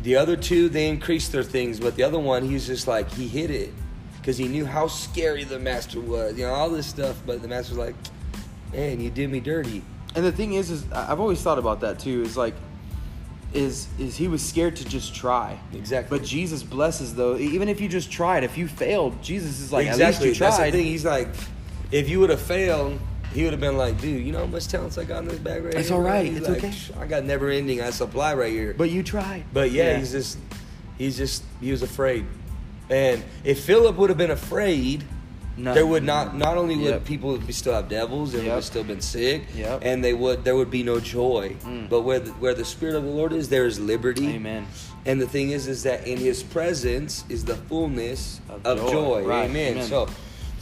the 0.02 0.16
other 0.16 0.36
two 0.36 0.68
they 0.68 0.88
increased 0.88 1.32
their 1.32 1.42
things, 1.42 1.80
but 1.80 1.96
the 1.96 2.02
other 2.04 2.18
one 2.18 2.44
he's 2.44 2.66
just 2.66 2.86
like 2.86 3.10
he 3.10 3.26
hit 3.26 3.50
it 3.50 3.72
because 4.18 4.38
he 4.38 4.48
knew 4.48 4.64
how 4.64 4.86
scary 4.86 5.44
the 5.44 5.58
master 5.58 6.00
was. 6.00 6.38
You 6.38 6.46
know, 6.46 6.54
all 6.54 6.70
this 6.70 6.86
stuff, 6.86 7.20
but 7.26 7.42
the 7.42 7.48
master's 7.48 7.76
like, 7.76 7.94
man, 8.72 9.00
you 9.00 9.10
did 9.10 9.30
me 9.30 9.40
dirty. 9.40 9.82
And 10.14 10.24
the 10.24 10.32
thing 10.32 10.54
is, 10.54 10.70
is 10.70 10.90
I've 10.92 11.20
always 11.20 11.42
thought 11.42 11.58
about 11.58 11.80
that 11.80 11.98
too. 11.98 12.22
Is 12.22 12.36
like, 12.36 12.54
is 13.54 13.86
is 13.98 14.16
he 14.16 14.28
was 14.28 14.42
scared 14.42 14.76
to 14.76 14.84
just 14.84 15.14
try. 15.14 15.58
Exactly. 15.72 16.18
But 16.18 16.26
Jesus 16.26 16.62
blesses 16.62 17.14
though. 17.14 17.36
Even 17.36 17.68
if 17.68 17.80
you 17.80 17.88
just 17.88 18.10
tried, 18.10 18.44
if 18.44 18.58
you 18.58 18.66
failed, 18.68 19.22
Jesus 19.22 19.60
is 19.60 19.72
like, 19.72 19.86
exactly. 19.86 20.04
at 20.04 20.08
least 20.08 20.22
you 20.40 20.44
That's 20.44 20.56
the 20.56 20.62
tried. 20.62 20.70
thing. 20.72 20.84
He's 20.86 21.04
like, 21.04 21.28
if 21.92 22.08
you 22.08 22.20
would 22.20 22.30
have 22.30 22.40
failed, 22.40 22.98
he 23.32 23.44
would 23.44 23.52
have 23.52 23.60
been 23.60 23.76
like, 23.76 24.00
dude, 24.00 24.24
you 24.24 24.32
know 24.32 24.40
how 24.40 24.46
much 24.46 24.68
talents 24.68 24.98
I 24.98 25.04
got 25.04 25.22
in 25.22 25.28
this 25.28 25.38
bag 25.38 25.64
right 25.64 25.74
It's 25.74 25.88
here? 25.88 25.96
all 25.96 26.02
right. 26.02 26.26
He's 26.26 26.38
It's 26.38 26.48
like, 26.48 26.58
okay. 26.58 26.72
I 27.00 27.06
got 27.06 27.24
never 27.24 27.48
ending 27.50 27.80
I 27.80 27.90
supply 27.90 28.34
right 28.34 28.52
here. 28.52 28.74
But 28.76 28.90
you 28.90 29.02
tried. 29.02 29.44
But 29.52 29.70
yeah, 29.70 29.98
he's 29.98 30.12
just 30.12 30.38
he's 30.98 31.16
just 31.16 31.42
he 31.60 31.70
was 31.70 31.82
afraid. 31.82 32.26
And 32.90 33.22
if 33.44 33.64
Philip 33.64 33.96
would 33.96 34.10
have 34.10 34.18
been 34.18 34.30
afraid, 34.30 35.04
No. 35.56 35.72
there 35.72 35.86
would 35.86 36.02
not 36.02 36.36
not 36.36 36.56
only 36.56 36.76
would 36.76 36.84
Yep. 36.86 37.04
people 37.04 37.36
be 37.38 37.52
still 37.52 37.74
have 37.74 37.88
devils, 37.88 38.32
they 38.32 38.38
would 38.38 38.46
Yep. 38.46 38.54
have 38.56 38.64
still 38.64 38.84
been 38.84 39.00
sick, 39.00 39.42
Yep. 39.56 39.80
and 39.84 40.02
they 40.04 40.12
would 40.12 40.44
there 40.44 40.56
would 40.56 40.70
be 40.70 40.82
no 40.82 40.98
joy. 41.00 41.54
Mm. 41.64 41.88
But 41.88 42.00
where 42.02 42.18
the, 42.20 42.30
where 42.32 42.54
the 42.54 42.64
spirit 42.64 42.96
of 42.96 43.04
the 43.04 43.10
Lord 43.10 43.32
is, 43.32 43.48
there 43.48 43.64
is 43.66 43.78
liberty. 43.78 44.28
Amen. 44.34 44.66
And 45.06 45.20
the 45.20 45.26
thing 45.28 45.50
is, 45.50 45.66
is 45.68 45.82
that 45.84 46.06
in 46.06 46.18
His 46.18 46.42
presence 46.42 47.24
is 47.28 47.44
the 47.44 47.56
fullness 47.56 48.40
Of 48.48 48.64
of, 48.66 48.78
joy. 48.78 48.90
joy. 48.90 49.22
Right. 49.26 49.50
Amen. 49.50 49.72
Amen. 49.74 49.86
So, 49.88 50.08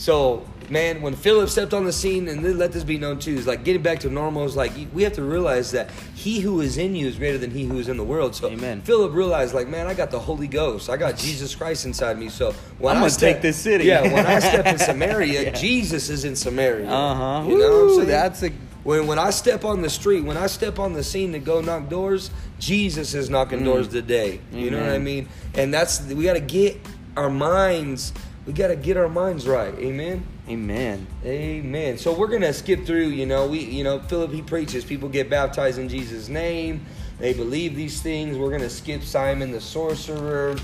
so 0.02 0.44
man, 0.68 1.02
when 1.02 1.14
Philip 1.14 1.48
stepped 1.50 1.74
on 1.74 1.84
the 1.84 1.92
scene, 1.92 2.26
and 2.28 2.58
let 2.58 2.72
this 2.72 2.82
be 2.82 2.96
known 2.98 3.18
too, 3.18 3.34
is 3.34 3.46
like 3.46 3.62
getting 3.62 3.82
back 3.82 4.00
to 4.00 4.10
normal. 4.10 4.44
Is 4.44 4.56
like 4.56 4.72
we 4.92 5.02
have 5.04 5.12
to 5.14 5.22
realize 5.22 5.70
that 5.72 5.90
He 6.14 6.40
who 6.40 6.60
is 6.60 6.76
in 6.78 6.96
you 6.96 7.06
is 7.06 7.16
greater 7.16 7.38
than 7.38 7.50
He 7.50 7.64
who 7.66 7.78
is 7.78 7.88
in 7.88 7.96
the 7.96 8.04
world. 8.04 8.34
So, 8.34 8.48
Amen. 8.48 8.82
Philip 8.82 9.12
realized, 9.12 9.54
like, 9.54 9.68
man, 9.68 9.86
I 9.86 9.94
got 9.94 10.10
the 10.10 10.18
Holy 10.18 10.48
Ghost. 10.48 10.88
I 10.90 10.96
got 10.96 11.16
Jesus 11.16 11.54
Christ 11.54 11.84
inside 11.84 12.18
me. 12.18 12.28
So 12.30 12.52
when 12.78 12.96
I'm 12.96 13.02
gonna 13.02 13.10
step- 13.10 13.34
take 13.34 13.42
this 13.42 13.56
city. 13.58 13.84
Yeah, 13.84 14.02
when 14.02 14.26
I 14.26 14.38
step 14.40 14.66
in 14.66 14.78
Samaria, 14.90 15.42
Yeah. 15.42 15.50
Jesus 15.50 16.08
is 16.08 16.24
in 16.24 16.34
Samaria. 16.36 16.88
Uh 16.90 17.14
huh. 17.14 17.48
You 17.48 17.58
know 17.58 17.70
what 17.70 17.82
I'm 17.90 17.94
saying? 17.96 18.08
That's 18.08 18.42
a 18.42 18.50
When 18.82 19.06
when 19.06 19.18
I 19.18 19.30
step 19.30 19.64
on 19.64 19.82
the 19.82 19.90
street, 19.90 20.22
when 20.24 20.36
I 20.36 20.48
step 20.48 20.78
on 20.80 20.92
the 20.94 21.04
scene 21.04 21.30
to 21.32 21.38
go 21.38 21.60
knock 21.60 21.88
doors, 21.88 22.30
Jesus 22.58 23.14
is 23.14 23.30
knocking 23.30 23.60
Mm. 23.60 23.64
doors 23.66 23.88
today. 23.88 24.40
You 24.52 24.70
know 24.72 24.80
what 24.80 24.90
I 24.90 24.98
mean? 24.98 25.28
And 25.54 25.72
that's 25.72 26.00
we 26.02 26.24
got 26.24 26.34
to 26.34 26.40
get 26.40 26.80
our 27.16 27.30
minds. 27.30 28.12
We 28.46 28.52
got 28.52 28.68
to 28.68 28.76
get 28.76 28.96
our 28.96 29.08
minds 29.08 29.46
right. 29.46 29.72
Amen. 29.78 30.26
amen. 30.48 31.06
Amen. 31.24 31.96
So 31.96 32.12
we're 32.12 32.26
gonna 32.26 32.52
skip 32.52 32.84
through. 32.84 33.08
You 33.08 33.24
know, 33.24 33.46
we 33.46 33.60
you 33.60 33.84
know 33.84 34.00
Philip 34.00 34.32
he 34.32 34.42
preaches. 34.42 34.84
People 34.84 35.08
get 35.08 35.30
baptized 35.30 35.78
in 35.78 35.88
Jesus' 35.88 36.28
name. 36.28 36.84
They 37.18 37.34
believe 37.34 37.76
these 37.76 38.02
things. 38.02 38.36
We're 38.36 38.50
gonna 38.50 38.68
skip 38.68 39.04
Simon 39.04 39.52
the 39.52 39.60
sorcerer, 39.60 40.56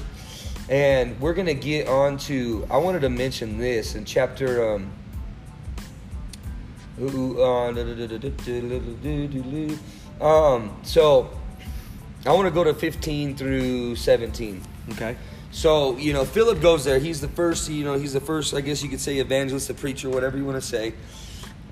and 0.69 1.21
we're 1.21 1.35
gonna 1.35 1.55
get 1.55 1.87
on 1.87 2.19
to. 2.19 2.67
I 2.69 2.79
wanted 2.79 3.03
to 3.03 3.11
mention 3.11 3.59
this 3.59 3.95
in 3.95 4.05
chapter. 4.05 4.75
Um, 4.75 4.91
ooh, 7.01 7.41
uh, 7.41 7.69
um, 10.21 10.77
so 10.83 11.31
I 12.27 12.33
want 12.33 12.47
to 12.47 12.51
go 12.51 12.65
to 12.65 12.75
15 12.75 13.37
through 13.37 13.95
17. 13.95 14.63
Okay. 14.91 15.17
So 15.51 15.97
you 15.97 16.13
know, 16.13 16.25
Philip 16.25 16.61
goes 16.61 16.85
there. 16.85 16.99
He's 16.99 17.21
the 17.21 17.29
first. 17.29 17.69
You 17.71 17.85
know, 17.85 17.95
he's 17.95 18.13
the 18.13 18.21
first. 18.21 18.55
I 18.55 18.61
guess 18.61 18.83
you 18.83 18.89
could 18.89 19.01
say 19.01 19.19
evangelist, 19.19 19.71
a 19.71 19.75
preacher, 19.75 20.11
whatever 20.11 20.37
you 20.37 20.45
want 20.45 20.61
to 20.61 20.67
say. 20.67 20.95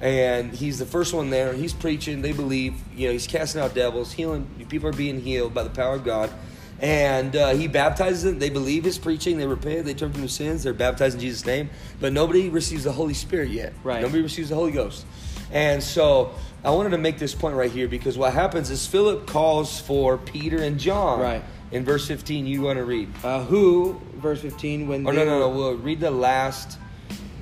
And 0.01 0.53
he's 0.53 0.79
the 0.79 0.87
first 0.87 1.15
one 1.15 1.31
there. 1.31 1.55
He's 1.55 1.73
preaching. 1.73 2.23
They 2.23 2.33
believe. 2.33 2.75
You 2.95 3.09
know, 3.09 3.13
he's 3.13 3.27
casting 3.27 3.61
out 3.61 3.75
devils, 3.75 4.13
healing. 4.13 4.47
People 4.69 4.89
are 4.89 4.93
being 4.93 5.21
healed 5.21 5.55
by 5.55 5.63
the 5.63 5.71
power 5.71 5.95
of 5.95 6.05
God. 6.05 6.31
And 6.79 7.35
uh, 7.35 7.55
he 7.55 7.69
baptizes 7.69 8.25
them. 8.25 8.39
They 8.39 8.51
believe 8.51 8.85
his 8.85 8.99
preaching. 8.99 9.39
They 9.39 9.47
repent. 9.47 9.87
They 9.87 9.95
turn 9.95 10.13
from 10.13 10.21
their 10.21 10.29
sins. 10.29 10.63
They're 10.63 10.75
baptized 10.75 11.15
in 11.15 11.21
Jesus' 11.21 11.47
name. 11.47 11.71
But 12.01 12.13
nobody 12.13 12.51
receives 12.51 12.85
the 12.85 12.93
Holy 12.93 13.15
Spirit 13.15 13.49
yet. 13.49 13.73
Right. 13.83 14.03
Nobody 14.03 14.23
receives 14.23 14.51
the 14.51 14.57
Holy 14.57 14.73
Ghost. 14.73 15.07
And 15.51 15.83
so 15.83 16.35
I 16.65 16.71
wanted 16.71 16.91
to 16.91 16.99
make 16.99 17.19
this 17.19 17.35
point 17.35 17.57
right 17.57 17.71
here 17.71 17.89
because 17.89 18.19
what 18.19 18.35
happens 18.35 18.71
is 18.71 18.87
Philip 18.87 19.27
calls 19.27 19.81
for 19.81 20.19
Peter 20.19 20.63
and 20.63 20.79
John. 20.79 21.21
Right. 21.21 21.43
In 21.73 21.85
verse 21.85 22.07
15, 22.07 22.47
you 22.47 22.63
want 22.63 22.79
to 22.79 22.85
read. 22.85 23.09
Uh, 23.25 23.43
who, 23.45 24.01
verse 24.15 24.41
15, 24.41 24.87
when 24.89 25.07
Oh 25.07 25.11
no 25.11 25.25
no 25.25 25.41
no! 25.41 25.49
We'll 25.49 25.75
read 25.77 26.01
the 26.01 26.11
last, 26.11 26.79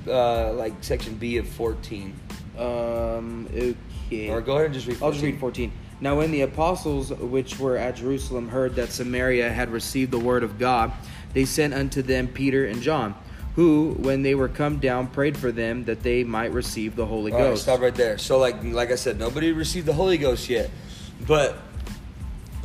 uh, 0.07 0.51
like 0.53 0.73
section 0.81 1.15
B 1.15 1.37
of 1.37 1.47
fourteen. 1.47 2.19
Um, 2.57 3.47
okay. 3.53 4.29
Or 4.29 4.41
go 4.41 4.53
ahead 4.53 4.65
and 4.65 4.73
just 4.73 4.87
read. 4.87 5.01
I'll 5.01 5.11
just 5.11 5.23
read 5.23 5.39
14. 5.39 5.71
Now, 6.01 6.17
when 6.17 6.31
the 6.31 6.41
apostles 6.41 7.09
which 7.11 7.59
were 7.59 7.77
at 7.77 7.95
Jerusalem 7.97 8.49
heard 8.49 8.75
that 8.75 8.89
Samaria 8.91 9.49
had 9.51 9.69
received 9.69 10.11
the 10.11 10.19
word 10.19 10.43
of 10.43 10.59
God, 10.59 10.91
they 11.33 11.45
sent 11.45 11.73
unto 11.73 12.01
them 12.01 12.27
Peter 12.27 12.65
and 12.65 12.81
John, 12.81 13.15
who, 13.55 13.95
when 13.99 14.21
they 14.21 14.35
were 14.35 14.47
come 14.49 14.79
down, 14.79 15.07
prayed 15.07 15.37
for 15.37 15.51
them 15.51 15.85
that 15.85 16.03
they 16.03 16.23
might 16.23 16.51
receive 16.51 16.95
the 16.95 17.05
Holy 17.05 17.31
All 17.31 17.37
right, 17.39 17.43
Ghost. 17.45 17.63
stop 17.63 17.79
right 17.79 17.95
there. 17.95 18.17
So 18.17 18.37
like 18.37 18.63
like 18.63 18.91
I 18.91 18.95
said, 18.95 19.17
nobody 19.19 19.51
received 19.51 19.85
the 19.85 19.93
Holy 19.93 20.17
Ghost 20.17 20.49
yet, 20.49 20.69
but 21.25 21.57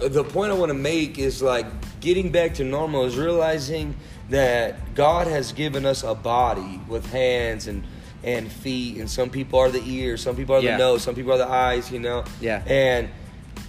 the 0.08 0.24
point 0.24 0.50
I 0.52 0.54
want 0.54 0.70
to 0.70 0.74
make 0.74 1.18
is 1.18 1.42
like 1.42 1.66
getting 2.00 2.30
back 2.30 2.54
to 2.54 2.64
normal 2.64 3.04
is 3.04 3.16
realizing 3.16 3.94
that 4.30 4.94
God 4.94 5.26
has 5.26 5.52
given 5.52 5.84
us 5.84 6.02
a 6.02 6.14
body 6.14 6.80
with 6.88 7.10
hands 7.12 7.66
and 7.66 7.84
and 8.22 8.52
feet, 8.52 8.98
and 8.98 9.08
some 9.10 9.30
people 9.30 9.58
are 9.58 9.70
the 9.70 9.82
ears, 9.84 10.20
some 10.22 10.36
people 10.36 10.54
are 10.54 10.60
Yeah. 10.60 10.72
the 10.72 10.78
nose, 10.78 11.02
some 11.02 11.14
people 11.14 11.32
are 11.32 11.38
the 11.38 11.48
eyes, 11.48 11.90
you 11.90 11.98
know. 11.98 12.22
Yeah. 12.38 12.62
And 12.66 13.08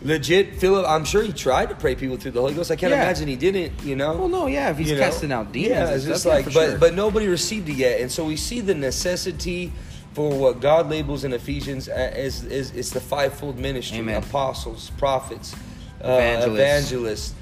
legit, 0.03 0.59
Philip, 0.59 0.85
I'm 0.89 1.05
sure 1.05 1.23
he 1.23 1.31
tried 1.31 1.69
to 1.69 1.75
pray 1.75 1.95
people 1.95 2.17
through 2.17 2.31
the 2.31 2.41
Holy 2.41 2.53
Ghost. 2.53 2.69
I 2.69 2.75
can't 2.75 2.91
Yeah. 2.91 3.03
imagine 3.03 3.29
he 3.29 3.37
didn't. 3.37 3.71
You 3.83 3.95
know. 3.95 4.13
Well, 4.13 4.27
no, 4.27 4.47
yeah, 4.47 4.69
if 4.71 4.77
he's 4.77 4.89
You 4.89 4.95
know? 4.97 5.03
casting 5.03 5.31
out 5.31 5.51
demons. 5.53 5.71
Yeah, 5.71 5.89
it's 5.95 6.03
just 6.05 6.25
like, 6.25 6.45
but 6.45 6.53
sure. 6.53 6.77
but 6.77 6.93
nobody 6.95 7.27
received 7.27 7.69
it 7.69 7.75
yet, 7.75 8.01
and 8.01 8.11
so 8.11 8.25
we 8.25 8.35
see 8.35 8.59
the 8.59 8.75
necessity 8.75 9.71
for 10.13 10.29
what 10.31 10.59
God 10.59 10.89
labels 10.89 11.23
in 11.23 11.31
Ephesians 11.31 11.87
as 11.87 12.43
is 12.43 12.71
it's 12.71 12.89
the 12.89 12.99
fivefold 12.99 13.57
ministry: 13.57 13.99
Amen. 13.99 14.17
apostles, 14.21 14.91
prophets, 14.97 15.53
uh, 15.53 15.57
Evangelists. 16.03 16.59
evangelists, 16.59 17.33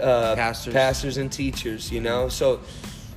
uh, 0.00 0.34
Pastors. 0.34 0.72
pastors, 0.74 1.16
and 1.16 1.30
teachers. 1.32 1.90
You 1.92 2.00
know, 2.00 2.28
so. 2.28 2.60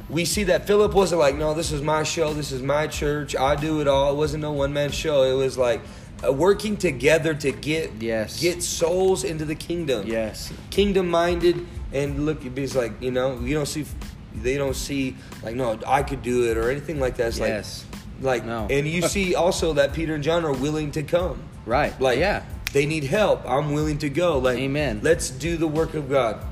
We 0.10 0.26
see 0.26 0.44
that 0.44 0.68
Philip 0.68 0.94
wasn't 0.94 1.20
like, 1.22 1.38
no, 1.38 1.54
this 1.54 1.72
is 1.72 1.82
my 1.82 2.04
show, 2.04 2.34
this 2.34 2.52
is 2.52 2.62
my 2.62 2.88
church, 2.88 3.38
I 3.38 3.56
do 3.56 3.80
it 3.80 3.88
all. 3.88 4.12
It 4.12 4.18
wasn't 4.18 4.42
no 4.42 4.52
one 4.52 4.74
man 4.74 4.92
show. 4.92 5.24
It 5.24 5.34
was 5.34 5.58
like 5.58 5.80
uh, 6.28 6.32
working 6.32 6.76
together 6.76 7.34
to 7.36 7.52
get 7.54 7.94
Yes. 8.02 8.40
get 8.40 8.62
souls 8.62 9.24
into 9.24 9.46
the 9.46 9.56
kingdom 9.56 10.06
yes, 10.06 10.52
kingdom 10.72 11.08
minded 11.10 11.66
and 11.94 12.26
look 12.26 12.46
it's 12.46 12.76
like 12.76 13.02
you 13.02 13.12
know 13.12 13.40
you 13.40 13.56
don't 13.56 13.66
see 13.66 13.86
they 14.36 14.58
don't 14.58 14.76
see 14.76 15.16
like 15.42 15.56
no 15.56 15.80
i 15.88 16.04
could 16.04 16.22
do 16.22 16.50
it 16.52 16.58
or 16.58 16.70
anything 16.70 17.00
like 17.00 17.16
that 17.18 17.28
it's 17.30 17.40
Yes. 17.40 17.86
like 18.22 18.42
like 18.42 18.46
No. 18.46 18.68
and 18.70 18.86
you 18.88 19.02
see 19.16 19.36
also 19.36 19.74
that 19.74 19.94
peter 19.94 20.16
and 20.16 20.24
john 20.24 20.44
are 20.46 20.54
willing 20.54 20.92
to 20.92 21.04
come 21.04 21.42
right. 21.66 22.00
like 22.00 22.20
yeah. 22.20 22.44
They 22.74 22.86
need 22.86 23.06
help 23.06 23.48
i'm 23.48 23.72
willing 23.74 24.00
to 24.00 24.10
go 24.10 24.38
like 24.40 24.58
Amen. 24.58 25.00
let's 25.04 25.30
do 25.30 25.56
the 25.58 25.68
work 25.68 25.94
of 25.94 26.10
god 26.10 26.44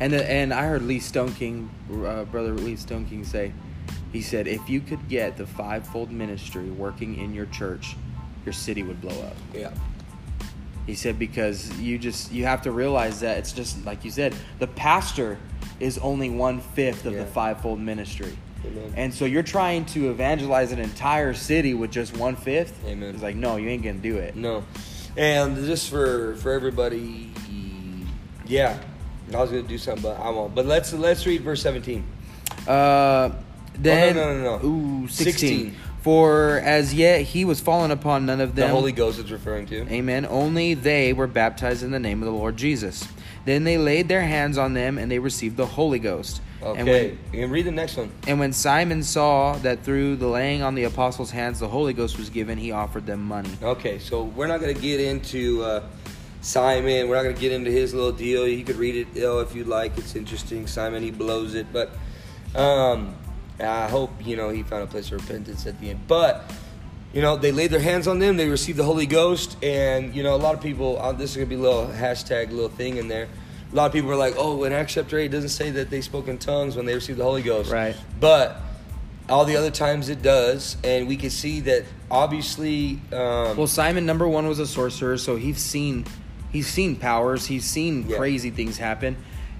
And 0.00 0.12
uh, 0.14 0.18
and 0.18 0.52
I 0.52 0.66
heard 0.66 0.82
Lee 0.82 0.98
Stoneking, 1.00 1.68
uh, 1.90 2.24
brother 2.24 2.52
Lee 2.54 2.74
Stoneking, 2.76 3.24
say, 3.24 3.52
he 4.12 4.22
said, 4.22 4.46
if 4.46 4.68
you 4.68 4.80
could 4.80 5.08
get 5.08 5.36
the 5.36 5.46
fivefold 5.46 6.10
ministry 6.10 6.68
working 6.70 7.16
in 7.18 7.32
your 7.34 7.46
church, 7.46 7.96
your 8.44 8.52
city 8.52 8.82
would 8.82 9.00
blow 9.00 9.18
up. 9.22 9.36
yeah 9.54 9.70
He 10.86 10.94
said 10.94 11.18
because 11.18 11.70
you 11.80 11.98
just 11.98 12.30
you 12.32 12.44
have 12.44 12.62
to 12.62 12.70
realize 12.72 13.20
that 13.20 13.38
it's 13.38 13.52
just 13.52 13.84
like 13.86 14.04
you 14.04 14.10
said, 14.10 14.34
the 14.58 14.66
pastor 14.66 15.38
is 15.80 15.96
only 15.98 16.28
one 16.30 16.60
fifth 16.60 17.06
of 17.06 17.12
Yeah. 17.14 17.20
the 17.20 17.26
fivefold 17.26 17.78
ministry. 17.80 18.36
Amen. 18.66 18.92
And 18.96 19.12
so 19.14 19.24
you're 19.26 19.42
trying 19.58 19.84
to 19.86 20.10
evangelize 20.10 20.72
an 20.72 20.78
entire 20.80 21.34
city 21.34 21.72
with 21.74 21.90
just 21.92 22.16
one 22.16 22.34
fifth. 22.36 22.74
Amen. 22.86 23.14
It's 23.14 23.22
like 23.22 23.36
no, 23.36 23.56
you 23.56 23.68
ain't 23.68 23.82
gonna 23.82 23.98
do 24.12 24.16
it. 24.18 24.34
no 24.36 24.64
and 25.16 25.56
just 25.66 25.90
for 25.90 26.34
for 26.36 26.52
everybody 26.52 27.32
yeah 28.46 28.78
i 29.32 29.36
was 29.40 29.50
gonna 29.50 29.62
do 29.62 29.78
something 29.78 30.02
but 30.02 30.18
i 30.20 30.28
won't 30.30 30.54
but 30.54 30.66
let's 30.66 30.92
let's 30.92 31.24
read 31.26 31.42
verse 31.42 31.62
17 31.62 32.04
Uh, 32.66 33.30
then 33.78 34.14
no, 34.16 34.34
no, 34.34 34.58
no. 34.58 34.66
Ooh, 34.66 35.08
16. 35.08 35.34
16. 35.34 35.76
For 36.02 36.60
as 36.62 36.92
yet 36.92 37.22
he 37.22 37.44
was 37.44 37.60
fallen 37.60 37.90
upon 37.90 38.26
none 38.26 38.40
of 38.40 38.54
them. 38.54 38.68
the 38.68 38.74
holy 38.74 38.92
ghost 38.92 39.18
is 39.18 39.32
referring 39.32 39.66
to 39.66 39.88
Amen. 39.88 40.26
Only 40.28 40.74
they 40.74 41.12
were 41.14 41.26
baptized 41.26 41.82
in 41.82 41.90
the 41.90 41.98
name 41.98 42.22
of 42.22 42.26
the 42.26 42.34
Lord 42.34 42.56
Jesus. 42.58 43.08
Then 43.46 43.64
they 43.64 43.78
laid 43.78 44.08
their 44.08 44.20
hands 44.22 44.58
on 44.58 44.74
them 44.74 44.98
and 44.98 45.10
they 45.10 45.18
received 45.18 45.56
the 45.56 45.66
Holy 45.66 45.98
Ghost. 45.98 46.40
And 46.72 46.88
okay 46.88 47.08
when, 47.10 47.18
you 47.32 47.40
can 47.40 47.50
read 47.50 47.66
the 47.66 47.70
next 47.70 47.96
one 47.96 48.10
and 48.26 48.38
when 48.38 48.52
Simon 48.52 49.02
saw 49.02 49.54
that 49.58 49.82
through 49.82 50.16
the 50.16 50.26
laying 50.26 50.62
on 50.62 50.74
the 50.74 50.84
apostles' 50.84 51.30
hands 51.30 51.60
the 51.60 51.68
Holy 51.68 51.92
Ghost 51.92 52.18
was 52.18 52.30
given, 52.30 52.58
he 52.58 52.72
offered 52.72 53.06
them 53.06 53.22
money. 53.24 53.50
Okay, 53.62 53.98
so 53.98 54.24
we're 54.24 54.46
not 54.46 54.60
going 54.60 54.74
to 54.74 54.80
get 54.80 55.00
into 55.00 55.62
uh, 55.62 55.82
Simon. 56.40 57.08
We're 57.08 57.16
not 57.16 57.22
going 57.22 57.34
to 57.34 57.40
get 57.40 57.52
into 57.52 57.70
his 57.70 57.94
little 57.94 58.12
deal. 58.12 58.46
You 58.46 58.64
could 58.64 58.76
read 58.76 58.94
it 58.94 59.08
you 59.14 59.22
know, 59.22 59.40
if 59.40 59.54
you'd 59.54 59.66
like. 59.66 59.96
It's 59.98 60.14
interesting. 60.14 60.66
Simon, 60.66 61.02
he 61.02 61.10
blows 61.10 61.54
it, 61.54 61.66
but 61.72 61.90
um, 62.54 63.14
I 63.60 63.88
hope 63.88 64.10
you 64.24 64.36
know 64.36 64.50
he 64.50 64.62
found 64.62 64.82
a 64.82 64.86
place 64.86 65.10
of 65.10 65.20
repentance 65.20 65.66
at 65.66 65.80
the 65.80 65.90
end. 65.90 66.00
But 66.06 66.50
you 67.12 67.22
know, 67.22 67.36
they 67.36 67.52
laid 67.52 67.70
their 67.70 67.80
hands 67.80 68.08
on 68.08 68.18
them. 68.18 68.36
They 68.36 68.48
received 68.48 68.78
the 68.78 68.84
Holy 68.84 69.06
Ghost, 69.06 69.56
and 69.62 70.14
you 70.14 70.22
know, 70.22 70.34
a 70.34 70.36
lot 70.36 70.54
of 70.54 70.60
people. 70.60 70.98
Uh, 70.98 71.12
this 71.12 71.30
is 71.30 71.36
going 71.36 71.48
to 71.48 71.54
be 71.54 71.60
a 71.60 71.64
little 71.64 71.86
hashtag, 71.86 72.50
little 72.50 72.68
thing 72.68 72.96
in 72.96 73.08
there. 73.08 73.28
A 73.74 73.76
lot 73.76 73.86
of 73.86 73.92
people 73.92 74.08
are 74.12 74.16
like, 74.16 74.34
"Oh, 74.38 74.62
in 74.62 74.72
Acts 74.72 74.94
chapter 74.94 75.18
eight, 75.18 75.26
it 75.26 75.28
doesn't 75.30 75.48
say 75.48 75.68
that 75.70 75.90
they 75.90 76.00
spoke 76.00 76.28
in 76.28 76.38
tongues 76.38 76.76
when 76.76 76.86
they 76.86 76.94
received 76.94 77.18
the 77.18 77.24
Holy 77.24 77.42
Ghost." 77.42 77.72
Right. 77.72 77.96
But 78.20 78.60
all 79.28 79.44
the 79.44 79.56
other 79.56 79.72
times 79.72 80.08
it 80.08 80.22
does, 80.22 80.76
and 80.84 81.08
we 81.08 81.16
can 81.16 81.30
see 81.30 81.58
that 81.62 81.84
obviously. 82.08 83.00
Um, 83.12 83.56
Well, 83.56 83.66
Simon 83.66 84.06
number 84.06 84.28
one 84.28 84.46
was 84.46 84.60
a 84.60 84.66
sorcerer, 84.66 85.18
so 85.18 85.36
he's 85.36 85.58
seen 85.58 86.04
He's 86.52 86.68
seen 86.68 86.94
powers. 86.94 87.46
He's 87.46 87.64
seen 87.64 88.06
Yeah. 88.08 88.16
crazy 88.16 88.50
things 88.50 88.78
happen, 88.78 89.16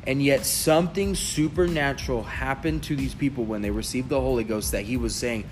and 0.07 0.23
yet 0.23 0.47
something 0.47 1.17
supernatural 1.17 2.23
happened 2.23 2.85
to 2.85 2.95
these 2.95 3.15
people 3.15 3.43
when 3.43 3.62
they 3.62 3.71
received 3.71 4.11
the 4.11 4.21
Holy 4.21 4.45
Ghost. 4.45 4.71
That 4.71 4.83
he 4.85 4.97
was 4.97 5.12
saying, 5.12 5.43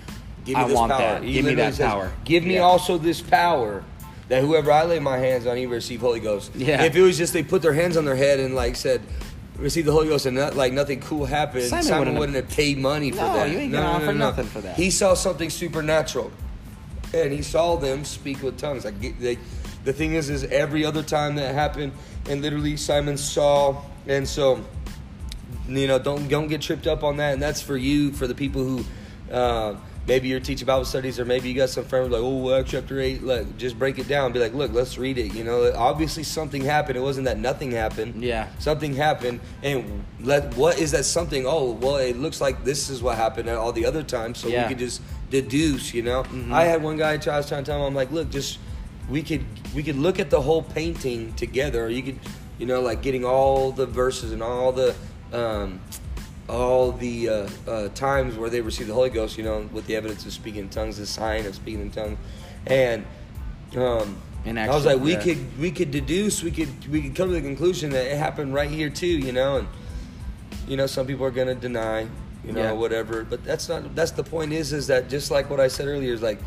Give 0.45 0.55
me 0.55 0.63
"I 0.63 0.67
this 0.69 0.75
want 0.77 0.91
power. 0.93 1.01
that. 1.01 1.23
He 1.23 1.33
Give 1.33 1.43
me 1.43 1.55
that 1.55 1.73
says, 1.75 1.85
power. 1.85 2.11
Give 2.23 2.45
me 2.45 2.53
Yeah. 2.55 2.61
also 2.61 2.97
this 2.97 3.19
power 3.19 3.83
that 4.29 4.41
whoever 4.41 4.71
I 4.71 4.83
lay 4.83 4.99
my 4.99 5.17
hands 5.17 5.45
on, 5.45 5.57
he 5.57 5.65
receive 5.65 6.01
Holy 6.01 6.19
Ghost. 6.19 6.51
Yeah. 6.55 6.83
If 6.83 6.95
it 6.95 7.01
was 7.01 7.17
just 7.17 7.33
they 7.33 7.43
put 7.43 7.61
their 7.61 7.73
hands 7.73 7.97
on 7.97 8.05
their 8.05 8.15
head 8.15 8.39
and 8.39 8.55
like 8.55 8.75
said, 8.75 9.01
receive 9.57 9.85
the 9.85 9.91
Holy 9.91 10.07
Ghost 10.07 10.25
and 10.25 10.37
not, 10.37 10.55
like 10.55 10.73
nothing 10.73 10.99
cool 11.01 11.25
happened, 11.25 11.65
Simon 11.65 11.83
Simon, 11.83 11.99
wouldn't 11.99 12.19
wouldn't, 12.19 12.35
have- 12.35 12.49
paid 12.49 12.77
money 12.77 13.11
for 13.11 13.17
that. 13.17 13.27
No, 13.27 13.33
that. 13.33 13.51
you 13.51 13.57
ain't 13.57 13.71
gonna 13.71 13.85
offer 13.85 14.13
nothing 14.13 14.45
for 14.45 14.61
that. 14.61 14.75
He 14.75 14.89
saw 14.89 15.13
something 15.13 15.49
supernatural, 15.49 16.31
and 17.13 17.31
he 17.31 17.41
saw 17.41 17.75
them 17.75 18.05
speak 18.05 18.41
with 18.41 18.57
tongues. 18.57 18.85
Like 18.85 18.99
they, 19.19 19.37
the 19.83 19.93
thing 19.93 20.13
is, 20.13 20.29
is 20.29 20.43
every 20.45 20.85
other 20.85 21.03
time 21.03 21.35
that 21.35 21.53
happened, 21.53 21.91
and 22.29 22.41
literally 22.41 22.77
Simon 22.77 23.17
saw, 23.17 23.81
and 24.07 24.27
so 24.27 24.63
you 25.67 25.87
know 25.87 25.99
don't 25.99 26.27
don't 26.27 26.47
get 26.47 26.61
tripped 26.61 26.87
up 26.87 27.03
on 27.03 27.17
that 27.17 27.33
and 27.33 27.41
that's 27.41 27.61
for 27.61 27.77
you 27.77 28.11
for 28.11 28.27
the 28.27 28.35
people 28.35 28.63
who 28.63 28.83
uh, 29.31 29.75
maybe 30.07 30.27
you're 30.27 30.39
teaching 30.39 30.65
bible 30.65 30.83
studies 30.85 31.19
or 31.19 31.25
maybe 31.25 31.47
you 31.49 31.55
got 31.55 31.69
some 31.69 31.83
friends 31.85 32.09
like 32.11 32.21
oh 32.21 32.53
acts 32.53 32.71
chapter 32.71 32.99
8 32.99 33.23
like 33.23 33.57
just 33.57 33.77
break 33.79 33.97
it 33.99 34.07
down 34.07 34.31
be 34.33 34.39
like 34.39 34.53
look 34.53 34.71
let's 34.73 34.97
read 34.97 35.17
it 35.17 35.33
you 35.33 35.43
know 35.43 35.71
obviously 35.75 36.23
something 36.23 36.61
happened 36.63 36.97
it 36.97 37.01
wasn't 37.01 37.25
that 37.25 37.39
nothing 37.39 37.71
happened 37.71 38.21
Yeah. 38.21 38.47
something 38.59 38.93
happened 38.95 39.39
and 39.63 40.03
let 40.21 40.55
what 40.57 40.77
is 40.79 40.91
that 40.91 41.05
something 41.05 41.45
oh 41.47 41.71
well 41.71 41.97
it 41.97 42.17
looks 42.17 42.41
like 42.41 42.63
this 42.65 42.89
is 42.89 43.01
what 43.01 43.15
happened 43.17 43.47
at 43.49 43.55
all 43.55 43.71
the 43.71 43.85
other 43.85 44.03
times 44.03 44.39
so 44.39 44.47
Yeah. 44.49 44.63
we 44.63 44.69
could 44.69 44.79
just 44.79 45.01
deduce 45.29 45.93
you 45.93 46.01
know 46.03 46.23
Mm-hmm. 46.23 46.53
i 46.53 46.63
had 46.63 46.83
one 46.83 46.97
guy 46.97 47.13
I 47.13 47.37
was 47.37 47.47
trying 47.47 47.63
to 47.63 47.71
tell 47.71 47.79
him 47.79 47.85
i'm 47.87 47.95
like 47.95 48.11
look 48.11 48.29
just 48.29 48.59
we 49.09 49.21
could 49.23 49.43
we 49.75 49.83
could 49.83 49.97
look 49.97 50.19
at 50.19 50.29
the 50.29 50.41
whole 50.41 50.63
painting 50.63 51.33
together 51.35 51.85
or 51.85 51.89
you 51.89 52.03
could 52.03 52.19
you 52.59 52.65
know 52.65 52.81
like 52.81 53.01
getting 53.01 53.23
all 53.25 53.71
the 53.71 53.85
verses 53.85 54.31
and 54.31 54.43
all 54.43 54.71
the 54.71 54.93
um, 55.33 55.79
all 56.49 56.91
the 56.91 57.29
uh, 57.29 57.49
uh, 57.67 57.89
times 57.89 58.35
where 58.37 58.49
they 58.49 58.61
received 58.61 58.89
the 58.89 58.93
Holy 58.93 59.09
Ghost, 59.09 59.37
you 59.37 59.43
know, 59.43 59.67
with 59.71 59.87
the 59.87 59.95
evidence 59.95 60.25
of 60.25 60.33
speaking 60.33 60.61
in 60.61 60.69
tongues, 60.69 60.97
the 60.97 61.05
sign 61.05 61.45
of 61.45 61.55
speaking 61.55 61.81
in 61.81 61.91
tongues, 61.91 62.17
and 62.67 63.05
um, 63.75 64.17
And 64.45 64.59
I 64.59 64.67
was 64.69 64.85
like, 64.85 64.99
we 64.99 65.13
yeah. 65.13 65.19
could 65.23 65.59
we 65.59 65.71
could 65.71 65.91
deduce, 65.91 66.43
we 66.43 66.51
could 66.51 66.69
we 66.89 67.01
could 67.01 67.15
come 67.15 67.29
to 67.29 67.33
the 67.35 67.41
conclusion 67.41 67.91
that 67.91 68.05
it 68.05 68.17
happened 68.17 68.53
right 68.53 68.69
here 68.69 68.89
too, 68.89 69.07
you 69.07 69.31
know, 69.31 69.57
and 69.57 69.67
you 70.67 70.75
know 70.77 70.85
some 70.85 71.07
people 71.07 71.25
are 71.25 71.31
gonna 71.31 71.55
deny, 71.55 72.01
you 72.45 72.51
know, 72.51 72.61
Yeah. 72.61 72.71
whatever, 72.73 73.23
but 73.23 73.43
that's 73.45 73.69
not 73.69 73.95
that's 73.95 74.11
the 74.11 74.23
point 74.23 74.51
is 74.53 74.73
is 74.73 74.87
that 74.87 75.09
just 75.09 75.31
like 75.31 75.49
what 75.49 75.59
I 75.61 75.69
said 75.69 75.87
earlier 75.87 76.13
is 76.13 76.21
like, 76.21 76.39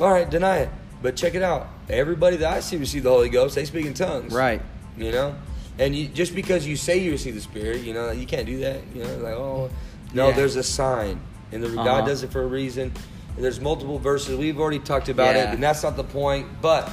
all 0.00 0.10
right, 0.10 0.28
deny 0.28 0.58
it, 0.58 0.70
but 1.02 1.14
check 1.16 1.34
it 1.36 1.42
out, 1.42 1.68
everybody 1.88 2.36
that 2.38 2.52
I 2.52 2.60
see 2.60 2.76
receive 2.76 3.04
the 3.04 3.10
Holy 3.10 3.28
Ghost, 3.28 3.54
they 3.54 3.64
speak 3.64 3.86
in 3.86 3.94
tongues, 3.94 4.32
Right. 4.34 4.60
you 4.98 5.12
know 5.12 5.34
and 5.80 5.96
you, 5.96 6.06
just 6.08 6.34
because 6.36 6.64
you 6.66 6.76
say 6.76 6.98
you 6.98 7.10
receive 7.10 7.34
the 7.34 7.40
spirit 7.40 7.80
you 7.82 7.92
know 7.92 8.12
you 8.12 8.26
can't 8.26 8.46
do 8.46 8.58
that 8.60 8.80
you 8.94 9.02
know 9.02 9.16
like 9.18 9.34
oh 9.34 9.68
no 10.14 10.28
Yeah. 10.28 10.36
there's 10.36 10.54
a 10.56 10.62
sign 10.62 11.20
and 11.50 11.62
the, 11.62 11.68
Uh-huh. 11.68 11.82
god 11.84 12.06
does 12.06 12.22
it 12.22 12.30
for 12.30 12.42
a 12.42 12.46
reason 12.46 12.92
and 13.34 13.44
there's 13.44 13.60
multiple 13.60 13.98
verses 13.98 14.36
we've 14.38 14.60
already 14.60 14.78
talked 14.78 15.08
about 15.08 15.34
Yeah. 15.34 15.50
it 15.50 15.54
and 15.54 15.62
that's 15.62 15.82
not 15.82 15.96
the 15.96 16.04
point 16.04 16.46
but 16.62 16.88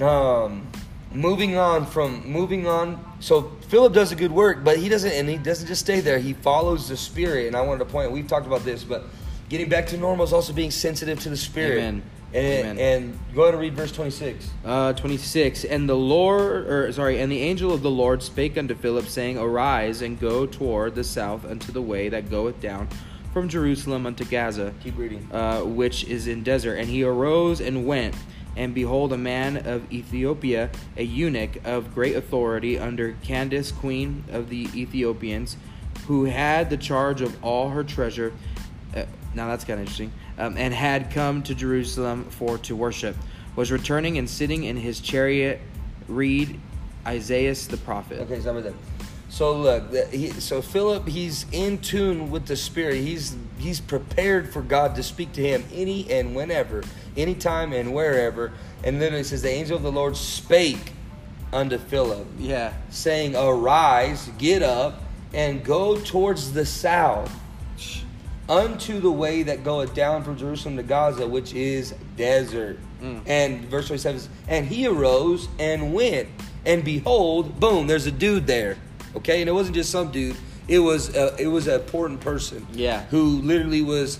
um 0.00 0.66
moving 1.12 1.56
on 1.56 1.86
from 1.86 2.26
moving 2.30 2.66
on 2.66 3.02
so 3.20 3.52
philip 3.68 3.92
does 3.94 4.12
a 4.12 4.16
good 4.16 4.32
work 4.32 4.62
but 4.62 4.76
he 4.76 4.88
doesn't 4.88 5.12
and 5.12 5.28
he 5.28 5.38
doesn't 5.38 5.66
just 5.66 5.80
stay 5.80 6.00
there 6.00 6.18
he 6.18 6.34
follows 6.34 6.88
the 6.88 6.96
spirit 6.96 7.46
and 7.46 7.56
i 7.56 7.60
wanted 7.60 7.78
to 7.78 7.84
point 7.86 8.10
we've 8.10 8.28
talked 8.28 8.46
about 8.46 8.64
this 8.64 8.84
but 8.84 9.04
getting 9.48 9.68
back 9.68 9.86
to 9.86 9.96
normal 9.96 10.24
is 10.24 10.32
also 10.32 10.52
being 10.52 10.70
sensitive 10.70 11.18
to 11.20 11.30
the 11.30 11.36
spirit 11.36 11.78
Amen. 11.78 12.02
And, 12.34 12.78
and 12.78 13.18
go 13.34 13.42
ahead 13.42 13.54
and 13.54 13.60
read 13.60 13.74
verse 13.74 13.92
26 13.92 14.50
Uh, 14.64 14.92
26. 14.92 15.64
And 15.64 15.88
the 15.88 15.96
Lord, 15.96 16.66
or 16.68 16.92
sorry, 16.92 17.20
and 17.20 17.30
the 17.30 17.40
angel 17.42 17.72
of 17.72 17.82
the 17.82 17.90
Lord 17.90 18.22
spake 18.22 18.58
unto 18.58 18.74
Philip, 18.74 19.06
saying, 19.06 19.38
Arise 19.38 20.02
and 20.02 20.18
go 20.18 20.46
toward 20.46 20.94
the 20.94 21.04
south 21.04 21.44
unto 21.44 21.72
the 21.72 21.82
way 21.82 22.08
that 22.08 22.30
goeth 22.30 22.60
down 22.60 22.88
from 23.32 23.48
Jerusalem 23.48 24.06
unto 24.06 24.24
Gaza, 24.24 24.72
keep 24.82 24.96
reading 24.96 25.28
uh, 25.30 25.60
which 25.60 26.04
is 26.04 26.26
in 26.26 26.42
desert. 26.42 26.76
And 26.76 26.88
he 26.88 27.04
arose 27.04 27.60
and 27.60 27.86
went. 27.86 28.14
And 28.56 28.74
behold, 28.74 29.12
a 29.12 29.18
man 29.18 29.58
of 29.58 29.92
Ethiopia, 29.92 30.70
a 30.96 31.02
eunuch 31.02 31.58
of 31.62 31.94
great 31.94 32.16
authority 32.16 32.78
under 32.78 33.12
Candace, 33.22 33.70
queen 33.70 34.24
of 34.32 34.48
the 34.48 34.70
Ethiopians, 34.74 35.58
who 36.06 36.24
had 36.24 36.70
the 36.70 36.78
charge 36.78 37.20
of 37.20 37.42
all 37.44 37.68
her 37.68 37.84
treasure. 37.84 38.32
Now 39.36 39.48
that's 39.48 39.64
kind 39.64 39.78
of 39.78 39.80
interesting. 39.80 40.12
Um, 40.38 40.56
and 40.56 40.72
had 40.74 41.10
come 41.10 41.42
to 41.44 41.54
Jerusalem 41.54 42.24
for 42.30 42.58
to 42.58 42.74
worship, 42.74 43.14
was 43.54 43.70
returning 43.70 44.18
and 44.18 44.28
sitting 44.28 44.64
in 44.64 44.76
his 44.76 45.00
chariot. 45.00 45.60
Read 46.08 46.58
Isaiah 47.06 47.54
the 47.54 47.76
prophet. 47.76 48.20
Okay, 48.20 48.40
stop 48.40 48.54
right 48.54 48.64
there. 48.64 48.72
So 49.28 49.56
look, 49.56 49.90
the- 49.90 50.06
he, 50.06 50.30
so 50.30 50.62
Philip, 50.62 51.06
he's 51.08 51.46
in 51.52 51.78
tune 51.78 52.30
with 52.30 52.46
the 52.46 52.56
Spirit. 52.56 52.96
He's 52.96 53.36
he's 53.58 53.80
prepared 53.80 54.52
for 54.52 54.62
God 54.62 54.94
to 54.96 55.02
speak 55.02 55.32
to 55.34 55.42
him 55.42 55.64
any 55.72 56.10
and 56.10 56.34
whenever, 56.34 56.82
anytime 57.16 57.72
and 57.72 57.92
wherever. 57.92 58.52
And 58.84 59.00
then 59.02 59.14
it 59.14 59.24
says, 59.24 59.42
the 59.42 59.50
angel 59.50 59.76
of 59.76 59.82
the 59.82 59.92
Lord 59.92 60.16
spake 60.16 60.92
unto 61.52 61.76
Philip, 61.78 62.26
Yeah. 62.38 62.72
saying, 62.90 63.34
Arise, 63.36 64.30
get 64.38 64.62
up, 64.62 65.02
and 65.34 65.64
go 65.64 65.98
towards 65.98 66.52
the 66.52 66.64
south, 66.66 67.32
unto 68.48 69.00
the 69.00 69.10
way 69.10 69.42
that 69.44 69.64
goeth 69.64 69.94
down 69.94 70.22
from 70.22 70.36
Jerusalem 70.36 70.76
to 70.76 70.82
Gaza, 70.82 71.26
which 71.26 71.52
is 71.54 71.94
desert. 72.16 72.78
Mm. 73.02 73.22
And 73.26 73.64
verse 73.66 73.88
27 73.88 74.20
says, 74.20 74.28
And 74.48 74.66
he 74.66 74.86
arose 74.86 75.48
and 75.58 75.92
went, 75.92 76.28
and 76.64 76.84
behold, 76.84 77.58
boom, 77.60 77.86
there's 77.86 78.06
a 78.06 78.10
dude 78.12 78.46
there. 78.46 78.76
Okay, 79.16 79.40
and 79.40 79.48
it 79.48 79.52
wasn't 79.52 79.74
just 79.74 79.90
some 79.90 80.10
dude. 80.10 80.36
It 80.68 80.78
was 80.80 81.14
a, 81.16 81.34
it 81.38 81.46
was 81.46 81.66
an 81.68 81.74
important 81.80 82.20
person. 82.20 82.66
Yeah. 82.72 83.04
Who 83.06 83.40
literally 83.42 83.82
was 83.82 84.18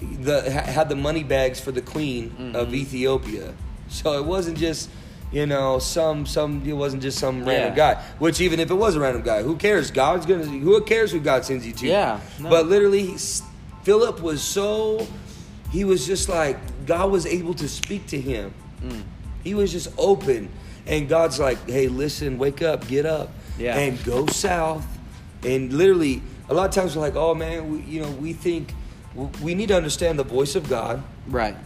the 0.00 0.50
had 0.50 0.88
the 0.88 0.96
money 0.96 1.24
bags 1.24 1.58
for 1.60 1.72
the 1.72 1.80
queen 1.80 2.52
of 2.54 2.68
Mhm. 2.68 2.74
Ethiopia. 2.74 3.54
So 3.88 4.12
it 4.18 4.24
wasn't 4.24 4.58
just 4.58 4.90
you 5.32 5.46
know 5.46 5.78
some 5.78 6.26
some 6.26 6.62
it 6.66 6.72
wasn't 6.72 7.02
just 7.02 7.18
some 7.18 7.44
random 7.44 7.70
Yeah. 7.76 7.94
guy. 7.94 8.02
Which 8.18 8.40
even 8.40 8.60
if 8.60 8.70
it 8.70 8.74
was 8.74 8.96
a 8.96 9.00
random 9.00 9.22
guy, 9.22 9.42
who 9.42 9.56
cares? 9.56 9.90
God's 9.90 10.26
gonna 10.26 10.44
who 10.44 10.80
cares 10.82 11.10
who 11.12 11.20
God 11.20 11.44
sends 11.44 11.64
you 11.66 11.72
to? 11.74 11.86
Yeah, 11.86 12.20
no. 12.40 12.50
But 12.50 12.66
literally, 12.68 13.16
Philip 13.88 14.20
was 14.20 14.42
so 14.42 15.06
he 15.72 15.86
was 15.86 16.06
just 16.06 16.28
like 16.28 16.58
God 16.84 17.10
was 17.10 17.24
able 17.24 17.54
to 17.54 17.66
speak 17.66 18.06
to 18.08 18.20
him. 18.20 18.52
Mm. 18.84 19.02
He 19.42 19.54
was 19.54 19.72
just 19.72 19.88
open, 19.96 20.50
and 20.86 21.08
God's 21.08 21.40
like, 21.40 21.56
"Hey, 21.66 21.88
listen, 21.88 22.36
wake 22.36 22.60
up, 22.60 22.86
get 22.86 23.06
up, 23.06 23.30
Yeah. 23.58 23.78
and 23.78 24.04
go 24.04 24.26
south." 24.26 24.84
And 25.42 25.72
literally, 25.72 26.20
a 26.50 26.52
lot 26.52 26.68
of 26.68 26.74
times 26.74 26.96
we're 26.96 27.00
like, 27.00 27.16
"Oh 27.16 27.34
man, 27.34 27.72
we, 27.72 27.78
you 27.90 28.02
know, 28.02 28.10
we 28.10 28.34
think 28.34 28.74
we 29.40 29.54
need 29.54 29.68
to 29.68 29.76
understand 29.76 30.18
the 30.18 30.24
voice 30.24 30.54
of 30.54 30.68
God." 30.68 31.02
Right. 31.26 31.56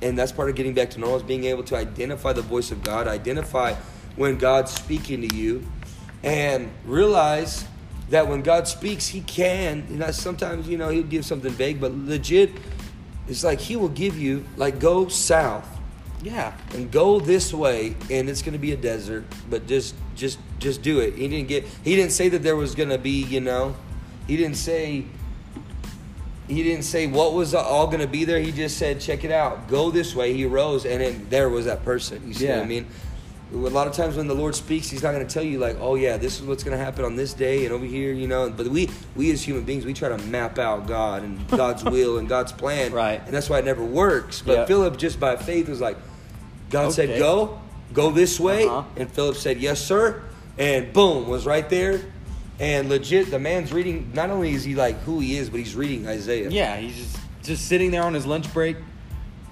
and 0.00 0.16
that's 0.16 0.32
part 0.32 0.48
of 0.48 0.54
getting 0.56 0.72
back 0.72 0.88
to 0.88 1.00
normal 1.00 1.18
is 1.18 1.22
being 1.22 1.44
able 1.44 1.64
to 1.64 1.76
identify 1.76 2.32
the 2.32 2.40
voice 2.40 2.70
of 2.70 2.82
God, 2.82 3.06
identify 3.08 3.74
when 4.16 4.38
God's 4.38 4.72
speaking 4.72 5.28
to 5.28 5.36
you, 5.36 5.66
and 6.22 6.70
realize 6.86 7.66
that 8.10 8.26
when 8.28 8.42
God 8.42 8.66
speaks, 8.68 9.06
He 9.08 9.20
can. 9.20 9.86
You 9.90 9.96
know, 9.98 10.10
sometimes 10.10 10.68
you 10.68 10.78
know 10.78 10.88
He'll 10.88 11.02
give 11.02 11.24
something 11.24 11.52
vague, 11.52 11.80
but 11.80 11.92
legit, 11.94 12.50
it's 13.26 13.44
like 13.44 13.60
He 13.60 13.76
will 13.76 13.88
give 13.90 14.18
you 14.18 14.44
like 14.56 14.78
go 14.80 15.08
south 15.08 15.66
Yeah. 16.22 16.54
and 16.74 16.90
go 16.90 17.20
this 17.20 17.52
way, 17.52 17.94
and 18.10 18.28
it's 18.28 18.42
going 18.42 18.54
to 18.54 18.58
be 18.58 18.72
a 18.72 18.76
desert, 18.76 19.24
but 19.50 19.66
just 19.66 19.94
just 20.16 20.38
just 20.58 20.82
do 20.82 21.00
it. 21.00 21.14
He 21.14 21.28
didn't 21.28 21.48
get. 21.48 21.64
He 21.84 21.94
didn't 21.96 22.12
say 22.12 22.28
that 22.30 22.42
there 22.42 22.56
was 22.56 22.74
going 22.74 22.88
to 22.90 22.98
be. 22.98 23.22
You 23.24 23.40
know, 23.40 23.76
He 24.26 24.36
didn't 24.36 24.56
say 24.56 25.04
he 26.48 26.62
didn't 26.62 26.84
say 26.84 27.06
what 27.06 27.34
was 27.34 27.54
all 27.54 27.86
going 27.88 28.00
to 28.00 28.06
be 28.06 28.24
there. 28.24 28.40
He 28.40 28.52
just 28.52 28.78
said, 28.78 29.02
check 29.02 29.22
it 29.22 29.30
out. 29.30 29.68
Go 29.68 29.90
this 29.90 30.14
way. 30.14 30.32
He 30.32 30.46
rose, 30.46 30.86
and 30.86 31.02
then 31.02 31.26
there 31.28 31.50
was 31.50 31.66
that 31.66 31.84
person. 31.84 32.26
You 32.26 32.32
see 32.32 32.46
what 32.46 32.56
Yeah. 32.56 32.62
I 32.62 32.64
mean? 32.64 32.86
A 33.50 33.56
lot 33.56 33.86
of 33.86 33.94
times 33.94 34.16
when 34.16 34.26
the 34.28 34.34
Lord 34.34 34.54
speaks, 34.54 34.90
He's 34.90 35.02
not 35.02 35.12
going 35.12 35.26
to 35.26 35.32
tell 35.32 35.42
you 35.42 35.58
like, 35.58 35.76
"Oh 35.80 35.94
yeah, 35.94 36.18
this 36.18 36.38
is 36.38 36.46
what's 36.46 36.62
going 36.62 36.76
to 36.76 36.84
happen 36.84 37.04
on 37.04 37.16
this 37.16 37.32
day 37.32 37.64
and 37.64 37.72
over 37.72 37.84
here," 37.86 38.12
you 38.12 38.28
know. 38.28 38.50
But 38.50 38.68
we, 38.68 38.90
we 39.16 39.30
as 39.30 39.42
human 39.42 39.64
beings, 39.64 39.86
we 39.86 39.94
try 39.94 40.10
to 40.10 40.18
map 40.18 40.58
out 40.58 40.86
God 40.86 41.22
and 41.22 41.48
God's 41.48 41.82
will 41.82 42.18
and 42.18 42.28
God's 42.28 42.52
plan, 42.52 42.92
Right. 42.92 43.22
And 43.24 43.32
that's 43.34 43.48
why 43.48 43.58
it 43.58 43.64
never 43.64 43.82
works. 43.84 44.42
But 44.44 44.52
Yep. 44.58 44.66
Philip, 44.68 44.96
just 44.98 45.18
by 45.18 45.36
faith, 45.36 45.68
was 45.68 45.80
like, 45.80 45.96
God 46.68 46.92
said, 46.92 47.18
"Go, 47.18 47.58
go 47.94 48.10
this 48.10 48.38
way," 48.38 48.66
Uh-huh. 48.66 48.82
and 48.96 49.10
Philip 49.10 49.36
said, 49.36 49.58
"Yes, 49.60 49.80
sir," 49.80 50.22
and 50.58 50.92
boom, 50.92 51.26
was 51.28 51.46
right 51.46 51.68
there. 51.70 52.02
And 52.60 52.88
legit, 52.90 53.30
the 53.30 53.38
man's 53.38 53.72
reading. 53.72 54.10
Not 54.14 54.28
only 54.30 54.52
is 54.52 54.64
he 54.64 54.74
like 54.74 55.00
who 55.02 55.20
he 55.20 55.36
is, 55.38 55.48
but 55.48 55.58
he's 55.60 55.74
reading 55.76 56.06
Isaiah. 56.06 56.50
Yeah. 56.50 56.76
He's 56.76 56.96
just 56.96 57.16
just 57.44 57.66
sitting 57.66 57.92
there 57.92 58.02
on 58.02 58.12
his 58.12 58.26
lunch 58.26 58.52
break 58.52 58.76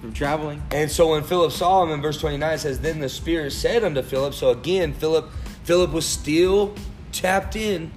from 0.01 0.13
traveling. 0.13 0.61
And 0.71 0.89
so 0.91 1.11
when 1.11 1.23
Philip 1.23 1.51
saw 1.51 1.83
him 1.83 1.91
in 1.91 2.01
verse 2.01 2.19
29 2.19 2.53
it 2.53 2.59
says, 2.59 2.79
Then 2.79 2.99
the 2.99 3.09
Spirit 3.09 3.51
said 3.51 3.83
unto 3.83 4.01
Philip, 4.01 4.33
so 4.33 4.49
again, 4.49 4.93
Philip 4.93 5.29
Philip 5.63 5.91
was 5.91 6.05
still 6.05 6.73
tapped 7.11 7.55
in 7.55 7.91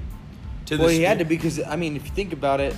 to 0.66 0.76
the 0.76 0.82
Well, 0.82 0.92
he 0.92 1.02
had 1.02 1.18
to 1.20 1.24
because 1.24 1.62
I 1.62 1.76
mean, 1.76 1.96
if 1.96 2.04
you 2.04 2.10
think 2.10 2.32
about 2.32 2.60
it, 2.60 2.74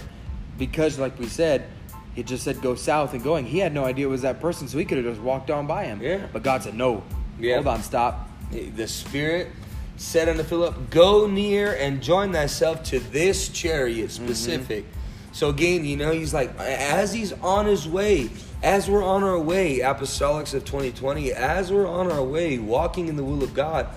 because 0.58 0.98
like 0.98 1.18
we 1.18 1.26
said, 1.26 1.66
it 2.14 2.26
just 2.26 2.44
said 2.44 2.60
go 2.60 2.74
south 2.74 3.14
and 3.14 3.22
going. 3.22 3.46
He 3.46 3.58
had 3.58 3.72
no 3.72 3.84
idea 3.84 4.06
it 4.06 4.10
was 4.10 4.22
that 4.22 4.40
person, 4.40 4.68
so 4.68 4.78
he 4.78 4.84
could 4.84 4.98
have 4.98 5.06
just 5.06 5.20
walked 5.20 5.50
on 5.50 5.66
by 5.66 5.84
him. 5.84 6.02
Yeah. 6.02 6.26
But 6.32 6.42
God 6.42 6.62
said 6.62 6.74
no. 6.74 7.02
Yeah. 7.38 7.54
Hold 7.54 7.68
on, 7.68 7.82
stop. 7.82 8.28
The 8.50 8.86
Spirit 8.86 9.48
said 9.96 10.28
unto 10.28 10.42
Philip, 10.42 10.90
Go 10.90 11.26
near 11.26 11.74
and 11.74 12.02
join 12.02 12.32
thyself 12.32 12.82
to 12.84 12.98
this 12.98 13.48
chariot 13.48 14.10
mm-hmm. 14.10 14.26
specific. 14.26 14.84
So 15.32 15.48
again, 15.48 15.84
you 15.84 15.96
know, 15.96 16.12
he's 16.12 16.34
like, 16.34 16.56
as 16.58 17.12
he's 17.12 17.32
on 17.32 17.66
his 17.66 17.88
way, 17.88 18.30
as 18.62 18.88
we're 18.88 19.02
on 19.04 19.24
our 19.24 19.38
way, 19.38 19.78
apostolics 19.78 20.54
of 20.54 20.64
2020, 20.64 21.32
as 21.32 21.72
we're 21.72 21.86
on 21.86 22.12
our 22.12 22.22
way, 22.22 22.58
walking 22.58 23.08
in 23.08 23.16
the 23.16 23.24
will 23.24 23.42
of 23.42 23.54
God, 23.54 23.88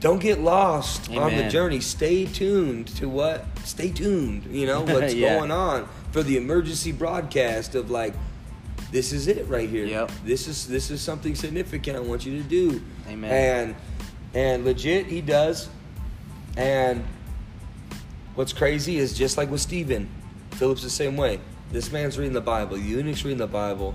don't 0.00 0.18
get 0.20 0.40
lost 0.40 1.10
on 1.10 1.34
the 1.34 1.48
journey. 1.48 1.80
Stay 1.80 2.26
tuned 2.26 2.88
to 2.96 3.08
what? 3.08 3.46
Stay 3.64 3.90
tuned, 3.90 4.44
you 4.54 4.66
know, 4.66 4.80
what's 4.84 5.14
Yeah. 5.14 5.36
going 5.38 5.50
on 5.50 5.88
for 6.12 6.22
the 6.22 6.36
emergency 6.36 6.92
broadcast 6.92 7.74
of 7.74 7.90
like, 7.90 8.14
this 8.92 9.12
is 9.12 9.26
it 9.26 9.46
right 9.48 9.68
here. 9.68 9.84
Yep. 9.86 10.12
This 10.24 10.46
is 10.46 10.68
this 10.68 10.90
is 10.90 11.00
something 11.00 11.34
significant 11.34 11.96
I 11.96 12.00
want 12.00 12.24
you 12.24 12.40
to 12.40 12.48
do. 12.48 12.80
Amen. 13.08 13.30
And 13.32 13.76
and 14.34 14.64
legit 14.64 15.06
he 15.06 15.20
does. 15.20 15.68
And 16.56 17.04
what's 18.36 18.52
crazy 18.52 18.98
is 18.98 19.12
just 19.18 19.36
like 19.36 19.50
with 19.50 19.60
Stephen, 19.60 20.08
Philip's 20.52 20.82
the 20.82 20.90
same 20.90 21.16
way. 21.16 21.40
This 21.72 21.90
man's 21.90 22.16
reading 22.16 22.32
the 22.34 22.40
Bible, 22.40 22.78
eunuch's 22.78 23.24
reading 23.24 23.38
the 23.38 23.46
Bible, 23.48 23.94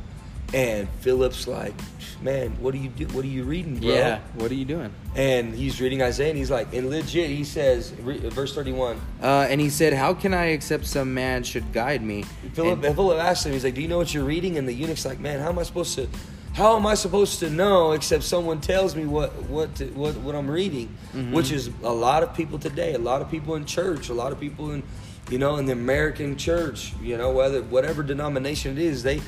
and 0.53 0.89
Philip's 0.99 1.47
like, 1.47 1.73
Man, 2.21 2.51
what 2.59 2.75
are 2.75 2.77
you 2.77 2.89
do 2.89 3.05
what 3.15 3.23
are 3.23 3.29
you 3.29 3.43
reading, 3.43 3.79
bro? 3.79 3.89
Yeah. 3.89 4.19
What 4.35 4.51
are 4.51 4.55
you 4.55 4.65
doing? 4.65 4.93
And 5.15 5.55
he's 5.55 5.79
reading 5.81 6.01
Isaiah 6.03 6.29
and 6.29 6.37
he's 6.37 6.51
like, 6.51 6.71
and 6.73 6.89
legit 6.89 7.29
he 7.29 7.43
says, 7.43 7.93
re- 8.01 8.17
verse 8.29 8.53
31, 8.53 8.99
Uh, 9.23 9.47
and 9.49 9.59
he 9.61 9.69
said, 9.69 9.93
"How 9.93 10.13
can 10.13 10.33
I 10.33 10.45
accept 10.47 10.85
some 10.85 11.13
man 11.13 11.43
should 11.43 11.71
guide 11.73 12.03
me?" 12.03 12.23
Philip, 12.53 12.83
And- 12.83 12.95
Philip 12.95 13.17
asked 13.19 13.45
him, 13.45 13.53
he's 13.53 13.63
like, 13.63 13.73
Do 13.75 13.81
you 13.81 13.87
know 13.87 13.97
what 13.97 14.13
you're 14.13 14.25
reading? 14.25 14.57
And 14.57 14.67
the 14.67 14.73
eunuch's 14.73 15.05
like, 15.05 15.19
Man, 15.19 15.39
how 15.39 15.49
am 15.49 15.57
I 15.57 15.63
supposed 15.63 15.95
to 15.95 16.07
how 16.53 16.75
am 16.75 16.85
I 16.85 16.95
supposed 16.95 17.39
to 17.39 17.49
know 17.49 17.93
except 17.93 18.23
someone 18.23 18.59
tells 18.61 18.95
me 18.95 19.05
what 19.05 19.31
what 19.43 19.75
to, 19.75 19.85
what, 19.87 20.15
what 20.17 20.35
I'm 20.35 20.49
reading? 20.49 20.95
Mm-hmm. 21.13 21.33
Which 21.33 21.51
is 21.51 21.69
a 21.83 21.93
lot 21.93 22.23
of 22.23 22.33
people 22.33 22.59
today, 22.59 22.93
a 22.93 22.99
lot 22.99 23.21
of 23.21 23.31
people 23.31 23.55
in 23.55 23.65
church, 23.65 24.09
a 24.09 24.13
lot 24.13 24.31
of 24.31 24.39
people 24.39 24.71
in 24.71 24.83
you 25.29 25.37
know, 25.37 25.55
in 25.55 25.65
the 25.65 25.71
American 25.71 26.35
church, 26.35 26.93
you 27.01 27.17
know, 27.17 27.31
whether 27.31 27.61
whatever 27.61 28.03
denomination 28.03 28.77
it 28.77 28.83
is, 28.83 29.03
they 29.03 29.21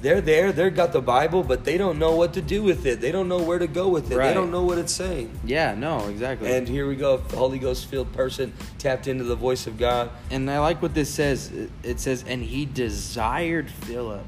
they're 0.00 0.22
there, 0.22 0.50
they've 0.50 0.74
got 0.74 0.94
the 0.94 1.02
Bible, 1.02 1.42
but 1.42 1.64
they 1.64 1.76
don't 1.76 1.98
know 1.98 2.16
what 2.16 2.32
to 2.32 2.40
do 2.40 2.62
with 2.62 2.86
it. 2.86 3.02
They 3.02 3.12
don't 3.12 3.28
know 3.28 3.42
where 3.42 3.58
to 3.58 3.66
go 3.66 3.88
with 3.88 4.10
it. 4.10 4.16
They 4.16 4.32
don't 4.32 4.50
know 4.50 4.64
what 4.64 4.78
it's 4.78 4.94
saying. 4.94 5.38
yeah, 5.44 5.74
no, 5.74 6.08
exactly. 6.08 6.50
And 6.50 6.66
here 6.66 6.88
we 6.88 6.96
go, 6.96 7.18
Holy 7.18 7.58
Ghost 7.58 7.84
filled 7.84 8.10
person 8.14 8.54
tapped 8.78 9.06
into 9.06 9.24
the 9.24 9.36
voice 9.36 9.66
of 9.66 9.76
God. 9.76 10.10
And 10.30 10.50
I 10.50 10.58
like 10.60 10.80
what 10.80 10.94
this 10.94 11.12
says. 11.12 11.52
It 11.82 12.00
says, 12.00 12.24
and 12.26 12.42
he 12.42 12.64
desired 12.64 13.70
Philip 13.70 14.24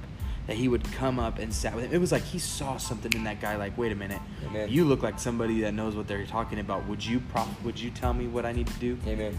that 0.47 0.57
he 0.57 0.69
would 0.69 0.85
come 0.93 1.19
up 1.19 1.39
and 1.39 1.53
sat 1.53 1.75
with 1.75 1.85
him. 1.85 1.93
It 1.93 2.01
was 2.01 2.13
like 2.13 2.23
he 2.23 2.39
saw 2.39 2.77
something 2.77 3.13
in 3.13 3.25
that 3.25 3.41
guy. 3.41 3.57
Like, 3.57 3.77
wait 3.79 3.93
a 3.93 3.95
minute, 3.95 4.21
Amen. 4.47 4.69
you 4.69 4.85
look 4.85 5.03
like 5.03 5.19
somebody 5.19 5.61
that 5.61 5.73
knows 5.73 5.95
what 5.95 6.09
they're 6.09 6.27
talking 6.27 6.59
about. 6.59 6.87
Would 6.89 7.05
you 7.05 7.21
prof- 7.21 7.63
Would 7.65 7.79
you 7.79 7.91
tell 7.91 8.13
me 8.13 8.27
what 8.27 8.45
I 8.45 8.53
need 8.53 8.67
to 8.67 8.79
do? 8.79 8.99
Amen. 9.07 9.39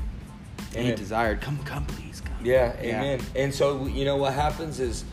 And 0.75 0.87
he 0.87 0.95
desired, 0.95 1.41
come, 1.41 1.59
come, 1.65 1.85
please, 1.85 2.21
come. 2.21 2.45
Yeah, 2.45 2.75
amen. 2.79 3.21
And 3.35 3.53
so 3.53 3.85
you 3.87 4.05
know 4.05 4.17
what 4.17 4.33
happens 4.33 4.79
is 4.79 5.03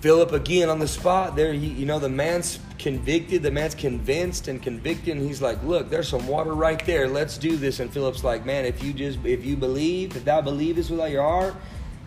Philip 0.00 0.32
again 0.32 0.68
on 0.68 0.78
the 0.78 0.88
spot. 0.88 1.36
There, 1.36 1.52
he, 1.52 1.68
you 1.68 1.86
know, 1.86 1.98
the 1.98 2.08
man's 2.08 2.58
convicted. 2.78 3.42
The 3.42 3.50
man's 3.50 3.74
convinced 3.74 4.48
and 4.48 4.62
convicted. 4.62 5.16
And 5.16 5.26
he's 5.26 5.42
like, 5.42 5.62
"Look, 5.62 5.90
there's 5.90 6.08
some 6.08 6.26
water 6.26 6.54
right 6.54 6.84
there. 6.86 7.06
Let's 7.06 7.36
do 7.36 7.56
this." 7.56 7.80
And 7.80 7.92
Philip's 7.92 8.24
like, 8.24 8.46
"Man, 8.46 8.64
if 8.64 8.82
you 8.82 8.92
just 8.94 9.18
if 9.24 9.44
you 9.44 9.56
believe, 9.56 10.16
if 10.16 10.24
thou 10.24 10.40
believest 10.40 10.90
with 10.90 11.00
all 11.00 11.08
your 11.08 11.22
heart." 11.22 11.54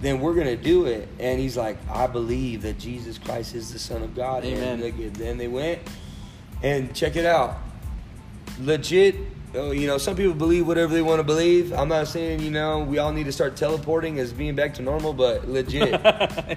Then 0.03 0.19
we're 0.19 0.35
gonna 0.35 0.55
do 0.55 0.85
it, 0.85 1.07
and 1.19 1.39
he's 1.39 1.57
like, 1.57 1.77
"I 1.89 2.07
believe 2.07 2.61
that 2.63 2.77
Jesus 2.77 3.17
Christ 3.17 3.55
is 3.55 3.71
the 3.71 3.79
Son 3.79 4.03
of 4.03 4.15
God." 4.15 4.45
Amen. 4.45 4.81
And 4.81 5.15
then 5.15 5.37
they 5.37 5.47
went, 5.47 5.79
and 6.61 6.93
check 6.93 7.15
it 7.15 7.25
out, 7.25 7.57
legit 8.61 9.15
oh, 9.55 9.71
you 9.71 9.87
know 9.87 9.97
some 9.97 10.15
people 10.15 10.33
believe 10.33 10.67
whatever 10.67 10.93
they 10.93 11.01
want 11.01 11.19
to 11.19 11.23
believe 11.23 11.73
i'm 11.73 11.87
not 11.87 12.07
saying 12.07 12.39
you 12.39 12.49
know 12.51 12.79
we 12.79 12.97
all 12.97 13.11
need 13.11 13.25
to 13.25 13.31
start 13.31 13.55
teleporting 13.55 14.19
as 14.19 14.33
being 14.33 14.55
back 14.55 14.73
to 14.73 14.81
normal 14.81 15.13
but 15.13 15.47
legit 15.47 15.93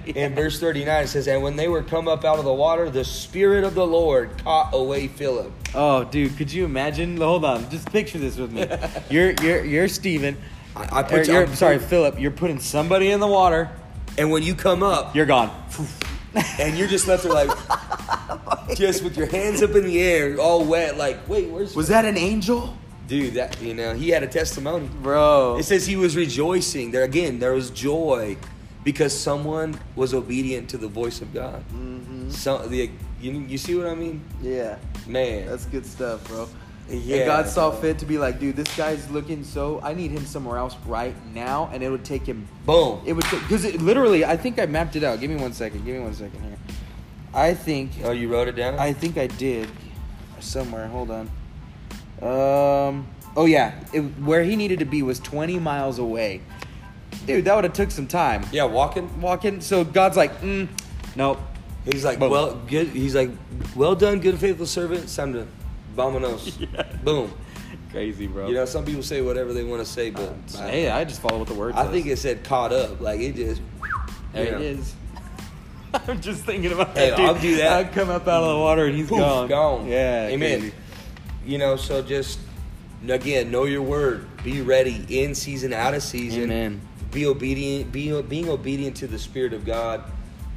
in 0.16 0.34
verse 0.34 0.59
39 0.61 1.05
it 1.05 1.07
says 1.09 1.28
and 1.28 1.42
when 1.42 1.57
they 1.57 1.68
were 1.68 1.82
come 1.82 2.09
up 2.09 2.24
out 2.24 2.38
of 2.38 2.44
the 2.44 2.53
water 2.53 2.88
the 2.88 3.05
spirit 3.05 3.64
of 3.64 3.74
the 3.74 3.86
lord 3.86 4.30
caught 4.42 4.70
away 4.72 5.09
philip 5.09 5.53
Oh, 5.78 6.05
dude, 6.05 6.38
could 6.38 6.51
you 6.51 6.64
imagine? 6.64 7.18
Hold 7.18 7.44
on, 7.44 7.68
just 7.68 7.92
picture 7.92 8.16
this 8.16 8.38
with 8.38 8.51
me. 8.51 8.66
You're 9.11 9.32
you're 9.42 9.62
you're 9.62 9.88
Stephen. 9.88 10.38
I- 10.77 10.99
I 10.99 11.03
put 11.03 11.20
Or 11.20 11.22
you- 11.24 11.33
you're, 11.33 11.47
I'm- 11.47 11.55
sorry, 11.57 11.79
Philip. 11.79 12.20
You're 12.20 12.31
putting 12.31 12.59
somebody 12.61 13.11
in 13.11 13.20
the 13.20 13.27
water. 13.27 13.70
and 14.18 14.31
when 14.31 14.43
you 14.43 14.55
come 14.55 14.83
up 14.83 15.14
You're 15.14 15.27
gone. 15.27 15.51
and 16.59 16.77
you're 16.79 16.89
just 16.89 17.07
left 17.07 17.22
there 17.22 17.33
like 17.33 17.51
just 18.74 19.03
with 19.05 19.16
your 19.16 19.27
hands 19.27 19.62
up 19.62 19.74
in 19.74 19.85
the 19.85 20.01
air 20.01 20.39
all 20.39 20.64
wet 20.64 20.97
like 20.97 21.18
wait 21.29 21.49
where's 21.51 21.74
Was 21.77 21.89
that 21.89 22.05
an 22.07 22.16
angel, 22.16 22.77
dude 23.09 23.35
that 23.35 23.61
you 23.61 23.74
know 23.74 23.95
he 23.95 24.09
had 24.11 24.22
a 24.22 24.27
testimony 24.27 24.89
bro? 25.03 25.57
It 25.59 25.64
says 25.64 25.87
he 25.87 25.97
was 25.97 26.16
rejoicing. 26.16 26.91
There 26.93 27.05
again, 27.05 27.39
there 27.39 27.53
was 27.53 27.68
joy 27.70 28.37
because 28.85 29.12
someone 29.18 29.79
was 29.97 30.14
obedient 30.14 30.70
to 30.70 30.79
the 30.79 30.89
voice 30.89 31.20
of 31.20 31.33
God. 31.35 31.62
Mm-hmm. 31.74 32.31
So 32.31 32.59
the 32.66 32.91
you, 33.20 33.33
you 33.49 33.59
see 33.59 33.74
what 33.74 33.87
I 33.87 33.95
mean, 33.95 34.22
Yeah, 34.43 34.77
man? 35.07 35.47
that's 35.47 35.64
good 35.66 35.85
stuff, 35.87 36.27
bro. 36.29 36.49
Yeah. 36.89 37.16
And 37.16 37.26
God 37.26 37.49
saw 37.49 37.70
fit 37.72 37.99
to 37.99 38.07
be 38.07 38.18
like, 38.18 38.39
dude, 38.39 38.55
this 38.57 38.74
guy's 38.76 39.11
looking 39.11 39.43
so. 39.43 39.80
I 39.82 39.93
need 39.93 40.12
him 40.12 40.24
somewhere 40.24 40.59
else 40.59 40.76
right 40.87 41.14
now, 41.34 41.68
and 41.72 41.82
it 41.82 41.91
would 41.91 42.05
take 42.05 42.24
him. 42.24 42.49
boom. 42.64 43.03
It 43.05 43.12
would 43.12 43.24
because 43.24 43.64
it 43.64 43.82
literally. 43.82 44.24
I 44.24 44.37
think 44.37 44.59
I 44.59 44.66
mapped 44.66 44.95
it 44.95 45.03
out. 45.03 45.20
Give 45.20 45.30
me 45.30 45.37
one 45.37 45.53
second. 45.53 45.84
Give 45.84 45.97
me 45.97 46.03
one 46.03 46.14
second 46.14 46.41
here. 46.43 46.57
I 47.34 47.55
think 47.55 47.91
oh, 48.05 48.12
you 48.12 48.28
wrote 48.28 48.49
it 48.49 48.57
down. 48.57 48.78
I 48.78 48.93
think 48.93 49.18
I 49.18 49.26
did 49.26 49.68
somewhere. 50.41 50.87
Hold 50.87 51.11
on. 51.11 51.30
Um. 52.22 53.09
Oh 53.37 53.45
yeah, 53.45 53.74
it, 53.93 54.01
where 54.01 54.43
he 54.45 54.57
needed 54.57 54.78
to 54.78 54.87
be 54.87 55.03
was 55.03 55.20
20 55.20 55.59
miles 55.59 55.99
away. 55.99 56.41
Dude, 57.26 57.45
that 57.45 57.55
would 57.55 57.64
have 57.64 57.74
took 57.74 57.91
some 57.91 58.07
time. 58.07 58.47
yeah, 58.53 58.64
walking. 58.64 59.20
Walking. 59.20 59.61
So 59.61 59.84
God's 59.84 60.16
like, 60.16 60.41
mm, 60.41 60.68
nope. 61.16 61.39
He's 61.84 62.05
like, 62.05 62.18
Boom. 62.18 62.30
well, 62.30 62.55
good. 62.66 62.89
He's 62.89 63.14
like, 63.14 63.30
well 63.74 63.95
done, 63.95 64.20
good 64.20 64.34
and 64.34 64.41
faithful 64.41 64.66
servant. 64.66 65.05
It's 65.05 65.14
time 65.14 65.32
to 65.34 65.47
vamonos. 65.97 66.57
Boom. 67.05 67.32
Crazy, 67.90 68.26
bro. 68.26 68.49
You 68.49 68.55
know, 68.55 68.64
some 68.64 68.84
people 68.84 69.03
say 69.03 69.22
whatever 69.22 69.53
they 69.53 69.64
want 69.64 69.80
to 69.84 69.90
say, 69.90 70.11
but 70.11 70.32
I, 70.59 70.68
hey, 70.70 70.90
I 70.90 71.05
just 71.05 71.20
follow 71.22 71.38
what 71.38 71.49
the 71.49 71.55
word 71.55 71.74
I 71.74 71.84
says. 71.84 71.92
think 71.92 72.07
it 72.07 72.16
said 72.18 72.44
caught 72.44 72.72
up. 72.72 73.01
Like 73.01 73.20
it 73.20 73.34
just. 73.36 73.62
there 74.32 74.44
you 74.44 74.51
know. 74.51 74.57
it 74.59 74.62
is. 74.62 74.94
I'm 76.09 76.20
just 76.20 76.44
thinking 76.44 76.72
about 76.72 76.97
Hey, 76.97 77.11
that. 77.11 77.16
Dude. 77.16 77.26
I'll 77.26 77.40
do 77.40 77.57
that. 77.57 77.72
I'd 77.72 77.92
come 77.92 78.11
up 78.11 78.28
out 78.28 78.42
of 78.42 78.51
the 78.55 78.59
water 78.59 78.86
and 78.86 78.94
he's 78.97 79.09
Poof, 79.09 79.18
gone. 79.18 79.49
gone. 79.49 79.86
Yeah. 79.88 80.26
Amen. 80.28 80.61
crazy. 80.61 80.74
You 81.47 81.59
know, 81.59 81.76
so 81.76 82.03
just 82.03 82.38
again, 83.09 83.51
know 83.51 83.64
your 83.64 83.82
word. 83.82 84.26
Be 84.42 84.61
ready 84.62 85.05
in 85.09 85.34
season, 85.34 85.72
out 85.72 85.94
of 85.94 86.03
season. 86.03 86.44
Amen. 86.44 86.80
Be 87.12 87.26
obedient. 87.26 87.92
Be 87.92 88.20
being 88.22 88.49
obedient 88.51 88.97
to 88.99 89.07
the 89.07 89.18
Spirit 89.18 89.53
of 89.55 89.64
God, 89.64 90.05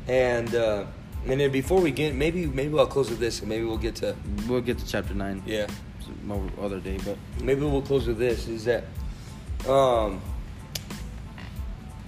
and 0.08 0.54
uh, 0.54 0.86
and 1.28 1.40
then 1.40 1.52
before 1.52 1.82
we 1.82 1.92
get, 1.92 2.16
maybe 2.16 2.46
maybe 2.46 2.78
I'll 2.78 2.88
close 2.88 3.10
with 3.10 3.20
this, 3.20 3.40
and 3.40 3.50
maybe 3.50 3.64
we'll 3.66 3.78
get 3.78 3.96
to 3.98 4.16
We'll 4.48 4.62
get 4.62 4.78
to 4.80 4.88
chapter 4.88 5.14
nine. 5.14 5.44
yeah, 5.46 5.68
Some 6.02 6.52
other 6.62 6.80
day, 6.80 6.98
but 7.06 7.18
maybe 7.42 7.62
we'll 7.62 7.82
close 7.82 8.08
with 8.08 8.18
this. 8.18 8.48
Is 8.48 8.66
that 8.66 8.86
um. 9.68 10.22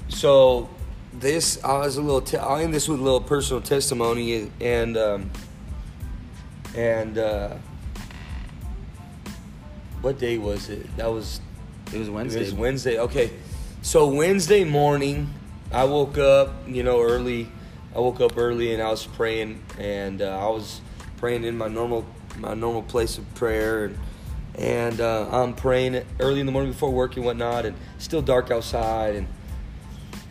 So 0.09 0.69
this 1.13 1.63
I 1.63 1.79
was 1.79 1.97
a 1.97 2.01
little. 2.01 2.21
Te- 2.21 2.37
I'll 2.37 2.57
end 2.57 2.73
this 2.73 2.87
with 2.87 2.99
a 2.99 3.03
little 3.03 3.21
personal 3.21 3.61
testimony, 3.61 4.51
and 4.59 4.97
um, 4.97 5.31
and 6.75 7.17
uh, 7.17 7.55
what 10.01 10.19
day 10.19 10.37
was 10.37 10.69
it? 10.69 10.95
That 10.97 11.11
was 11.11 11.41
it 11.93 11.99
was 11.99 12.09
Wednesday. 12.09 12.39
It 12.41 12.43
was 12.43 12.53
Wednesday. 12.53 12.99
Okay. 12.99 13.31
So 13.81 14.07
Wednesday 14.07 14.63
morning, 14.63 15.33
I 15.71 15.85
woke 15.85 16.17
up, 16.17 16.67
you 16.67 16.83
know, 16.83 17.01
early. 17.01 17.47
I 17.95 17.99
woke 17.99 18.21
up 18.21 18.37
early 18.37 18.73
and 18.73 18.81
I 18.81 18.89
was 18.89 19.05
praying, 19.05 19.61
and 19.77 20.21
uh, 20.21 20.39
I 20.39 20.49
was 20.49 20.81
praying 21.17 21.43
in 21.43 21.57
my 21.57 21.67
normal 21.67 22.05
my 22.37 22.53
normal 22.53 22.83
place 22.83 23.17
of 23.17 23.35
prayer, 23.35 23.85
and 23.85 23.97
and 24.55 25.01
uh, 25.01 25.27
I'm 25.31 25.53
praying 25.53 26.03
early 26.19 26.39
in 26.39 26.45
the 26.45 26.51
morning 26.51 26.71
before 26.71 26.91
work 26.91 27.15
and 27.17 27.25
whatnot, 27.25 27.65
and 27.65 27.75
still 27.97 28.21
dark 28.21 28.51
outside, 28.51 29.15
and 29.15 29.27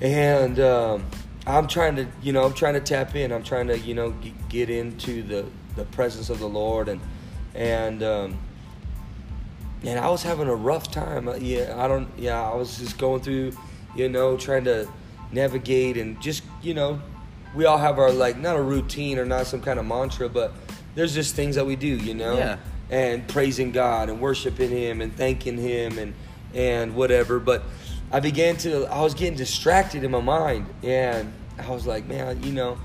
and 0.00 0.58
um, 0.60 1.06
I'm 1.46 1.66
trying 1.66 1.96
to, 1.96 2.06
you 2.22 2.32
know, 2.32 2.44
I'm 2.44 2.54
trying 2.54 2.74
to 2.74 2.80
tap 2.80 3.14
in. 3.14 3.32
I'm 3.32 3.42
trying 3.42 3.66
to, 3.68 3.78
you 3.78 3.94
know, 3.94 4.14
get 4.48 4.70
into 4.70 5.22
the 5.22 5.46
the 5.76 5.84
presence 5.84 6.30
of 6.30 6.38
the 6.38 6.48
Lord, 6.48 6.88
and 6.88 7.00
and 7.54 8.02
um, 8.02 8.38
and 9.82 9.98
I 9.98 10.08
was 10.08 10.22
having 10.22 10.48
a 10.48 10.54
rough 10.54 10.90
time. 10.90 11.28
Uh, 11.28 11.34
Yeah, 11.34 11.74
I 11.76 11.88
don't. 11.88 12.08
Yeah, 12.18 12.40
I 12.40 12.54
was 12.54 12.78
just 12.78 12.98
going 12.98 13.20
through, 13.20 13.52
you 13.94 14.08
know, 14.08 14.36
trying 14.36 14.64
to 14.64 14.88
navigate 15.32 15.96
and 15.96 16.20
just, 16.20 16.42
you 16.60 16.74
know, 16.74 17.00
we 17.54 17.64
all 17.64 17.78
have 17.78 17.98
our 17.98 18.10
like 18.10 18.38
not 18.38 18.56
a 18.56 18.62
routine 18.62 19.18
or 19.18 19.24
not 19.24 19.46
some 19.46 19.60
kind 19.60 19.78
of 19.78 19.86
mantra, 19.86 20.28
but 20.28 20.52
there's 20.94 21.14
just 21.14 21.34
things 21.34 21.56
that 21.56 21.66
we 21.66 21.76
do, 21.76 21.88
you 21.88 22.14
know. 22.14 22.36
Yeah. 22.36 22.56
And 22.90 23.26
praising 23.28 23.70
God 23.70 24.08
and 24.08 24.20
worshiping 24.20 24.70
Him 24.70 25.00
and 25.00 25.14
thanking 25.14 25.56
Him 25.56 25.98
and 25.98 26.14
and 26.54 26.94
whatever. 26.96 27.38
But 27.38 27.62
I 28.10 28.20
began 28.20 28.56
to. 28.58 28.86
I 28.86 29.02
was 29.02 29.14
getting 29.14 29.36
distracted 29.36 30.02
in 30.02 30.10
my 30.10 30.20
mind, 30.20 30.66
and 30.82 31.32
I 31.58 31.70
was 31.70 31.86
like, 31.86 32.06
man, 32.06 32.42
you 32.42 32.52
know. 32.52 32.78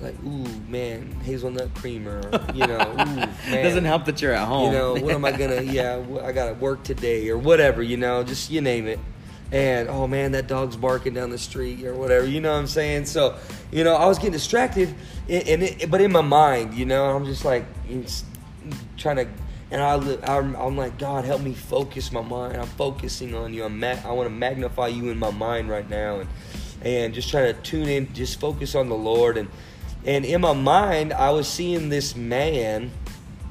like, 0.00 0.18
ooh, 0.24 0.48
man, 0.68 1.12
hazelnut 1.20 1.72
creamer. 1.74 2.20
You 2.52 2.66
know, 2.66 2.80
ooh, 2.92 3.50
man. 3.50 3.64
Doesn't 3.64 3.84
help 3.84 4.04
that 4.06 4.20
you're 4.20 4.32
at 4.32 4.46
home. 4.48 4.72
You 4.72 4.78
know, 4.78 4.92
what 4.94 5.14
am 5.14 5.24
I 5.24 5.32
gonna? 5.32 5.62
Yeah, 5.62 6.02
I 6.24 6.32
gotta 6.32 6.54
work 6.54 6.82
today 6.82 7.28
or 7.28 7.38
whatever. 7.38 7.82
You 7.82 7.96
know, 7.96 8.24
just 8.24 8.50
you 8.50 8.60
name 8.60 8.88
it. 8.88 8.98
And 9.52 9.90
oh 9.90 10.06
man, 10.06 10.32
that 10.32 10.48
dog's 10.48 10.76
barking 10.76 11.12
down 11.12 11.28
the 11.28 11.38
street 11.38 11.84
or 11.84 11.94
whatever. 11.94 12.26
You 12.26 12.40
know 12.40 12.52
what 12.52 12.58
I'm 12.58 12.66
saying? 12.66 13.04
So, 13.04 13.36
you 13.70 13.84
know, 13.84 13.94
I 13.94 14.06
was 14.06 14.18
getting 14.18 14.32
distracted, 14.32 14.94
and, 15.28 15.62
it, 15.62 15.90
but 15.90 16.00
in 16.00 16.10
my 16.10 16.22
mind, 16.22 16.72
you 16.72 16.86
know, 16.86 17.14
I'm 17.14 17.26
just 17.26 17.44
like 17.44 17.66
trying 18.96 19.16
to. 19.16 19.28
And 19.70 19.80
I, 19.80 19.94
I'm, 20.36 20.54
I'm 20.54 20.76
like, 20.76 20.98
God, 20.98 21.24
help 21.24 21.40
me 21.40 21.54
focus 21.54 22.12
my 22.12 22.20
mind. 22.20 22.58
I'm 22.58 22.66
focusing 22.66 23.34
on 23.34 23.54
you. 23.54 23.64
I'm 23.64 23.80
ma- 23.80 23.96
I 24.04 24.12
want 24.12 24.26
to 24.26 24.34
magnify 24.34 24.88
you 24.88 25.08
in 25.08 25.18
my 25.18 25.30
mind 25.30 25.70
right 25.70 25.88
now, 25.88 26.20
and 26.20 26.28
and 26.82 27.14
just 27.14 27.30
trying 27.30 27.54
to 27.54 27.60
tune 27.62 27.88
in, 27.88 28.12
just 28.12 28.40
focus 28.40 28.74
on 28.74 28.88
the 28.88 28.96
Lord. 28.96 29.36
And 29.36 29.48
and 30.04 30.24
in 30.24 30.40
my 30.40 30.52
mind, 30.52 31.12
I 31.12 31.30
was 31.30 31.46
seeing 31.46 31.88
this 31.88 32.16
man, 32.16 32.90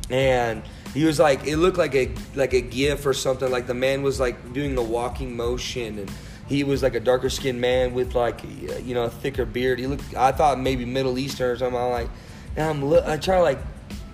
and 0.10 0.64
he 0.94 1.06
was 1.06 1.20
like, 1.20 1.48
it 1.48 1.58
looked 1.58 1.78
like 1.78 1.96
a 1.96 2.12
like 2.36 2.54
a 2.54 2.62
gif 2.62 3.06
or 3.06 3.14
something. 3.14 3.50
Like 3.50 3.68
the 3.68 3.74
man 3.74 4.04
was 4.04 4.20
like 4.20 4.54
doing 4.54 4.78
a 4.78 4.84
walking 4.84 5.36
motion, 5.36 6.00
and 6.00 6.12
he 6.48 6.64
was 6.64 6.84
like 6.84 6.96
a 6.96 7.00
darker 7.00 7.30
skinned 7.30 7.62
man 7.62 7.94
with 7.94 8.14
like 8.14 8.42
you 8.44 8.94
know 8.94 9.04
a 9.04 9.10
thicker 9.10 9.46
beard. 9.46 9.80
He 9.80 9.88
looked, 9.88 10.16
I 10.16 10.32
thought 10.32 10.60
maybe 10.60 10.84
Middle 10.86 11.18
Eastern 11.18 11.52
or 11.52 11.58
something. 11.58 11.80
I'm 11.80 11.92
like, 11.92 12.10
and 12.58 12.70
I'm 12.70 12.86
look, 12.86 13.06
I 13.06 13.18
try 13.18 13.40
like, 13.40 13.60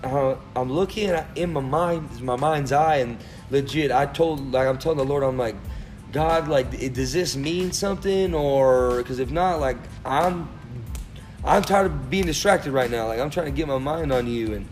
uh, 0.04 0.36
I'm 0.54 0.72
looking 0.72 1.10
in 1.34 1.52
my 1.52 1.60
mind, 1.60 2.22
my 2.22 2.36
mind's 2.36 2.70
eye, 2.70 2.96
and 2.96 3.18
legit, 3.50 3.90
I 3.90 4.06
told 4.06 4.52
like 4.52 4.68
I'm 4.68 4.78
telling 4.78 4.98
the 4.98 5.04
Lord, 5.04 5.22
I'm 5.22 5.38
like. 5.38 5.56
God, 6.10 6.48
like, 6.48 6.70
does 6.94 7.12
this 7.12 7.36
mean 7.36 7.70
something, 7.70 8.32
or 8.32 8.96
because 8.96 9.18
if 9.18 9.30
not, 9.30 9.60
like, 9.60 9.76
I'm, 10.06 10.48
I'm 11.44 11.60
tired 11.60 11.84
of 11.84 12.08
being 12.08 12.24
distracted 12.24 12.72
right 12.72 12.90
now. 12.90 13.08
Like, 13.08 13.20
I'm 13.20 13.28
trying 13.28 13.44
to 13.44 13.52
get 13.52 13.68
my 13.68 13.76
mind 13.76 14.10
on 14.10 14.26
you, 14.26 14.54
and 14.54 14.66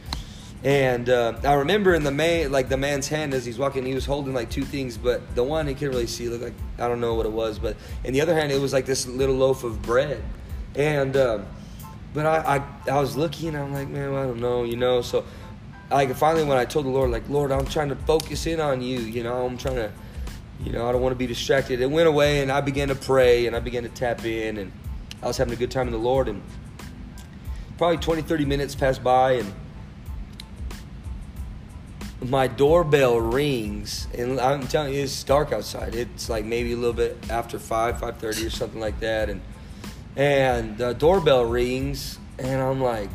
and 0.65 1.09
uh, 1.09 1.35
I 1.45 1.55
remember 1.55 1.95
in 1.95 2.03
the 2.03 2.11
man, 2.11 2.51
like 2.51 2.69
the 2.69 2.77
man's 2.77 3.09
hand 3.09 3.35
as 3.35 3.45
he's 3.45 3.59
walking, 3.59 3.85
he 3.85 3.95
was 3.95 4.07
holding 4.07 4.35
like 4.35 4.51
two 4.51 4.65
things, 4.65 4.97
but 4.97 5.35
the 5.35 5.45
one 5.45 5.67
he 5.67 5.75
couldn't 5.75 5.91
really 5.91 6.07
see, 6.07 6.29
looked 6.29 6.45
like 6.45 6.55
I 6.79 6.89
don't 6.89 7.01
know 7.01 7.15
what 7.15 7.27
it 7.27 7.33
was, 7.33 7.59
but 7.59 7.77
in 8.05 8.13
the 8.13 8.21
other 8.21 8.35
hand, 8.35 8.51
it 8.51 8.61
was 8.61 8.73
like 8.73 8.87
this 8.87 9.07
little 9.07 9.35
loaf 9.35 9.65
of 9.65 9.83
bread, 9.83 10.23
and 10.75 11.17
um, 11.17 11.47
but 12.15 12.27
I, 12.27 12.57
I 12.57 12.91
I 12.91 13.01
was 13.01 13.17
looking, 13.17 13.55
I'm 13.55 13.73
like, 13.73 13.89
man, 13.89 14.15
I 14.15 14.23
don't 14.23 14.41
know, 14.41 14.65
you 14.65 14.77
know, 14.77 15.03
so 15.03 15.25
like 15.91 16.15
finally 16.17 16.45
when 16.45 16.59
I 16.59 16.65
told 16.65 16.87
the 16.87 16.91
Lord, 16.91 17.11
like, 17.11 17.29
Lord, 17.29 17.53
I'm 17.53 17.67
trying 17.67 17.91
to 17.91 17.97
focus 17.97 18.47
in 18.47 18.61
on 18.61 18.83
you, 18.83 18.99
you 18.99 19.23
know, 19.23 19.47
I'm 19.47 19.57
trying 19.57 19.77
to, 19.77 19.93
you 20.65 20.73
know, 20.73 20.89
I 20.89 20.93
don't 20.93 21.03
want 21.03 21.13
to 21.13 21.19
be 21.19 21.27
distracted. 21.27 21.81
It 21.81 21.91
went 21.91 22.09
away, 22.09 22.41
and 22.41 22.51
I 22.51 22.61
began 22.61 22.89
to 22.89 22.95
pray, 22.95 23.47
and 23.47 23.55
I 23.55 23.61
began 23.61 23.83
to 23.83 23.89
tap 23.89 24.25
in, 24.25 24.57
and 24.57 24.73
I 25.23 25.27
was 25.27 25.37
having 25.37 25.53
a 25.53 25.57
good 25.57 25.71
time 25.71 25.87
in 25.87 25.93
the 25.93 25.99
Lord, 25.99 26.29
and 26.29 26.43
probably 27.79 27.99
20, 27.99 28.23
30 28.23 28.45
minutes 28.47 28.75
passed 28.75 29.05
by, 29.05 29.33
and 29.33 29.53
my 32.25 32.47
doorbell 32.47 33.21
rings, 33.21 34.09
and 34.17 34.41
I'm 34.41 34.67
telling 34.67 34.95
you, 34.95 35.03
it's 35.03 35.23
dark 35.23 35.53
outside. 35.53 35.95
It's 35.95 36.29
like 36.29 36.45
maybe 36.45 36.73
a 36.73 36.77
little 36.77 36.93
bit 36.93 37.19
after 37.31 37.59
five, 37.59 38.01
five 38.01 38.19
thirty, 38.19 38.47
or 38.47 38.51
something 38.51 38.81
like 38.81 39.01
that, 39.01 39.29
and 39.29 39.41
and 40.17 40.79
the 40.79 40.95
doorbell 40.95 41.45
rings, 41.45 42.19
and 42.39 42.61
I'm 42.61 42.81
like, 42.81 43.11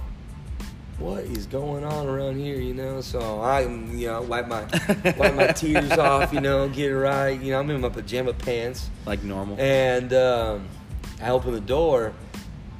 what 1.02 1.24
is 1.24 1.47
going 1.47 1.84
on 1.84 2.08
around 2.08 2.38
here, 2.38 2.58
you 2.58 2.76
know? 2.76 3.02
So 3.02 3.41
I, 3.41 3.62
you 3.62 4.08
know, 4.08 4.22
wipe 4.22 4.47
my 4.47 4.62
wipe 5.18 5.36
my 5.36 5.47
tears 5.47 5.91
off, 5.93 6.32
you 6.32 6.39
know, 6.39 6.70
get 6.70 6.91
it 6.91 6.97
right. 6.97 7.39
You 7.39 7.54
know, 7.54 7.60
I'm 7.60 7.70
in 7.72 7.82
my 7.82 7.89
pajama 7.89 8.34
pants, 8.34 8.89
like 9.06 9.24
normal. 9.24 9.60
and 9.60 10.14
um, 10.14 10.68
I 11.22 11.32
open 11.32 11.54
the 11.54 11.60
door, 11.60 12.14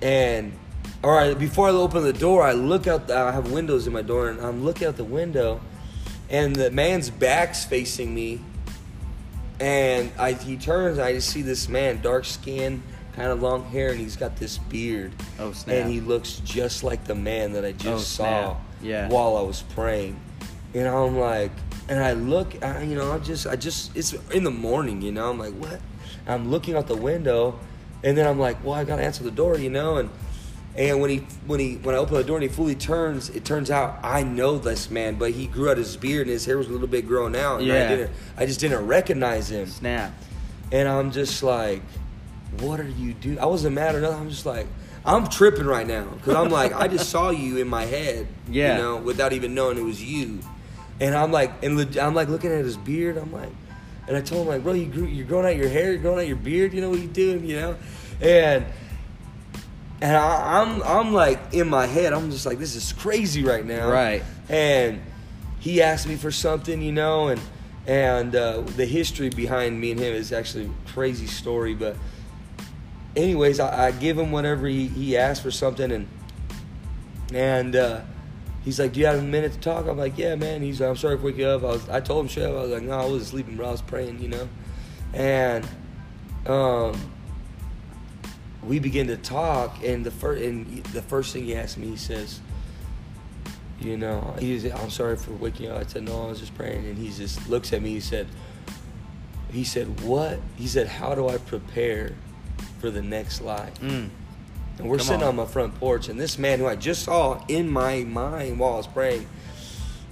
and 0.02 0.54
all 1.04 1.12
right, 1.12 1.38
before 1.38 1.68
I 1.68 1.72
open 1.72 2.04
the 2.04 2.14
door, 2.14 2.44
I 2.44 2.52
look 2.52 2.86
out. 2.86 3.08
The, 3.08 3.18
I 3.18 3.32
have 3.32 3.52
windows 3.52 3.88
in 3.88 3.94
my 3.94 4.04
door, 4.04 4.30
and 4.30 4.40
I'm 4.40 4.64
looking 4.64 4.88
out 4.88 4.98
the 4.98 5.04
window, 5.04 5.60
and 6.32 6.56
the 6.56 6.72
man's 6.72 7.10
back's 7.12 7.64
facing 7.66 8.16
me, 8.16 8.40
and 9.60 10.12
I 10.18 10.32
he 10.34 10.58
turns, 10.58 10.98
and 10.98 11.06
I 11.06 11.14
just 11.14 11.30
see 11.30 11.42
this 11.44 11.70
man, 11.70 12.02
dark 12.02 12.26
skin, 12.26 12.82
kind 13.16 13.30
of 13.30 13.42
long 13.42 13.66
hair, 13.66 13.92
and 13.92 14.00
he's 14.00 14.16
got 14.16 14.38
this 14.38 14.58
beard. 14.58 15.12
Oh, 15.40 15.52
snap. 15.52 15.76
And 15.76 15.92
he 15.92 16.00
looks 16.00 16.42
just 16.44 16.84
like 16.84 17.04
the 17.06 17.16
man 17.16 17.54
that 17.54 17.66
I 17.66 17.74
just 17.74 18.20
Oh, 18.20 18.24
saw. 18.24 18.58
Yeah. 18.82 19.10
while 19.10 19.36
I 19.38 19.42
was 19.42 19.62
praying. 19.76 20.20
And 20.74 20.88
I'm 20.88 21.18
like, 21.20 21.52
and 21.90 22.00
I 22.04 22.14
look, 22.14 22.64
I, 22.64 22.82
you 22.84 22.96
know, 22.96 23.12
I 23.12 23.20
just, 23.20 23.46
I 23.46 23.56
just, 23.56 23.96
it's 23.96 24.14
in 24.32 24.44
the 24.44 24.50
morning, 24.52 25.02
you 25.02 25.12
know, 25.12 25.30
I'm 25.30 25.38
like, 25.38 25.54
what? 25.54 25.80
I'm 26.26 26.50
looking 26.50 26.76
out 26.76 26.88
the 26.88 26.96
window, 26.96 27.60
and 28.04 28.18
then 28.18 28.26
I'm 28.26 28.40
like, 28.40 28.64
well, 28.64 28.74
I 28.74 28.84
gotta 28.86 29.04
answer 29.04 29.24
the 29.24 29.32
door, 29.32 29.58
you 29.58 29.70
know, 29.70 29.98
and 29.98 30.10
and 30.78 31.02
when 31.02 31.10
he 31.10 31.18
when 31.46 31.60
he 31.60 31.76
when 31.78 31.96
I 31.96 31.98
open 31.98 32.16
the 32.16 32.24
door 32.24 32.38
and 32.38 32.44
he 32.44 32.50
fully 32.50 32.76
turns, 32.76 33.30
it 33.30 33.44
turns 33.46 33.70
out 33.70 34.00
I 34.04 34.24
know 34.24 34.58
this 34.58 34.90
man, 34.90 35.16
but 35.16 35.32
he 35.32 35.48
grew 35.48 35.70
out 35.70 35.78
his 35.78 35.98
beard 35.98 36.28
and 36.28 36.32
his 36.34 36.46
hair 36.46 36.58
was 36.58 36.68
a 36.68 36.72
little 36.72 36.88
bit 36.88 37.08
grown 37.08 37.36
out, 37.36 37.62
and 37.62 37.72
I 37.72 37.76
Yeah. 37.76 37.88
didn't, 37.90 38.12
I 38.38 38.46
just 38.46 38.60
didn't 38.60 38.86
recognize 38.88 39.52
him. 39.52 39.68
Snap. 39.68 40.14
And 40.72 40.88
I'm 40.88 41.12
just 41.12 41.44
like, 41.44 41.82
what 42.62 42.80
are 42.80 42.88
you 42.88 43.14
doing? 43.14 43.40
I 43.40 43.46
wasn't 43.46 43.76
mad 43.76 43.96
or 43.96 44.02
nothing. 44.02 44.20
I'm 44.22 44.30
just 44.30 44.46
like, 44.46 44.68
I'm 45.06 45.28
tripping 45.28 45.66
right 45.66 45.86
now 45.88 46.06
because 46.06 46.36
I'm 46.36 46.50
like, 46.50 46.74
I 46.74 46.88
just 46.88 47.10
saw 47.10 47.30
you 47.32 47.58
in 47.58 47.68
my 47.68 47.84
head, 47.86 48.28
Yeah. 48.50 48.78
you 48.78 48.82
know, 48.84 48.98
without 48.98 49.34
even 49.34 49.54
knowing 49.54 49.78
it 49.78 49.84
was 49.84 50.02
you. 50.02 50.40
And 51.02 51.16
I'm 51.16 51.32
like, 51.32 51.64
and 51.64 51.98
I'm 51.98 52.14
like 52.14 52.30
looking 52.30 52.52
at 52.52 52.64
his 52.64 52.78
beard. 52.78 53.18
I'm 53.18 53.34
like, 53.34 53.50
and 54.08 54.16
I 54.16 54.22
told 54.22 54.44
him 54.44 54.48
like, 54.48 54.64
bro, 54.64 54.74
you 54.74 54.86
grew, 54.86 55.06
you're 55.06 55.26
growing 55.26 55.46
out 55.48 55.56
your 55.58 55.68
hair, 55.70 55.92
you're 55.92 56.02
growing 56.02 56.20
out 56.20 56.28
your 56.28 56.36
beard. 56.38 56.74
You 56.74 56.82
know 56.82 56.90
what 56.92 57.00
you're 57.00 57.08
doing, 57.12 57.44
you 57.46 57.56
know? 57.60 57.76
And 58.22 58.66
and 60.02 60.18
I, 60.18 60.62
I'm 60.62 60.82
I'm 60.84 61.14
like 61.14 61.54
in 61.54 61.70
my 61.70 61.86
head, 61.86 62.12
I'm 62.12 62.32
just 62.32 62.46
like, 62.46 62.58
this 62.58 62.76
is 62.76 62.92
crazy 62.94 63.44
right 63.44 63.66
now, 63.66 63.90
Right. 63.90 64.24
And 64.50 65.02
he 65.60 65.82
asked 65.82 66.08
me 66.08 66.16
for 66.16 66.32
something, 66.32 66.82
you 66.82 66.92
know, 66.92 67.28
and 67.28 67.40
and 67.86 68.36
uh, 68.36 68.62
the 68.62 68.86
history 68.86 69.30
behind 69.30 69.80
me 69.80 69.92
and 69.92 70.00
him 70.00 70.14
is 70.14 70.32
actually 70.34 70.66
a 70.66 70.90
crazy 70.92 71.28
story. 71.28 71.76
But 71.76 71.96
anyways, 73.16 73.60
I, 73.60 73.88
I 73.88 73.92
give 73.92 74.18
him 74.18 74.32
whatever 74.32 74.68
he, 74.68 74.88
he 74.88 75.18
asked 75.18 75.44
for 75.44 75.52
something, 75.52 75.92
and 75.92 76.08
and 77.32 77.76
uh, 77.76 78.02
he's 78.64 78.80
like, 78.80 78.94
"Do 78.94 79.00
you 79.00 79.06
have 79.06 79.20
a 79.20 79.24
minute 79.24 79.54
to 79.54 79.60
talk?" 79.60 79.86
I'm 79.88 79.98
like, 79.98 80.18
"Yeah, 80.18 80.36
man." 80.36 80.64
He's 80.64 80.82
like, 80.82 80.90
"I'm 80.90 80.98
sorry 80.98 81.18
for 81.18 81.26
waking 81.26 81.42
you 81.42 81.48
up." 81.48 81.64
I 81.64 81.68
was 81.68 81.90
I 81.90 82.00
told 82.00 82.30
him 82.30 82.44
up. 82.44 82.50
I 82.50 82.62
was 82.62 82.72
like, 82.72 82.84
"No, 82.84 83.00
I 83.00 83.06
wasn't 83.06 83.26
sleeping, 83.26 83.56
bro. 83.56 83.68
I 83.68 83.72
was 83.72 83.82
praying," 83.84 84.20
you 84.20 84.30
know, 84.30 84.50
and 85.14 85.68
um. 86.48 87.11
We 88.64 88.80
begin 88.80 89.08
to 89.08 89.18
talk, 89.18 89.84
and 89.84 90.06
the 90.06 90.12
first 90.12 90.44
and 90.44 90.84
the 90.86 91.02
first 91.02 91.34
thing 91.34 91.46
he 91.46 91.56
asked 91.56 91.78
me, 91.78 91.88
he 91.88 91.98
says, 91.98 92.40
you 93.80 93.98
know, 93.98 94.36
he's, 94.40 94.66
I'm 94.66 94.92
sorry 94.92 95.18
for 95.18 95.32
waking 95.32 95.66
you 95.66 95.72
up. 95.72 95.82
I 95.82 95.88
said, 95.88 96.04
no, 96.04 96.26
I 96.26 96.28
was 96.28 96.40
just 96.40 96.54
praying. 96.56 96.86
And 96.86 96.98
he 96.98 97.10
just 97.10 97.50
looks 97.50 97.74
at 97.74 97.82
me. 97.82 97.90
He 97.90 98.00
said, 98.00 98.28
he 99.52 99.64
said, 99.64 100.02
what? 100.02 100.40
He 100.58 100.68
said, 100.68 100.88
how 100.88 101.16
do 101.16 101.28
I 101.28 101.38
prepare 101.38 102.14
for 102.80 102.92
the 102.92 103.02
next 103.02 103.42
life? 103.42 103.74
Mm. 103.82 104.10
And 104.78 104.90
we're 104.90 104.98
Come 104.98 105.08
sitting 105.08 105.24
on. 105.24 105.30
on. 105.30 105.36
my 105.38 105.46
front 105.46 105.76
porch, 105.80 106.10
and 106.10 106.20
this 106.20 106.38
man 106.38 106.60
who 106.60 106.68
I 106.68 106.76
just 106.76 107.04
saw 107.04 107.44
in 107.48 107.70
my 107.70 108.04
mind 108.04 108.60
while 108.60 108.74
I 108.74 108.78
was 108.78 108.88
praying, 108.88 109.28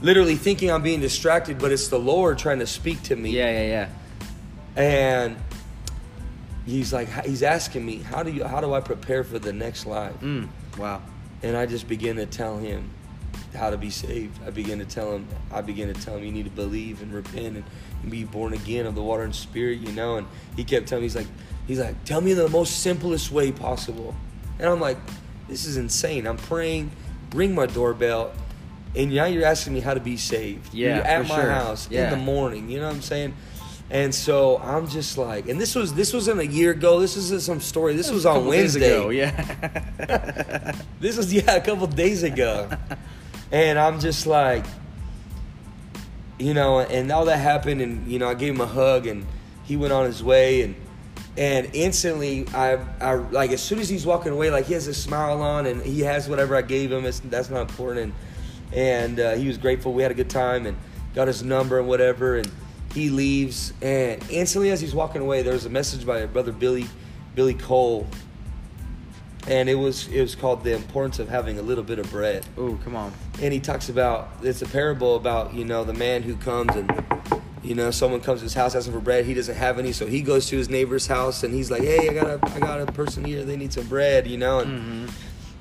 literally 0.02 0.36
thinking 0.36 0.72
I'm 0.72 0.82
being 0.82 1.00
distracted, 1.02 1.60
but 1.60 1.72
it's 1.72 1.88
the 1.88 2.00
Lord 2.00 2.40
trying 2.40 2.60
to 2.60 2.68
speak 2.68 3.02
to 3.04 3.16
me. 3.16 3.30
Yeah, 3.32 3.52
yeah, 3.52 3.68
yeah. 3.68 3.90
And 4.76 5.38
he's 6.70 6.94
like, 6.94 7.10
he's 7.26 7.44
asking 7.44 7.86
me, 7.86 7.98
how 7.98 8.24
do 8.24 8.32
you, 8.32 8.44
how 8.44 8.62
do 8.62 8.74
I 8.74 8.80
prepare 8.82 9.24
for 9.24 9.40
the 9.40 9.54
next 9.54 9.86
life? 9.86 10.20
Mm. 10.22 10.48
Wow. 10.78 11.02
And 11.44 11.56
I 11.58 11.66
just 11.66 11.88
begin 11.88 12.18
to 12.18 12.26
tell 12.26 12.58
him 12.58 12.90
how 13.56 13.70
to 13.70 13.78
be 13.78 13.90
saved. 13.90 14.40
I 14.46 14.50
begin 14.52 14.80
to 14.80 14.86
tell 14.86 15.14
him, 15.14 15.28
I 15.52 15.62
begin 15.62 15.92
to 15.94 16.00
tell 16.00 16.18
him 16.18 16.24
you 16.24 16.32
need 16.32 16.46
to 16.46 16.52
believe 16.52 17.02
and 17.02 17.14
repent 17.14 17.56
and, 17.58 17.64
and 18.04 18.12
be 18.12 18.24
born 18.24 18.54
again 18.54 18.86
of 18.86 18.96
the 18.96 19.02
water 19.02 19.24
and 19.24 19.34
spirit, 19.36 19.80
you 19.80 19.92
know. 19.94 20.18
And 20.18 20.28
he 20.56 20.64
kept 20.64 20.88
telling 20.88 21.02
me, 21.02 21.06
he's 21.06 21.16
like, 21.16 21.28
he's 21.68 21.80
like, 21.80 22.04
tell 22.04 22.22
me 22.22 22.34
the 22.34 22.50
most 22.50 22.82
simplest 22.82 23.32
way 23.32 23.52
possible. 23.52 24.16
And 24.60 24.68
I'm 24.68 24.80
like, 24.80 24.98
this 25.48 25.66
is 25.66 25.78
insane. 25.78 26.28
I'm 26.28 26.38
praying, 26.38 26.92
ring 27.34 27.56
my 27.56 27.66
doorbell, 27.66 28.34
and 28.96 29.14
now 29.14 29.26
you're 29.26 29.46
asking 29.46 29.74
me 29.74 29.80
how 29.80 29.94
to 29.94 30.00
be 30.00 30.18
saved. 30.18 30.74
Yeah, 30.74 30.96
you're 30.98 31.06
at 31.06 31.28
my 31.28 31.42
sure. 31.42 31.52
house 31.52 31.90
Yeah. 31.90 32.12
in 32.12 32.20
the 32.20 32.26
morning. 32.26 32.70
You 32.70 32.80
know 32.80 32.88
what 32.88 32.96
I'm 32.96 33.02
saying? 33.02 33.34
And 33.92 34.14
so 34.14 34.60
I'm 34.60 34.88
just 34.88 35.18
like, 35.18 35.50
and 35.50 35.60
this 35.60 35.74
was 35.74 35.94
this 35.96 36.14
wasn't 36.14 36.40
a 36.40 36.46
year 36.46 36.72
ago. 36.72 37.00
This 37.00 37.18
is 37.18 37.44
some 37.44 37.60
story. 37.60 37.96
This 37.96 38.12
was 38.12 38.26
A 38.26 38.30
on 38.30 38.46
Wednesday. 38.46 38.96
ago, 38.96 39.10
yeah. 39.10 40.76
This 41.00 41.18
was 41.18 41.34
yeah 41.34 41.56
a 41.56 41.62
couple 41.62 41.88
days 41.88 42.24
ago, 42.24 42.70
and 43.52 43.80
I'm 43.80 44.00
just 44.00 44.28
like, 44.28 44.66
you 46.38 46.54
know, 46.54 46.82
and 46.82 47.12
all 47.12 47.26
that 47.26 47.38
happened, 47.38 47.82
and 47.82 48.06
you 48.12 48.20
know, 48.20 48.30
I 48.30 48.34
gave 48.34 48.54
him 48.54 48.62
a 48.62 48.68
hug, 48.68 49.08
and 49.08 49.26
he 49.64 49.76
went 49.76 49.94
on 49.94 50.06
his 50.06 50.22
way, 50.24 50.62
and 50.62 50.76
and 51.38 51.70
instantly, 51.74 52.48
I, 52.50 52.78
I 53.00 53.14
like 53.16 53.52
as 53.52 53.62
soon 53.62 53.80
as 53.80 53.90
he's 53.90 54.06
walking 54.06 54.34
away, 54.34 54.52
like 54.52 54.66
he 54.66 54.74
has 54.74 54.88
a 54.88 54.94
smile 54.94 55.42
on, 55.42 55.66
and 55.66 55.82
he 55.82 56.02
has 56.02 56.28
whatever 56.30 56.56
I 56.56 56.62
gave 56.62 56.92
him. 56.92 57.06
It's, 57.06 57.22
that's 57.22 57.50
not 57.50 57.62
important, 57.62 58.14
and 58.72 58.78
and 58.78 59.20
uh, 59.20 59.36
he 59.36 59.48
was 59.48 59.58
grateful. 59.58 59.94
We 59.94 60.04
had 60.04 60.12
a 60.12 60.16
good 60.16 60.30
time, 60.30 60.66
and 60.66 60.78
got 61.16 61.28
his 61.28 61.42
number 61.44 61.80
and 61.80 61.88
whatever, 61.88 62.38
and 62.38 62.52
he 62.94 63.10
leaves, 63.10 63.74
and 63.82 64.24
instantly 64.30 64.72
as 64.72 64.82
he's 64.82 64.96
walking 64.96 65.22
away, 65.22 65.42
there's 65.42 65.66
a 65.66 65.70
message 65.70 66.06
by 66.06 66.26
brother 66.26 66.52
Billy, 66.52 66.88
Billy 67.36 67.54
Cole, 67.54 68.08
and 69.48 69.70
it 69.70 69.76
was 69.76 70.08
it 70.08 70.22
was 70.22 70.36
called 70.36 70.64
the 70.64 70.74
importance 70.74 71.20
of 71.20 71.30
having 71.30 71.60
a 71.60 71.62
little 71.62 71.84
bit 71.84 72.00
of 72.00 72.10
bread. 72.10 72.46
Oh, 72.58 72.80
come 72.84 72.96
on. 72.96 73.14
And 73.42 73.54
he 73.54 73.60
talks 73.60 73.90
about 73.90 74.30
it's 74.42 74.62
a 74.62 74.66
parable 74.66 75.16
about 75.16 75.54
you 75.54 75.66
know 75.66 75.84
the 75.84 75.94
man 75.94 76.24
who 76.24 76.36
comes 76.36 76.76
and 76.76 76.92
you 77.64 77.76
know 77.76 77.92
someone 77.92 78.22
comes 78.22 78.40
to 78.40 78.46
his 78.46 78.54
house 78.54 78.76
asking 78.76 78.94
for 78.94 79.00
bread. 79.00 79.26
He 79.26 79.34
doesn't 79.34 79.56
have 79.56 79.80
any, 79.80 79.92
so 79.92 80.08
he 80.08 80.22
goes 80.22 80.48
to 80.48 80.58
his 80.58 80.70
neighbor's 80.70 81.08
house 81.08 81.44
and 81.44 81.54
he's 81.54 81.70
like, 81.70 81.84
"Hey, 81.84 82.10
I 82.10 82.14
got 82.14 82.28
a 82.28 82.40
I 82.56 82.60
got 82.60 82.82
a 82.82 82.92
person 82.92 83.24
here. 83.24 83.44
They 83.44 83.58
need 83.58 83.72
some 83.72 83.88
bread," 83.88 84.28
you 84.28 84.38
know. 84.38 84.60
And 84.60 84.72
mm-hmm. 84.72 85.08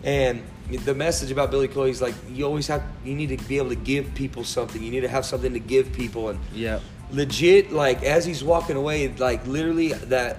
and 0.05 0.43
the 0.85 0.95
message 0.95 1.31
about 1.31 1.51
Billy 1.51 1.69
Cole, 1.69 1.85
is 1.85 2.03
like 2.03 2.15
you 2.31 2.45
always 2.45 2.67
have 2.69 2.83
you 3.05 3.15
need 3.15 3.39
to 3.39 3.49
be 3.49 3.59
able 3.59 3.71
to 3.71 3.77
give 3.77 4.15
people 4.15 4.45
something. 4.45 4.83
You 4.83 4.91
need 4.91 5.01
to 5.01 5.09
have 5.09 5.25
something 5.25 5.53
to 5.53 5.61
give 5.61 5.93
people 5.93 6.31
and 6.31 6.39
Yep. 6.53 6.83
Legit 7.11 7.73
like 7.73 8.03
as 8.03 8.25
he's 8.25 8.45
walking 8.45 8.77
away 8.77 9.09
like 9.09 9.47
literally 9.47 9.93
that 9.95 10.37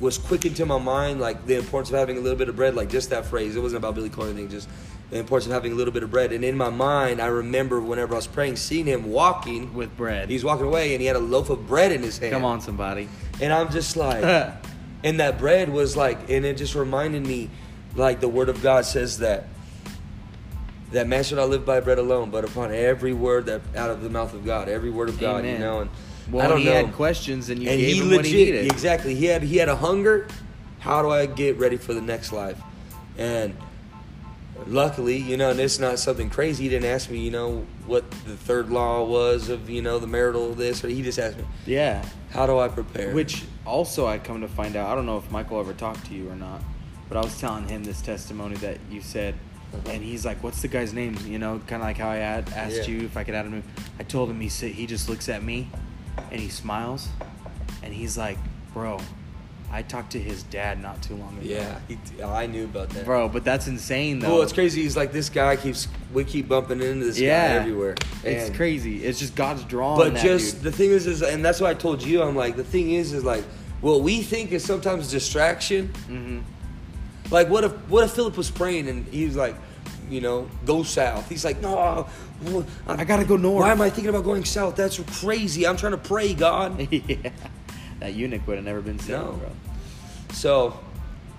was 0.00 0.18
quick 0.18 0.44
into 0.46 0.64
my 0.64 0.78
mind 0.78 1.20
like 1.20 1.46
the 1.46 1.56
importance 1.56 1.90
of 1.90 1.96
having 1.98 2.16
a 2.16 2.20
little 2.20 2.38
bit 2.38 2.48
of 2.48 2.56
bread 2.56 2.74
like 2.74 2.88
just 2.88 3.10
that 3.10 3.26
phrase 3.26 3.54
it 3.56 3.60
wasn't 3.60 3.76
about 3.78 3.94
billy 3.94 4.10
or 4.16 4.24
anything 4.24 4.48
just 4.48 4.68
the 5.10 5.18
importance 5.18 5.46
of 5.46 5.52
having 5.52 5.72
a 5.72 5.74
little 5.74 5.92
bit 5.92 6.02
of 6.02 6.10
bread 6.10 6.32
and 6.32 6.44
in 6.44 6.56
my 6.56 6.70
mind 6.70 7.20
i 7.20 7.26
remember 7.26 7.80
whenever 7.80 8.14
i 8.14 8.16
was 8.16 8.26
praying 8.26 8.56
seeing 8.56 8.86
him 8.86 9.10
walking 9.10 9.72
With 9.74 9.94
bread. 9.96 10.28
he's 10.30 10.44
walking 10.44 10.66
away 10.66 10.92
and 10.94 11.00
he 11.00 11.06
had 11.06 11.16
a 11.16 11.20
loaf 11.20 11.50
of 11.50 11.66
bread 11.66 11.92
in 11.92 12.02
his 12.02 12.18
hand 12.18 12.32
Come 12.32 12.44
on, 12.44 12.60
somebody. 12.60 13.08
and 13.40 13.52
i'm 13.52 13.70
just 13.70 13.96
like 13.96 14.24
and 15.04 15.20
that 15.20 15.38
bread 15.38 15.68
was 15.68 15.96
like 15.96 16.30
and 16.30 16.44
it 16.46 16.56
just 16.56 16.74
reminded 16.74 17.26
me 17.26 17.50
like 17.94 18.20
the 18.20 18.28
word 18.28 18.48
of 18.48 18.62
god 18.62 18.84
says 18.86 19.18
that 19.18 19.48
that 20.92 21.06
man 21.08 21.24
should 21.24 21.36
not 21.36 21.48
live 21.48 21.64
by 21.66 21.80
bread 21.80 21.98
alone 21.98 22.30
but 22.30 22.44
upon 22.44 22.72
every 22.72 23.12
word 23.12 23.46
that 23.46 23.60
out 23.76 23.90
of 23.90 24.02
the 24.02 24.10
mouth 24.10 24.32
of 24.34 24.44
god 24.44 24.68
every 24.68 24.90
word 24.90 25.08
of 25.08 25.18
god 25.18 25.44
you 25.44 25.58
know 25.58 25.80
and 25.80 25.90
Well, 26.30 26.44
i 26.44 26.48
don't 26.48 26.58
he 26.58 26.64
know 26.66 26.72
had 26.86 26.92
questions 26.94 27.48
and 27.50 27.62
you 27.62 27.68
and 27.70 27.78
gave 27.80 27.88
he 27.94 28.00
him 28.00 28.08
legit 28.08 28.16
what 28.16 28.24
he 28.26 28.32
needed. 28.44 28.72
exactly 28.72 29.14
he 29.14 29.26
had 29.26 29.42
he 29.42 29.56
had 29.58 29.68
a 29.68 29.76
hunger 29.76 30.28
how 30.80 31.02
do 31.02 31.10
i 31.10 31.26
get 31.26 31.56
ready 31.58 31.76
for 31.76 31.94
the 31.94 32.00
next 32.00 32.32
life 32.32 32.60
and 33.18 33.54
luckily 34.66 35.16
you 35.18 35.36
know 35.36 35.50
and 35.50 35.60
it's 35.60 35.78
not 35.78 35.98
something 35.98 36.30
crazy 36.30 36.64
he 36.64 36.68
didn't 36.70 36.90
ask 36.90 37.10
me 37.10 37.18
you 37.18 37.30
know 37.30 37.64
what 37.86 38.10
the 38.26 38.36
third 38.36 38.70
law 38.70 39.04
was 39.04 39.48
of 39.50 39.68
you 39.68 39.82
know 39.82 39.98
the 39.98 40.06
marital 40.06 40.54
this 40.54 40.82
or 40.82 40.88
he 40.88 41.02
just 41.02 41.18
asked 41.18 41.36
me 41.36 41.44
Yeah. 41.66 42.04
how 42.30 42.46
do 42.46 42.58
i 42.58 42.66
prepare 42.68 43.12
Which 43.14 43.44
also 43.66 44.06
I 44.06 44.18
come 44.18 44.40
to 44.42 44.48
find 44.48 44.76
out, 44.76 44.88
I 44.90 44.94
don't 44.94 45.06
know 45.06 45.18
if 45.18 45.28
Michael 45.32 45.58
ever 45.58 45.72
talked 45.72 46.06
to 46.06 46.14
you 46.14 46.30
or 46.30 46.36
not, 46.36 46.62
but 47.08 47.18
I 47.18 47.20
was 47.20 47.36
telling 47.40 47.66
him 47.68 47.82
this 47.82 48.00
testimony 48.00 48.54
that 48.58 48.78
you 48.88 49.00
said, 49.00 49.34
and 49.86 50.04
he's 50.04 50.24
like, 50.24 50.40
"What's 50.40 50.62
the 50.62 50.68
guy's 50.68 50.92
name?" 50.94 51.16
You 51.26 51.40
know, 51.40 51.60
kind 51.66 51.82
of 51.82 51.88
like 51.88 51.96
how 51.98 52.10
I 52.10 52.18
had 52.18 52.48
asked 52.52 52.86
Yeah. 52.86 52.94
you 52.94 53.00
if 53.06 53.16
I 53.16 53.24
could 53.24 53.34
add 53.34 53.44
him. 53.46 53.64
I 53.98 54.04
told 54.04 54.30
him 54.30 54.40
he 54.40 54.48
said 54.48 54.70
he 54.70 54.86
just 54.86 55.08
looks 55.08 55.28
at 55.28 55.42
me, 55.42 55.68
and 56.30 56.40
he 56.40 56.48
smiles, 56.48 57.08
and 57.82 57.92
he's 57.92 58.16
like, 58.18 58.38
"Bro, 58.72 59.00
I 59.70 59.82
talked 59.82 60.12
to 60.12 60.18
his 60.20 60.42
dad 60.44 60.80
not 60.80 61.02
too 61.02 61.14
long 61.16 61.36
ago." 61.38 61.46
yeah 61.46 61.78
he, 61.88 61.98
i 62.22 62.46
knew 62.46 62.64
about 62.64 62.88
that 62.90 63.04
Bro, 63.04 63.28
but 63.30 63.44
that's 63.44 63.66
insane 63.66 64.18
though. 64.20 64.34
well 64.34 64.42
it's 64.42 64.52
crazy 64.52 64.82
he's 64.82 64.96
like 64.96 65.12
this 65.12 65.28
guy 65.28 65.56
keeps 65.56 65.88
we 66.12 66.24
keep 66.24 66.48
bumping 66.48 66.80
into 66.80 67.04
this 67.06 67.18
Yeah, 67.18 67.48
guy 67.48 67.60
everywhere 67.60 67.94
It's 68.24 68.56
crazy. 68.56 69.04
It's 69.04 69.18
just 69.18 69.34
God's 69.34 69.64
drawing. 69.64 69.98
But 69.98 70.14
that 70.14 70.22
just 70.24 70.54
dude. 70.56 70.62
the 70.64 70.72
thing 70.72 70.90
is, 70.90 71.06
is 71.06 71.22
and 71.22 71.44
that's 71.44 71.60
why 71.60 71.70
I 71.70 71.74
told 71.74 72.02
you. 72.02 72.22
I'm 72.22 72.36
like 72.36 72.56
the 72.56 72.64
thing 72.64 72.92
is, 72.92 73.12
is 73.12 73.24
like 73.24 73.44
what 73.80 74.00
we 74.02 74.22
think 74.22 74.52
is 74.52 74.64
sometimes 74.64 75.10
distraction. 75.10 75.92
Mhm. 76.08 76.42
Like 77.30 77.48
what 77.48 77.64
if 77.64 77.72
what 77.90 78.04
if 78.04 78.12
Philip 78.12 78.36
was 78.36 78.50
praying 78.50 78.88
and 78.88 79.04
he 79.08 79.26
was 79.26 79.36
like, 79.36 79.56
you 80.08 80.20
know, 80.20 80.48
go 80.64 80.82
south. 80.84 81.28
He's 81.28 81.44
like, 81.44 81.60
no, 81.60 82.06
I 82.86 83.04
gotta 83.04 83.24
go 83.24 83.36
north. 83.36 83.62
Why 83.62 83.72
am 83.72 83.80
I 83.80 83.90
thinking 83.90 84.10
about 84.10 84.24
going 84.24 84.44
south? 84.44 84.76
That's 84.76 84.98
crazy. 85.20 85.66
I'm 85.66 85.76
trying 85.76 85.92
to 85.92 85.98
pray, 85.98 86.34
God. 86.34 86.80
yeah, 86.92 87.30
that 88.00 88.14
eunuch 88.14 88.46
would 88.46 88.56
have 88.56 88.64
never 88.64 88.80
been 88.80 88.98
saved, 88.98 89.10
No. 89.10 89.32
bro. 89.32 89.50
So, 90.32 90.78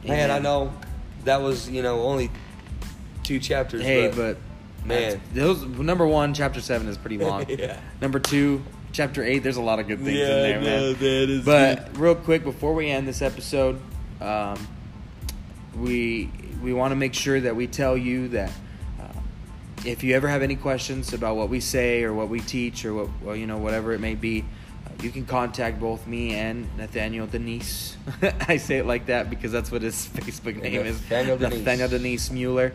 man, 0.03 0.29
Amen. 0.29 0.31
I 0.31 0.39
know 0.39 0.73
that 1.25 1.41
was 1.41 1.69
you 1.69 1.81
know 1.83 2.01
only 2.01 2.31
two 3.23 3.39
chapters. 3.39 3.81
Hey, 3.83 4.07
but, 4.07 4.37
but 4.81 4.87
man. 4.87 5.21
those 5.33 5.63
number 5.65 6.07
one, 6.07 6.33
chapter 6.33 6.61
seven 6.61 6.87
is 6.87 6.97
pretty 6.97 7.17
long. 7.17 7.45
Yeah. 7.49 7.79
Number 8.01 8.19
two, 8.19 8.63
chapter 8.91 9.23
eight, 9.23 9.39
there's 9.39 9.57
a 9.57 9.61
lot 9.61 9.79
of 9.79 9.87
good 9.87 9.99
things 9.99 10.17
Yeah, 10.17 10.25
in 10.27 10.41
there, 10.43 10.59
I 10.59 10.61
man. 10.63 10.93
that 10.93 11.03
is 11.03 11.45
but 11.45 11.97
real 11.97 12.15
quick 12.15 12.43
before 12.43 12.73
we 12.73 12.89
end 12.89 13.07
this 13.07 13.21
episode, 13.21 13.79
um, 14.21 14.67
we 15.75 16.31
we 16.63 16.73
want 16.73 16.91
to 16.91 16.95
make 16.95 17.13
sure 17.13 17.39
that 17.39 17.55
we 17.55 17.67
tell 17.67 17.95
you 17.95 18.29
that 18.29 18.51
if 19.87 20.03
you 20.03 20.15
ever 20.15 20.27
have 20.27 20.41
any 20.41 20.55
questions 20.55 21.13
about 21.13 21.35
what 21.37 21.49
we 21.49 21.59
say 21.59 22.03
or 22.03 22.13
what 22.13 22.27
we 22.29 22.39
teach 22.41 22.83
or 22.85 22.93
what 22.93 23.09
well, 23.21 23.35
you 23.35 23.47
know 23.47 23.57
whatever 23.57 23.93
it 23.93 23.99
may 23.99 24.15
be. 24.15 24.43
uh, 24.85 24.89
You 25.01 25.09
can 25.11 25.25
contact 25.25 25.79
both 25.79 26.05
me 26.07 26.35
and 26.35 26.67
Nathaniel 26.77 27.25
Denise. 27.27 27.95
I 28.47 28.57
say 28.57 28.77
it 28.77 28.85
like 28.85 29.05
that 29.07 29.29
because 29.29 29.51
that's 29.51 29.71
what 29.71 29.81
his 29.81 30.07
Facebook 30.13 30.61
name 30.61 30.81
is. 30.85 30.99
Nathaniel 31.01 31.37
Denise. 31.37 31.59
Nathaniel 31.59 31.87
Denise 31.89 32.31
Mueller 32.31 32.73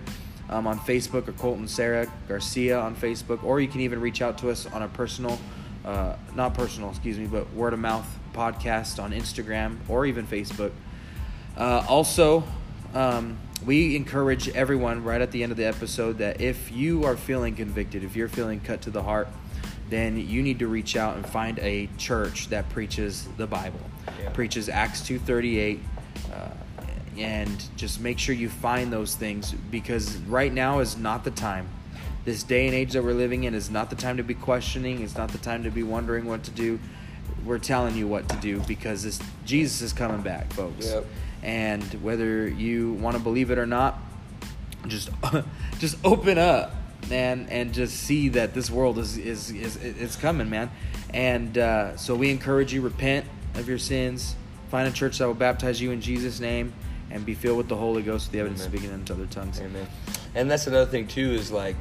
um, 0.48 0.66
on 0.66 0.78
Facebook 0.80 1.28
or 1.28 1.32
Colton 1.32 1.68
Sarah 1.68 2.10
Garcia 2.28 2.78
on 2.80 2.96
Facebook, 2.96 3.44
or 3.44 3.60
you 3.60 3.68
can 3.68 3.80
even 3.82 4.00
reach 4.00 4.22
out 4.22 4.38
to 4.38 4.50
us 4.50 4.66
on 4.66 4.82
a 4.82 4.88
personal, 4.88 5.38
uh, 5.84 6.16
not 6.34 6.54
personal, 6.54 6.90
excuse 6.90 7.18
me, 7.18 7.26
but 7.26 7.52
word 7.52 7.72
of 7.74 7.78
mouth 7.78 8.06
podcast 8.32 9.02
on 9.02 9.12
Instagram 9.12 9.76
or 9.88 10.06
even 10.06 10.26
Facebook. 10.26 10.72
Uh, 11.56 11.84
also, 11.86 12.42
um, 12.94 13.36
we 13.64 13.96
encourage 13.96 14.48
everyone 14.50 15.04
right 15.04 15.20
at 15.20 15.30
the 15.30 15.42
end 15.42 15.52
of 15.52 15.58
the 15.58 15.64
episode 15.66 16.18
that 16.18 16.40
if 16.40 16.72
you 16.72 17.04
are 17.04 17.16
feeling 17.16 17.54
convicted, 17.54 18.02
if 18.04 18.16
you're 18.16 18.28
feeling 18.28 18.60
cut 18.60 18.82
to 18.82 18.90
the 18.90 19.02
heart, 19.02 19.28
then 19.90 20.16
you 20.16 20.42
need 20.42 20.58
to 20.58 20.66
reach 20.68 20.96
out 20.96 21.16
and 21.16 21.26
find 21.26 21.58
a 21.60 21.88
church 21.98 22.48
that 22.48 22.68
preaches 22.70 23.28
the 23.36 23.46
Bible, 23.46 23.80
Yeah. 24.20 24.30
preaches 24.30 24.68
Acts 24.68 25.02
two 25.02 25.18
thirty 25.18 25.58
eight, 25.58 25.80
uh, 26.32 26.48
and 27.18 27.62
just 27.76 28.00
make 28.00 28.18
sure 28.18 28.34
you 28.34 28.48
find 28.48 28.92
those 28.92 29.14
things 29.14 29.52
because 29.70 30.16
right 30.18 30.52
now 30.52 30.78
is 30.80 30.96
not 30.96 31.24
the 31.24 31.30
time. 31.30 31.68
This 32.24 32.42
day 32.42 32.66
and 32.66 32.74
age 32.74 32.92
that 32.92 33.02
we're 33.04 33.12
living 33.14 33.44
in 33.44 33.54
is 33.54 33.68
not 33.70 33.90
the 33.90 33.96
time 33.96 34.16
to 34.16 34.22
be 34.22 34.34
questioning. 34.34 35.02
It's 35.02 35.16
not 35.16 35.30
the 35.30 35.38
time 35.38 35.64
to 35.64 35.70
be 35.70 35.82
wondering 35.82 36.24
what 36.24 36.42
to 36.44 36.50
do. 36.52 36.78
We're 37.44 37.58
telling 37.58 37.96
you 37.96 38.06
what 38.06 38.28
to 38.30 38.36
do 38.36 38.60
because 38.60 39.02
this 39.02 39.20
Jesus 39.44 39.82
is 39.82 39.92
coming 39.92 40.22
back, 40.22 40.52
folks. 40.52 40.86
Yep. 40.86 41.04
And 41.43 41.82
whether 42.03 42.47
you 42.49 42.93
want 42.95 43.16
to 43.16 43.22
believe 43.22 43.51
it 43.51 43.59
or 43.59 43.66
not, 43.66 43.99
just 44.86 45.11
just 45.78 45.97
open 46.05 46.38
up, 46.38 46.74
man, 47.09 47.49
and 47.51 47.72
just 47.72 47.97
see 47.97 48.30
that 48.30 48.55
this 48.55 48.70
world 48.70 48.99
is 48.99 49.18
is 49.18 49.51
is 49.51 49.76
it's 49.76 50.16
coming, 50.16 50.51
man. 50.51 50.70
And 51.11 51.59
uh, 51.59 51.97
so 51.97 52.14
we 52.14 52.30
encourage 52.30 52.72
you 52.72 52.80
repent 52.80 53.26
of 53.55 53.68
your 53.68 53.78
sins, 53.78 54.34
find 54.70 54.88
a 54.88 54.93
church 54.93 55.18
that 55.18 55.26
will 55.26 55.34
baptize 55.34 55.80
you 55.80 55.90
in 55.90 56.01
Jesus' 56.01 56.40
name, 56.40 56.72
and 57.11 57.26
be 57.26 57.34
filled 57.34 57.59
with 57.59 57.68
the 57.68 57.76
Holy 57.76 58.03
Ghost, 58.03 58.28
with 58.28 58.32
the 58.32 58.40
evidence 58.40 58.64
of 58.64 58.68
Amen. 58.68 58.80
speaking 58.80 58.95
in 58.95 59.22
other 59.22 59.26
tongues. 59.26 59.61
Amen. 59.61 59.86
And 60.34 60.51
that's 60.51 60.66
another 60.66 60.90
thing 60.90 61.07
too 61.07 61.32
is 61.32 61.51
like 61.51 61.76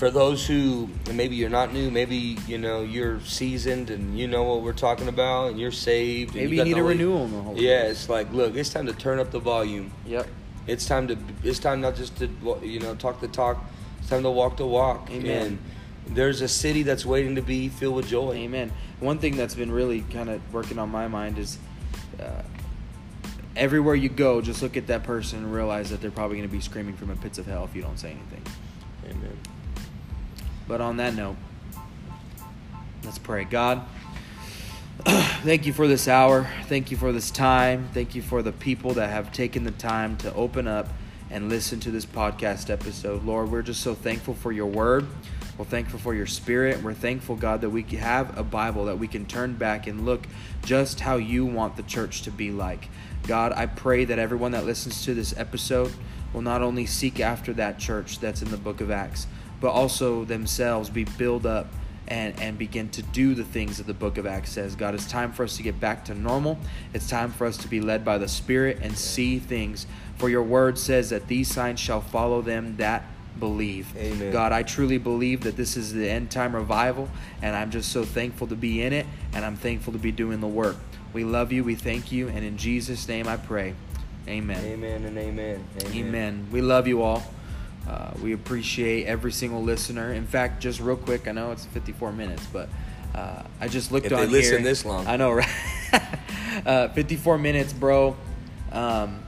for 0.00 0.10
those 0.10 0.46
who 0.46 0.88
maybe 1.12 1.36
you're 1.36 1.50
not 1.50 1.74
new, 1.74 1.90
maybe 1.90 2.38
you 2.48 2.56
know 2.56 2.80
you're 2.82 3.20
seasoned 3.20 3.90
and 3.90 4.18
you 4.18 4.26
know 4.26 4.44
what 4.44 4.62
we're 4.62 4.72
talking 4.72 5.08
about, 5.08 5.50
and 5.50 5.60
you're 5.60 5.70
saved. 5.70 6.34
Maybe 6.34 6.56
got 6.56 6.66
you 6.66 6.74
need 6.74 6.80
a 6.80 6.82
renewal 6.82 7.26
in 7.26 7.32
the 7.32 7.42
Holy 7.42 7.68
Yeah, 7.68 7.82
it's 7.82 8.08
like 8.08 8.32
look, 8.32 8.56
it's 8.56 8.70
time 8.70 8.86
to 8.86 8.94
turn 8.94 9.18
up 9.18 9.30
the 9.30 9.38
volume. 9.38 9.92
Yep. 10.06 10.26
It's 10.66 10.86
time 10.86 11.06
to 11.08 11.18
it's 11.44 11.58
time 11.58 11.82
not 11.82 11.96
just 11.96 12.16
to 12.16 12.30
you 12.62 12.80
know 12.80 12.94
talk 12.94 13.20
the 13.20 13.28
talk. 13.28 13.62
It's 13.98 14.08
time 14.08 14.22
to 14.22 14.30
walk 14.30 14.56
the 14.56 14.66
walk. 14.66 15.10
Amen. 15.10 15.58
And 16.06 16.16
there's 16.16 16.40
a 16.40 16.48
city 16.48 16.82
that's 16.82 17.04
waiting 17.04 17.34
to 17.34 17.42
be 17.42 17.68
filled 17.68 17.96
with 17.96 18.08
joy. 18.08 18.32
Amen. 18.32 18.72
One 19.00 19.18
thing 19.18 19.36
that's 19.36 19.54
been 19.54 19.70
really 19.70 20.00
kind 20.00 20.30
of 20.30 20.40
working 20.50 20.78
on 20.78 20.88
my 20.88 21.08
mind 21.08 21.38
is 21.38 21.58
uh, 22.18 22.40
everywhere 23.54 23.96
you 23.96 24.08
go, 24.08 24.40
just 24.40 24.62
look 24.62 24.78
at 24.78 24.86
that 24.86 25.02
person 25.02 25.40
and 25.40 25.52
realize 25.52 25.90
that 25.90 26.00
they're 26.00 26.10
probably 26.10 26.38
going 26.38 26.48
to 26.48 26.52
be 26.52 26.62
screaming 26.62 26.96
from 26.96 27.08
the 27.08 27.16
pits 27.16 27.36
of 27.36 27.44
hell 27.44 27.64
if 27.64 27.76
you 27.76 27.82
don't 27.82 27.98
say 27.98 28.12
anything. 28.12 28.42
Amen. 29.04 29.36
But 30.70 30.80
on 30.80 30.98
that 30.98 31.16
note, 31.16 31.34
let's 33.02 33.18
pray. 33.18 33.42
God, 33.42 33.82
thank 35.04 35.66
you 35.66 35.72
for 35.72 35.88
this 35.88 36.06
hour. 36.06 36.48
Thank 36.66 36.92
you 36.92 36.96
for 36.96 37.10
this 37.10 37.32
time. 37.32 37.88
Thank 37.92 38.14
you 38.14 38.22
for 38.22 38.40
the 38.40 38.52
people 38.52 38.94
that 38.94 39.10
have 39.10 39.32
taken 39.32 39.64
the 39.64 39.72
time 39.72 40.16
to 40.18 40.32
open 40.32 40.68
up 40.68 40.86
and 41.28 41.48
listen 41.48 41.80
to 41.80 41.90
this 41.90 42.06
podcast 42.06 42.70
episode. 42.70 43.24
Lord, 43.24 43.50
we're 43.50 43.62
just 43.62 43.80
so 43.80 43.96
thankful 43.96 44.34
for 44.34 44.52
your 44.52 44.66
word. 44.66 45.08
We're 45.58 45.64
thankful 45.64 45.98
for 45.98 46.14
your 46.14 46.28
spirit. 46.28 46.80
We're 46.84 46.94
thankful, 46.94 47.34
God, 47.34 47.62
that 47.62 47.70
we 47.70 47.82
have 47.96 48.38
a 48.38 48.44
Bible 48.44 48.84
that 48.84 49.00
we 49.00 49.08
can 49.08 49.26
turn 49.26 49.54
back 49.54 49.88
and 49.88 50.06
look 50.06 50.28
just 50.64 51.00
how 51.00 51.16
you 51.16 51.44
want 51.44 51.76
the 51.76 51.82
church 51.82 52.22
to 52.22 52.30
be 52.30 52.52
like. 52.52 52.88
God, 53.26 53.52
I 53.56 53.66
pray 53.66 54.04
that 54.04 54.20
everyone 54.20 54.52
that 54.52 54.66
listens 54.66 55.04
to 55.06 55.14
this 55.14 55.36
episode 55.36 55.92
will 56.32 56.42
not 56.42 56.62
only 56.62 56.86
seek 56.86 57.18
after 57.18 57.52
that 57.54 57.80
church 57.80 58.20
that's 58.20 58.40
in 58.40 58.52
the 58.52 58.56
book 58.56 58.80
of 58.80 58.92
Acts, 58.92 59.26
but 59.60 59.70
also 59.70 60.24
themselves 60.24 60.90
be 60.90 61.04
built 61.04 61.46
up 61.46 61.66
and, 62.08 62.38
and 62.40 62.58
begin 62.58 62.88
to 62.90 63.02
do 63.02 63.34
the 63.34 63.44
things 63.44 63.78
that 63.78 63.86
the 63.86 63.94
book 63.94 64.18
of 64.18 64.26
Acts 64.26 64.50
says. 64.52 64.74
God, 64.74 64.94
it's 64.94 65.06
time 65.08 65.32
for 65.32 65.44
us 65.44 65.56
to 65.56 65.62
get 65.62 65.78
back 65.78 66.04
to 66.06 66.14
normal. 66.14 66.58
It's 66.92 67.08
time 67.08 67.30
for 67.30 67.46
us 67.46 67.56
to 67.58 67.68
be 67.68 67.80
led 67.80 68.04
by 68.04 68.18
the 68.18 68.28
Spirit 68.28 68.78
and 68.82 68.96
see 68.98 69.38
things. 69.38 69.86
For 70.16 70.28
your 70.28 70.42
word 70.42 70.78
says 70.78 71.10
that 71.10 71.28
these 71.28 71.52
signs 71.52 71.78
shall 71.78 72.00
follow 72.00 72.42
them 72.42 72.76
that 72.78 73.04
believe. 73.38 73.96
Amen. 73.96 74.32
God, 74.32 74.52
I 74.52 74.64
truly 74.64 74.98
believe 74.98 75.42
that 75.42 75.56
this 75.56 75.76
is 75.76 75.92
the 75.92 76.08
end 76.08 76.30
time 76.30 76.54
revival, 76.54 77.08
and 77.42 77.54
I'm 77.54 77.70
just 77.70 77.92
so 77.92 78.04
thankful 78.04 78.48
to 78.48 78.56
be 78.56 78.82
in 78.82 78.92
it, 78.92 79.06
and 79.32 79.44
I'm 79.44 79.56
thankful 79.56 79.92
to 79.92 79.98
be 79.98 80.12
doing 80.12 80.40
the 80.40 80.48
work. 80.48 80.76
We 81.12 81.24
love 81.24 81.52
you, 81.52 81.64
we 81.64 81.74
thank 81.74 82.12
you, 82.12 82.28
and 82.28 82.44
in 82.44 82.56
Jesus' 82.56 83.08
name 83.08 83.28
I 83.28 83.36
pray. 83.36 83.74
Amen. 84.28 84.64
Amen 84.64 85.04
and 85.04 85.18
amen. 85.18 85.64
Amen. 85.86 86.46
We 86.52 86.60
love 86.60 86.86
you 86.86 87.02
all. 87.02 87.22
Uh, 87.88 88.12
we 88.22 88.32
appreciate 88.32 89.06
every 89.06 89.32
single 89.32 89.62
listener. 89.62 90.12
In 90.12 90.26
fact, 90.26 90.60
just 90.62 90.80
real 90.80 90.96
quick, 90.96 91.26
I 91.26 91.32
know 91.32 91.50
it's 91.50 91.64
54 91.66 92.12
minutes, 92.12 92.46
but 92.52 92.68
uh, 93.14 93.42
I 93.60 93.68
just 93.68 93.90
looked 93.90 94.06
If 94.06 94.12
on 94.12 94.20
they 94.20 94.26
listen 94.26 94.58
here. 94.58 94.64
this 94.64 94.84
long. 94.84 95.06
I 95.06 95.16
know, 95.16 95.32
right? 95.32 95.48
uh, 96.66 96.88
54 96.88 97.38
minutes, 97.38 97.72
bro. 97.72 98.16
Um, 98.70 99.22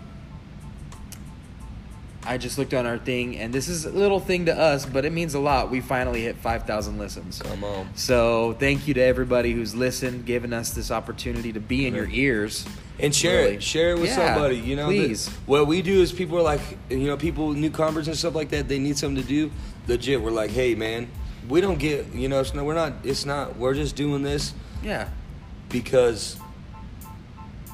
I 2.24 2.38
just 2.38 2.56
looked 2.56 2.72
on 2.72 2.86
our 2.86 2.98
thing, 2.98 3.36
and 3.36 3.52
this 3.52 3.66
is 3.66 3.84
a 3.84 3.90
little 3.90 4.20
thing 4.20 4.46
to 4.46 4.56
us, 4.56 4.86
but 4.86 5.04
it 5.04 5.12
means 5.12 5.34
a 5.34 5.40
lot. 5.40 5.70
We 5.70 5.80
finally 5.80 6.22
hit 6.22 6.36
5,000 6.36 6.96
listens. 6.96 7.42
Come 7.42 7.64
on. 7.64 7.88
So 7.96 8.54
thank 8.60 8.86
you 8.86 8.94
to 8.94 9.00
everybody 9.02 9.52
who's 9.52 9.74
listened, 9.74 10.24
giving 10.24 10.52
us 10.52 10.70
this 10.70 10.92
opportunity 10.92 11.52
to 11.52 11.60
be 11.60 11.86
in 11.86 11.94
your 11.94 12.06
mm-hmm. 12.06 12.14
ears. 12.14 12.66
And 13.00 13.12
share 13.12 13.42
Really. 13.42 13.54
it. 13.56 13.62
Share 13.62 13.90
it 13.90 13.98
with 13.98 14.10
Yeah, 14.10 14.34
somebody. 14.34 14.56
You 14.56 14.76
know, 14.76 14.88
the- 14.88 15.06
please. 15.06 15.28
what 15.46 15.66
we 15.66 15.82
do 15.82 16.00
is 16.00 16.12
people 16.12 16.38
are 16.38 16.42
like, 16.42 16.60
you 16.88 17.08
know, 17.08 17.16
people, 17.16 17.52
new 17.52 17.70
converts 17.70 18.06
and 18.06 18.16
stuff 18.16 18.36
like 18.36 18.50
that, 18.50 18.68
they 18.68 18.78
need 18.78 18.96
something 18.96 19.20
to 19.20 19.28
do. 19.28 19.50
Legit, 19.88 20.22
we're 20.22 20.30
like, 20.30 20.50
hey, 20.50 20.76
man, 20.76 21.08
we 21.48 21.60
don't 21.60 21.78
get, 21.78 22.14
you 22.14 22.28
know, 22.28 22.40
it's 22.40 22.54
no, 22.54 22.62
we're 22.62 22.74
not, 22.74 22.92
it's 23.02 23.26
not, 23.26 23.56
we're 23.56 23.74
just 23.74 23.96
doing 23.96 24.22
this 24.22 24.54
Yeah, 24.84 25.08
because 25.70 26.36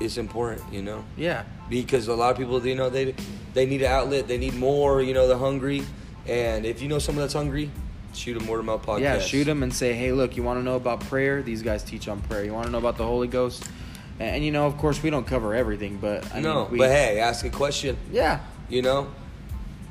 it's 0.00 0.16
important, 0.16 0.72
you 0.72 0.80
know? 0.80 1.04
yeah. 1.18 1.44
Because 1.68 2.08
a 2.08 2.14
lot 2.14 2.30
of 2.32 2.38
people, 2.38 2.64
you 2.66 2.74
know, 2.74 2.88
they 2.90 3.14
they 3.54 3.66
need 3.66 3.82
an 3.82 3.90
outlet, 3.92 4.28
they 4.28 4.38
need 4.38 4.54
more, 4.54 5.02
you 5.02 5.14
know, 5.14 5.26
they're 5.28 5.36
hungry. 5.36 5.82
And 6.26 6.64
if 6.66 6.80
you 6.82 6.88
know 6.88 6.98
someone 6.98 7.22
that's 7.22 7.34
hungry, 7.34 7.70
shoot 8.14 8.34
them 8.38 8.46
word 8.46 8.60
of 8.60 8.64
mouth 8.66 8.84
podcast. 8.84 9.00
Yeah, 9.00 9.18
shoot 9.18 9.44
them 9.44 9.62
and 9.62 9.72
say, 9.72 9.92
hey, 9.94 10.12
look, 10.12 10.36
you 10.36 10.42
want 10.42 10.58
to 10.60 10.62
know 10.64 10.76
about 10.76 11.00
prayer? 11.00 11.42
These 11.42 11.62
guys 11.62 11.82
teach 11.82 12.08
on 12.08 12.20
prayer. 12.22 12.44
You 12.44 12.52
want 12.52 12.66
to 12.66 12.72
know 12.72 12.78
about 12.78 12.96
the 12.96 13.04
Holy 13.04 13.28
Ghost? 13.28 13.64
And, 14.20 14.36
and, 14.36 14.44
you 14.44 14.50
know, 14.50 14.66
of 14.66 14.76
course, 14.78 15.02
we 15.02 15.10
don't 15.10 15.26
cover 15.26 15.54
everything, 15.54 15.98
but 15.98 16.34
I 16.34 16.40
no, 16.40 16.62
mean, 16.64 16.72
we, 16.72 16.78
but 16.78 16.90
hey, 16.90 17.18
ask 17.20 17.44
a 17.44 17.50
question. 17.50 17.96
yeah, 18.12 18.40
You 18.68 18.82
know, 18.82 19.08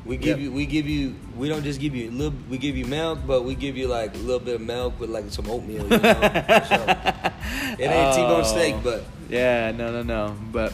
we 0.05 0.17
give 0.17 0.37
Yep. 0.37 0.45
you, 0.45 0.51
we 0.51 0.65
give 0.65 0.87
you, 0.87 1.15
we 1.35 1.47
don't 1.49 1.63
just 1.63 1.79
give 1.79 1.95
you 1.95 2.09
a 2.09 2.11
little, 2.11 2.37
we 2.49 2.57
give 2.57 2.75
you 2.77 2.85
milk, 2.85 3.19
but 3.25 3.43
we 3.43 3.55
give 3.55 3.75
you 3.77 3.87
like 3.87 4.13
a 4.15 4.19
little 4.19 4.39
bit 4.39 4.55
of 4.55 4.61
milk 4.61 4.99
with 4.99 5.09
like 5.09 5.25
some 5.31 5.49
oatmeal. 5.49 5.83
You 5.83 5.89
know, 5.89 5.97
so, 5.97 6.01
it 7.79 7.89
ain't 7.89 8.15
T-bone 8.15 8.45
steak, 8.45 8.75
Oh. 8.75 8.81
but 8.83 9.03
yeah, 9.29 9.71
no, 9.71 9.91
no, 9.91 10.03
no. 10.03 10.35
But 10.51 10.73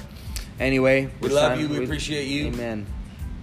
anyway, 0.59 1.09
We 1.21 1.29
love 1.29 1.53
signing- 1.53 1.69
you. 1.71 1.79
We 1.79 1.83
appreciate 1.83 2.27
you. 2.27 2.47
Amen. 2.47 2.85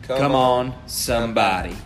Come, 0.03 0.35
on, 0.35 0.75
somebody. 0.87 1.77